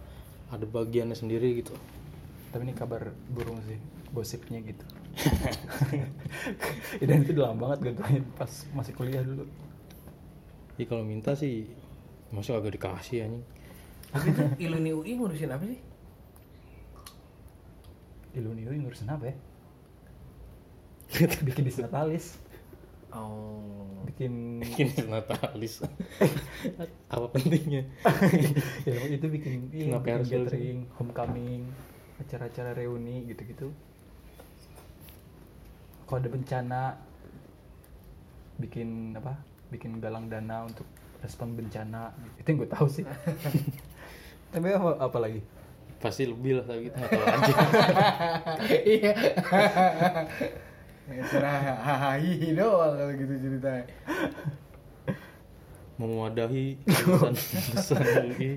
ada 0.53 0.65
bagiannya 0.67 1.17
sendiri 1.17 1.59
gitu 1.63 1.75
Tapi 2.53 2.63
ini 2.69 2.75
kabar 2.77 3.11
burung 3.33 3.59
sih, 3.67 3.79
gosipnya 4.13 4.59
gitu. 4.63 4.85
Dan 7.01 7.23
itu 7.25 7.31
udah 7.37 7.45
lama 7.51 7.57
banget 7.69 7.79
gantuin 7.93 8.23
pas 8.37 8.51
masih 8.73 8.93
kuliah 8.97 9.23
dulu. 9.25 9.45
Jadi 10.73 10.83
kalau 10.89 11.03
minta 11.05 11.37
sih 11.37 11.69
masuk 12.33 12.57
agak 12.57 12.77
dikasih 12.77 13.29
anjing. 13.29 13.45
Tapi 14.13 14.27
tuh 14.33 14.47
Iluni 14.61 14.91
UI 14.93 15.11
ngurusin 15.17 15.49
apa 15.53 15.65
sih? 15.65 15.79
Iluni 18.33 18.65
Iluni 18.65 18.77
ngurusin 18.81 19.09
apa 19.09 19.25
ya? 19.29 19.35
Bikin 21.45 21.69
disnatalis, 21.69 22.41
Oh. 23.13 23.61
bikin 24.09 24.57
Bikin 24.57 24.89
natalis. 25.05 25.85
Apa 27.13 27.29
pentingnya? 27.29 27.85
ya 28.89 28.93
itu 29.05 29.27
bikin 29.29 29.69
iya, 29.69 29.85
Kenapa 29.85 30.01
bikin 30.01 30.13
harus 30.17 30.27
gathering, 30.33 30.79
homecoming, 30.97 31.61
acara-acara 32.17 32.73
reuni 32.73 33.29
gitu-gitu. 33.29 33.69
Kalau 36.09 36.17
ada 36.17 36.29
bencana, 36.33 36.81
bikin 38.57 39.13
apa? 39.13 39.37
Bikin 39.73 39.97
galang 39.97 40.29
dana 40.29 40.69
untuk 40.69 40.85
respon 41.23 41.57
bencana. 41.57 42.13
Itu 42.37 42.53
yang 42.53 42.57
gue 42.61 42.69
tahu 42.69 42.85
sih. 42.85 43.05
Tapi 44.53 44.67
apa, 44.69 45.01
apa 45.01 45.17
lagi? 45.17 45.41
Pasti 45.97 46.27
lebih 46.27 46.59
lah 46.59 46.67
tapi 46.67 46.91
kita 46.91 46.99
nggak 46.99 47.11
tahu 47.15 47.23
aja. 47.25 47.53
Iya. 48.93 49.13
Cerah 51.31 51.57
hahaha 51.79 52.19
doang 52.51 52.93
kalau 52.99 53.13
gitu 53.15 53.33
ceritanya. 53.39 53.87
Memwadahi 55.95 56.75
lulusan 56.83 57.33
lulusan 57.39 58.03
UI 58.35 58.51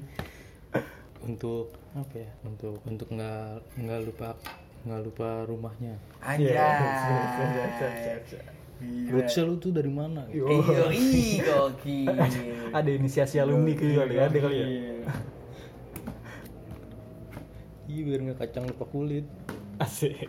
untuk 1.22 1.70
apa 1.94 2.14
ya? 2.18 2.30
Untuk 2.42 2.82
untuk 2.82 3.08
nggak 3.14 3.78
nggak 3.78 4.00
lupa 4.10 4.34
nggak 4.82 5.00
lupa 5.06 5.28
rumahnya. 5.46 5.94
Anjay. 6.18 6.58
Iya. 8.76 9.08
Roadshow 9.08 9.44
lu 9.48 9.56
tuh 9.56 9.72
dari 9.72 9.88
mana? 9.88 10.28
Gitu. 10.28 10.44
Iya, 10.44 10.84
ih, 10.92 11.40
gokil. 11.48 12.12
Ada 12.70 12.90
inisiasi 12.92 13.40
alumni 13.40 13.72
kali 13.72 13.92
ya, 13.96 14.28
ada 14.28 14.38
kali 14.38 14.56
ya. 14.56 14.66
Iya 17.88 18.00
biar 18.06 18.20
nggak 18.26 18.38
kacang 18.38 18.64
lupa 18.68 18.84
kulit. 18.84 19.24
Asik. 19.80 20.28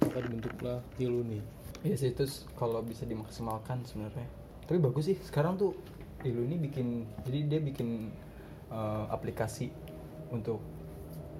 Kita 0.00 0.18
dibentuklah 0.20 0.82
iluni. 0.98 1.38
Iya 1.84 1.94
sih 1.94 2.10
itu 2.10 2.24
s- 2.24 2.48
kalau 2.56 2.80
bisa 2.82 3.04
dimaksimalkan 3.04 3.84
sebenarnya. 3.84 4.26
Tapi 4.64 4.78
bagus 4.80 5.04
sih 5.06 5.18
sekarang 5.20 5.54
tuh 5.54 5.76
Iluni 6.24 6.56
bikin 6.56 7.04
jadi 7.28 7.38
dia 7.44 7.60
bikin 7.60 8.08
eh, 8.72 9.04
aplikasi 9.12 9.68
untuk 10.32 10.64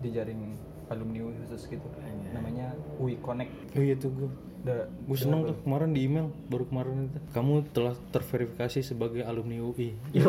jejaring 0.04 0.60
alumni 0.86 1.18
UI 1.20 1.34
khusus 1.40 1.64
gitu. 1.66 1.86
Anjay. 1.96 2.30
namanya 2.32 2.66
UI 2.96 3.16
Connect. 3.18 3.52
Oh 3.72 3.80
iya 3.80 3.94
tuh 3.94 4.10
gue 4.10 4.28
udah 4.64 4.88
gue 4.88 5.12
seneng 5.14 5.44
tuh 5.44 5.56
kemarin 5.60 5.92
di 5.92 6.00
email 6.04 6.32
baru 6.48 6.64
kemarin 6.64 7.08
itu. 7.08 7.18
Kamu 7.30 7.52
telah 7.70 7.92
terverifikasi 8.10 8.80
sebagai 8.80 9.22
alumni 9.22 9.60
UI 9.60 9.92
yo 10.10 10.28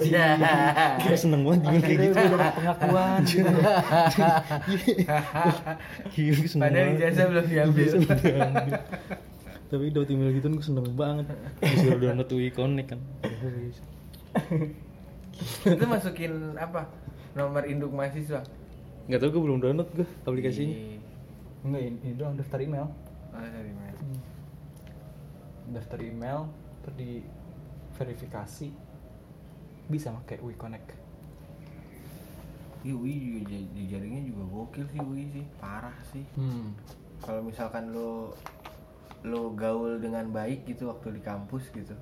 Ya. 0.00 0.36
gue 0.98 1.14
seneng 1.14 1.44
banget 1.44 1.60
gimana 1.62 1.80
kayak 1.80 1.98
gitu. 2.00 2.16
pengakuan. 2.56 3.20
Iya, 6.14 6.30
gue 6.32 6.48
seneng 6.48 6.64
Padahal. 6.64 6.94
Ijazah 6.96 7.24
belum 7.28 7.44
diambil. 7.46 7.90
tapi 9.64 9.90
dapat 9.90 10.08
email 10.12 10.30
gitu 10.32 10.46
gue 10.48 10.64
seneng 10.64 10.86
banget. 10.94 11.26
Disuruh 11.60 11.98
download 11.98 12.30
UI 12.30 12.50
Connect 12.50 12.88
kan. 12.92 13.00
Itu 15.64 15.84
masukin 15.84 16.32
apa? 16.56 16.86
Nomor 17.34 17.66
induk 17.66 17.90
mahasiswa 17.90 18.46
nggak 19.04 19.18
tau 19.18 19.28
gue 19.28 19.42
belum 19.42 19.58
download 19.58 19.88
gue 19.92 20.06
aplikasinya 20.22 20.72
Di- 20.72 21.00
enggak 21.62 21.82
ini, 21.82 21.96
ini 22.02 22.12
doang 22.14 22.34
daftar 22.34 22.58
email 22.58 22.86
oh, 23.30 23.40
sorry, 23.42 23.72
Mas. 23.72 23.98
daftar 25.66 25.98
email 26.00 26.40
terus 26.80 26.94
di 26.94 27.10
verifikasi 27.94 28.68
bisa 29.86 30.08
pakai 30.14 30.40
UI 30.40 30.54
Connect 30.54 30.88
Iya, 32.82 32.92
UI 32.92 33.12
juga 33.16 33.40
j- 33.48 33.70
jejaringnya 33.74 34.22
juga 34.26 34.44
gokil 34.46 34.84
sih 34.86 35.00
UI 35.00 35.24
sih, 35.30 35.40
parah 35.56 35.96
sih. 36.06 36.20
hmm. 36.36 36.68
Kalau 37.18 37.40
misalkan 37.40 37.88
lo 37.90 38.36
lo 39.24 39.56
gaul 39.56 39.96
dengan 39.96 40.28
baik 40.28 40.68
gitu 40.68 40.92
waktu 40.92 41.16
di 41.16 41.24
kampus 41.24 41.72
gitu, 41.72 41.96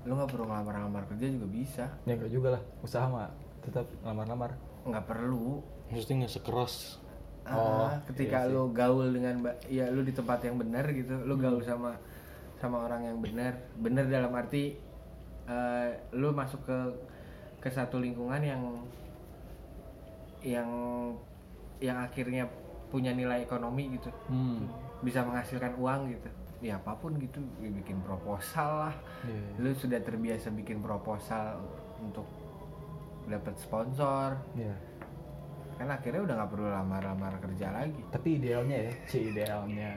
lo 0.00 0.12
nggak 0.14 0.32
perlu 0.32 0.48
ngelamar-ngelamar 0.48 1.04
kerja 1.06 1.28
juga 1.28 1.44
bisa. 1.46 1.84
ya 2.02 2.16
enggak 2.16 2.32
juga 2.32 2.48
lah 2.56 2.62
usaha 2.80 3.04
mah 3.04 3.28
tetap 3.60 3.84
lamar-lamar 4.00 4.56
Nggak 4.82 5.04
perlu. 5.04 5.60
Maksudnya 5.90 6.24
nggak 6.24 6.34
sekeras 6.34 6.98
Oh, 7.48 7.88
Ah, 7.88 7.96
ketika 8.04 8.44
iya 8.44 8.52
lo 8.52 8.68
gaul 8.76 9.08
dengan 9.08 9.40
ya 9.72 9.88
lo 9.88 10.04
di 10.04 10.12
tempat 10.12 10.44
yang 10.44 10.60
benar 10.60 10.84
gitu, 10.92 11.16
lo 11.24 11.32
gaul 11.40 11.64
sama 11.64 11.96
sama 12.60 12.84
orang 12.84 13.08
yang 13.08 13.18
benar, 13.24 13.56
benar 13.80 14.04
dalam 14.04 14.28
arti 14.36 14.76
eh, 15.48 15.88
lo 16.12 16.36
masuk 16.36 16.60
ke 16.68 16.78
ke 17.64 17.68
satu 17.72 18.04
lingkungan 18.04 18.44
yang 18.44 18.62
yang 20.44 20.68
yang 21.80 21.98
akhirnya 22.04 22.44
punya 22.92 23.16
nilai 23.16 23.40
ekonomi 23.48 23.96
gitu, 23.96 24.12
hmm. 24.28 24.68
bisa 25.00 25.24
menghasilkan 25.24 25.72
uang 25.80 26.12
gitu. 26.12 26.28
Ya 26.58 26.76
apa 26.76 27.00
pun 27.00 27.14
gitu, 27.16 27.38
ya 27.62 27.70
bikin 27.70 28.02
proposal 28.02 28.90
lah. 28.90 28.94
Iya, 29.24 29.40
Lu 29.62 29.70
sudah 29.72 30.02
terbiasa 30.02 30.50
bikin 30.52 30.82
proposal 30.82 31.62
untuk 32.02 32.26
dapat 33.24 33.54
sponsor, 33.56 34.36
iya. 34.52 34.74
Kan 35.78 35.88
akhirnya 35.94 36.26
udah 36.26 36.34
nggak 36.42 36.50
perlu 36.50 36.68
lamar-lamar 36.68 37.38
kerja 37.38 37.70
lagi. 37.70 38.02
tapi 38.10 38.42
idealnya 38.42 38.90
ya 38.90 38.92
c 39.06 39.30
idealnya. 39.30 39.94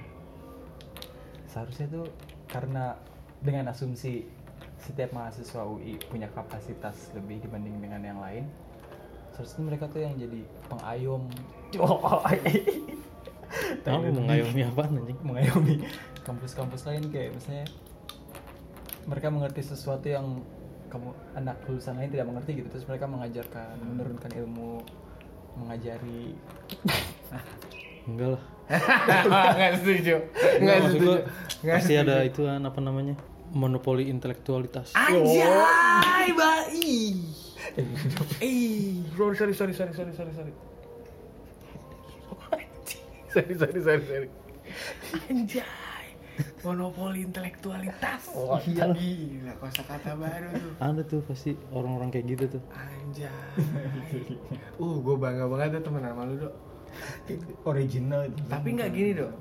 Seharusnya 1.50 1.90
tuh 1.90 2.06
karena 2.46 2.94
dengan 3.42 3.74
asumsi 3.74 4.30
setiap 4.78 5.14
mahasiswa 5.14 5.66
UI 5.66 5.98
punya 6.10 6.30
kapasitas 6.30 7.14
lebih 7.18 7.42
dibanding 7.42 7.82
dengan 7.82 8.02
yang 8.02 8.22
lain 8.22 8.46
seharusnya 9.32 9.64
mereka 9.74 9.88
tuh 9.90 10.04
yang 10.04 10.14
jadi 10.20 10.42
pengayom. 10.70 11.24
Tahu 13.84 14.00
mengayomi 14.16 14.62
apa 14.64 14.88
anjing? 14.88 15.20
mengayomi 15.26 15.84
kampus-kampus 16.24 16.88
lain 16.88 17.10
kayak 17.10 17.36
misalnya 17.36 17.66
mereka 19.10 19.28
mengerti 19.34 19.62
sesuatu 19.66 20.08
yang 20.08 20.40
kamu 20.92 21.10
anak 21.34 21.58
lulusan 21.66 21.98
lain 21.98 22.12
tidak 22.12 22.28
mengerti 22.28 22.62
gitu 22.62 22.68
terus 22.70 22.86
mereka 22.86 23.08
mengajarkan 23.08 23.80
menurunkan 23.82 24.32
ilmu 24.44 24.84
mengajari. 25.58 26.36
Enggak 28.08 28.30
lah. 28.38 28.44
nggak 29.60 29.72
setuju. 29.84 30.16
Enggak 30.60 30.76
maksud 30.80 31.00
gua 31.04 31.18
Nggak 31.62 31.76
pasti 31.78 31.94
setuju. 31.94 32.08
ada 32.08 32.16
itu 32.24 32.42
kan 32.48 32.62
apa 32.64 32.80
namanya? 32.80 33.16
Monopoli 33.52 34.08
intelektualitas. 34.08 34.96
anjay 34.96 36.32
bai 36.32 37.12
eh 38.42 39.04
sorry 39.16 39.36
sorry 39.36 39.54
sorry 39.54 39.74
sorry 39.76 39.92
sorry 39.94 40.12
sorry 40.14 40.32
sorry. 40.34 40.54
Sorry 43.32 43.56
sorry 43.56 43.80
sorry 43.80 44.04
sorry. 44.04 44.30
Anjay 45.28 45.64
monopoli 46.62 47.26
intelektualitas. 47.26 48.32
Oh, 48.34 48.58
iya. 48.64 48.90
Gila 48.94 49.54
kosa 49.58 49.82
kata 49.86 50.14
baru 50.16 50.50
tuh. 50.54 50.74
Ada 50.78 51.02
tuh 51.06 51.22
pasti 51.26 51.52
orang-orang 51.74 52.10
kayak 52.14 52.26
gitu 52.38 52.46
tuh. 52.58 52.62
anjay. 52.74 53.30
Uh 54.78 54.96
gue 55.02 55.16
bangga 55.18 55.46
banget 55.50 55.82
tuh 55.82 55.92
temen 55.92 56.04
sama 56.06 56.24
lu 56.30 56.36
dok. 56.38 56.54
Original. 57.66 58.22
Tapi 58.50 58.68
nggak 58.78 58.92
gini 58.94 59.12
dong. 59.18 59.36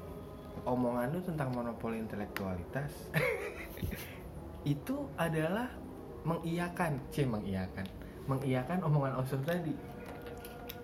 Omongan 0.69 1.17
lu 1.17 1.21
tentang 1.25 1.49
monopoli 1.57 1.97
intelektualitas 1.99 2.93
itu 4.75 5.09
adalah 5.17 5.73
mengiyakan, 6.21 7.01
c 7.09 7.25
mengiyakan, 7.25 7.87
mengiyakan 8.29 8.79
omongan 8.85 9.25
Oso 9.25 9.41
tadi, 9.41 9.73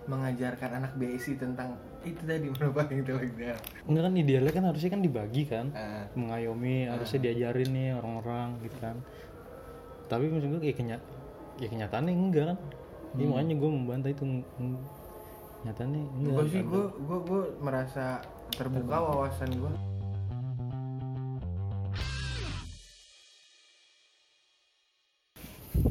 mengajarkan 0.09 0.81
anak 0.81 0.97
BSI 0.97 1.37
tentang 1.37 1.77
itu 2.13 2.21
tadi 2.23 2.47
monopoli 2.47 2.93
intelektual. 3.03 3.57
Enggak 3.87 4.03
kan 4.07 4.13
idealnya 4.15 4.51
kan 4.55 4.65
harusnya 4.71 4.89
kan 4.95 5.01
dibagi 5.03 5.43
kan. 5.43 5.65
Ah. 5.75 6.07
Mengayomi 6.15 6.87
harusnya 6.87 7.19
diajarin 7.27 7.69
nih 7.73 7.89
orang-orang 7.97 8.47
gitu 8.63 8.77
kan. 8.79 8.95
Tapi 10.07 10.31
maksud 10.31 10.47
gue 10.55 10.61
kayak 10.63 10.77
kenya 10.79 10.97
ya 11.59 11.67
kenyataannya 11.67 12.13
enggak 12.15 12.45
kan. 12.55 12.57
Iya 13.17 13.25
makanya 13.27 13.55
gue 13.59 13.69
membantah 13.69 14.11
itu 14.13 14.23
nyatanya 15.65 16.01
enggak. 16.15 16.33
Gue 16.35 16.45
sih 16.47 16.63
gue 16.63 16.83
gue 16.95 17.19
gue 17.27 17.41
merasa 17.59 18.23
terbuka 18.55 18.95
wawasan 19.03 19.51
gue. 19.51 19.73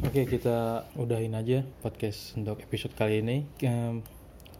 Oke 0.06 0.24
kita 0.24 0.88
udahin 0.97 1.36
aja 1.36 1.60
podcast 1.84 2.40
untuk 2.40 2.64
episode 2.64 2.97
kali 2.97 3.20
ini. 3.20 3.44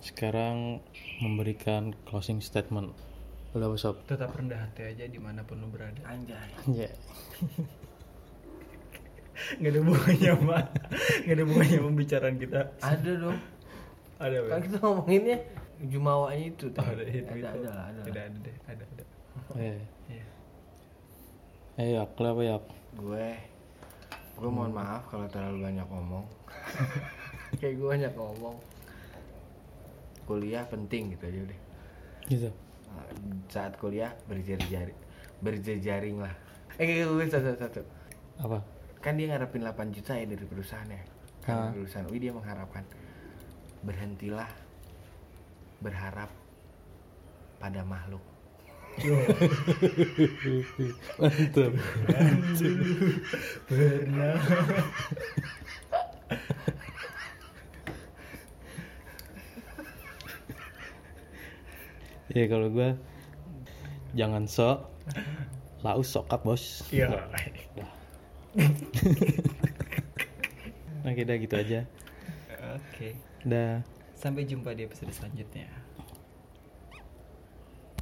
Sekarang 0.01 0.81
memberikan 1.19 1.95
closing 2.05 2.39
statement. 2.39 2.93
Udah 3.53 3.73
sob. 3.77 3.97
tetap 4.05 4.37
rendah 4.37 4.59
hati 4.59 4.85
aja 4.85 5.09
di 5.09 5.17
mana 5.17 5.41
pun 5.41 5.57
lu 5.57 5.69
berada 5.69 5.97
Anjay. 6.05 6.51
Ya. 6.69 6.91
nggak 9.57 9.69
ada 9.69 9.79
hubungannya 9.81 10.31
sama 10.33 10.59
nggak 11.23 11.35
ada 11.37 11.43
hubungannya 11.45 11.79
pembicaraan 11.79 12.37
kita 12.37 12.61
Ada 12.81 13.11
dong. 13.17 13.39
ada 14.17 14.37
Kan 14.49 14.61
kita 14.65 14.77
ngomonginnya 14.81 15.39
jumawanya 15.79 16.45
itu. 16.47 16.67
Oh, 16.73 16.81
ada 16.83 17.05
itu, 17.05 17.21
ada, 17.21 17.37
itu. 17.37 17.45
ada, 17.45 17.69
lah, 17.69 17.85
ada, 17.87 18.01
ada 18.01 18.11
lah. 18.13 18.25
ada 18.25 18.39
deh 18.41 18.57
ada 18.65 18.85
ada 18.87 19.05
Eh, 19.57 19.79
Iya. 20.09 20.27
eh 21.77 21.89
yak, 21.95 22.17
lu 22.17 22.27
apa 22.27 22.43
yak? 22.43 22.63
gue 22.97 23.27
gue 24.37 24.51
mohon 24.51 24.73
maaf 24.73 25.05
kalau 25.09 25.29
terlalu 25.29 25.65
banyak 25.65 25.87
ngomong 25.87 26.25
kayak 27.61 27.75
gue 27.77 27.89
banyak 27.89 28.13
ngomong 28.13 28.57
kuliah 30.27 30.67
penting 30.67 31.15
gitu 31.15 31.25
aja 31.25 31.43
deh 31.47 31.61
Gitu. 32.27 32.51
Nah, 32.89 33.07
saat 33.47 33.79
kuliah 33.79 34.11
berjejaring 34.27 34.99
berjejaring 35.39 36.19
lah 36.19 36.35
eh 36.75 36.85
kayak 36.85 37.07
gue 37.07 37.25
satu 37.27 37.51
satu 37.55 37.81
Apa? 38.39 38.59
kan 38.99 39.15
dia 39.15 39.31
ngarepin 39.31 39.63
8 39.63 39.95
juta 39.95 40.13
ya 40.13 40.27
dari 40.27 40.45
perusahaannya 40.45 40.99
Ah. 40.99 41.05
karena 41.47 41.67
lulusan 41.73 42.11
UI 42.11 42.19
dia 42.19 42.35
mengharapkan 42.35 42.83
berhentilah 43.81 44.51
berharap 45.79 46.27
pada 47.57 47.81
makhluk 47.83 48.19
Mantap. 51.17 51.73
pernah 53.67 54.37
Ya 62.37 62.45
kalau 62.47 62.69
gue 62.69 62.93
jangan 64.13 64.45
sok 64.45 64.93
lau 65.81 66.05
sokap 66.05 66.45
bos. 66.45 66.85
iya 66.93 67.09
Oke 71.07 71.23
dah 71.23 71.37
gitu 71.39 71.55
aja. 71.55 71.81
oke 72.77 73.09
Dah. 73.47 73.79
sampai 74.19 74.43
jumpa 74.43 74.75
di 74.75 74.85
episode 74.85 75.13
selanjutnya 75.15 75.71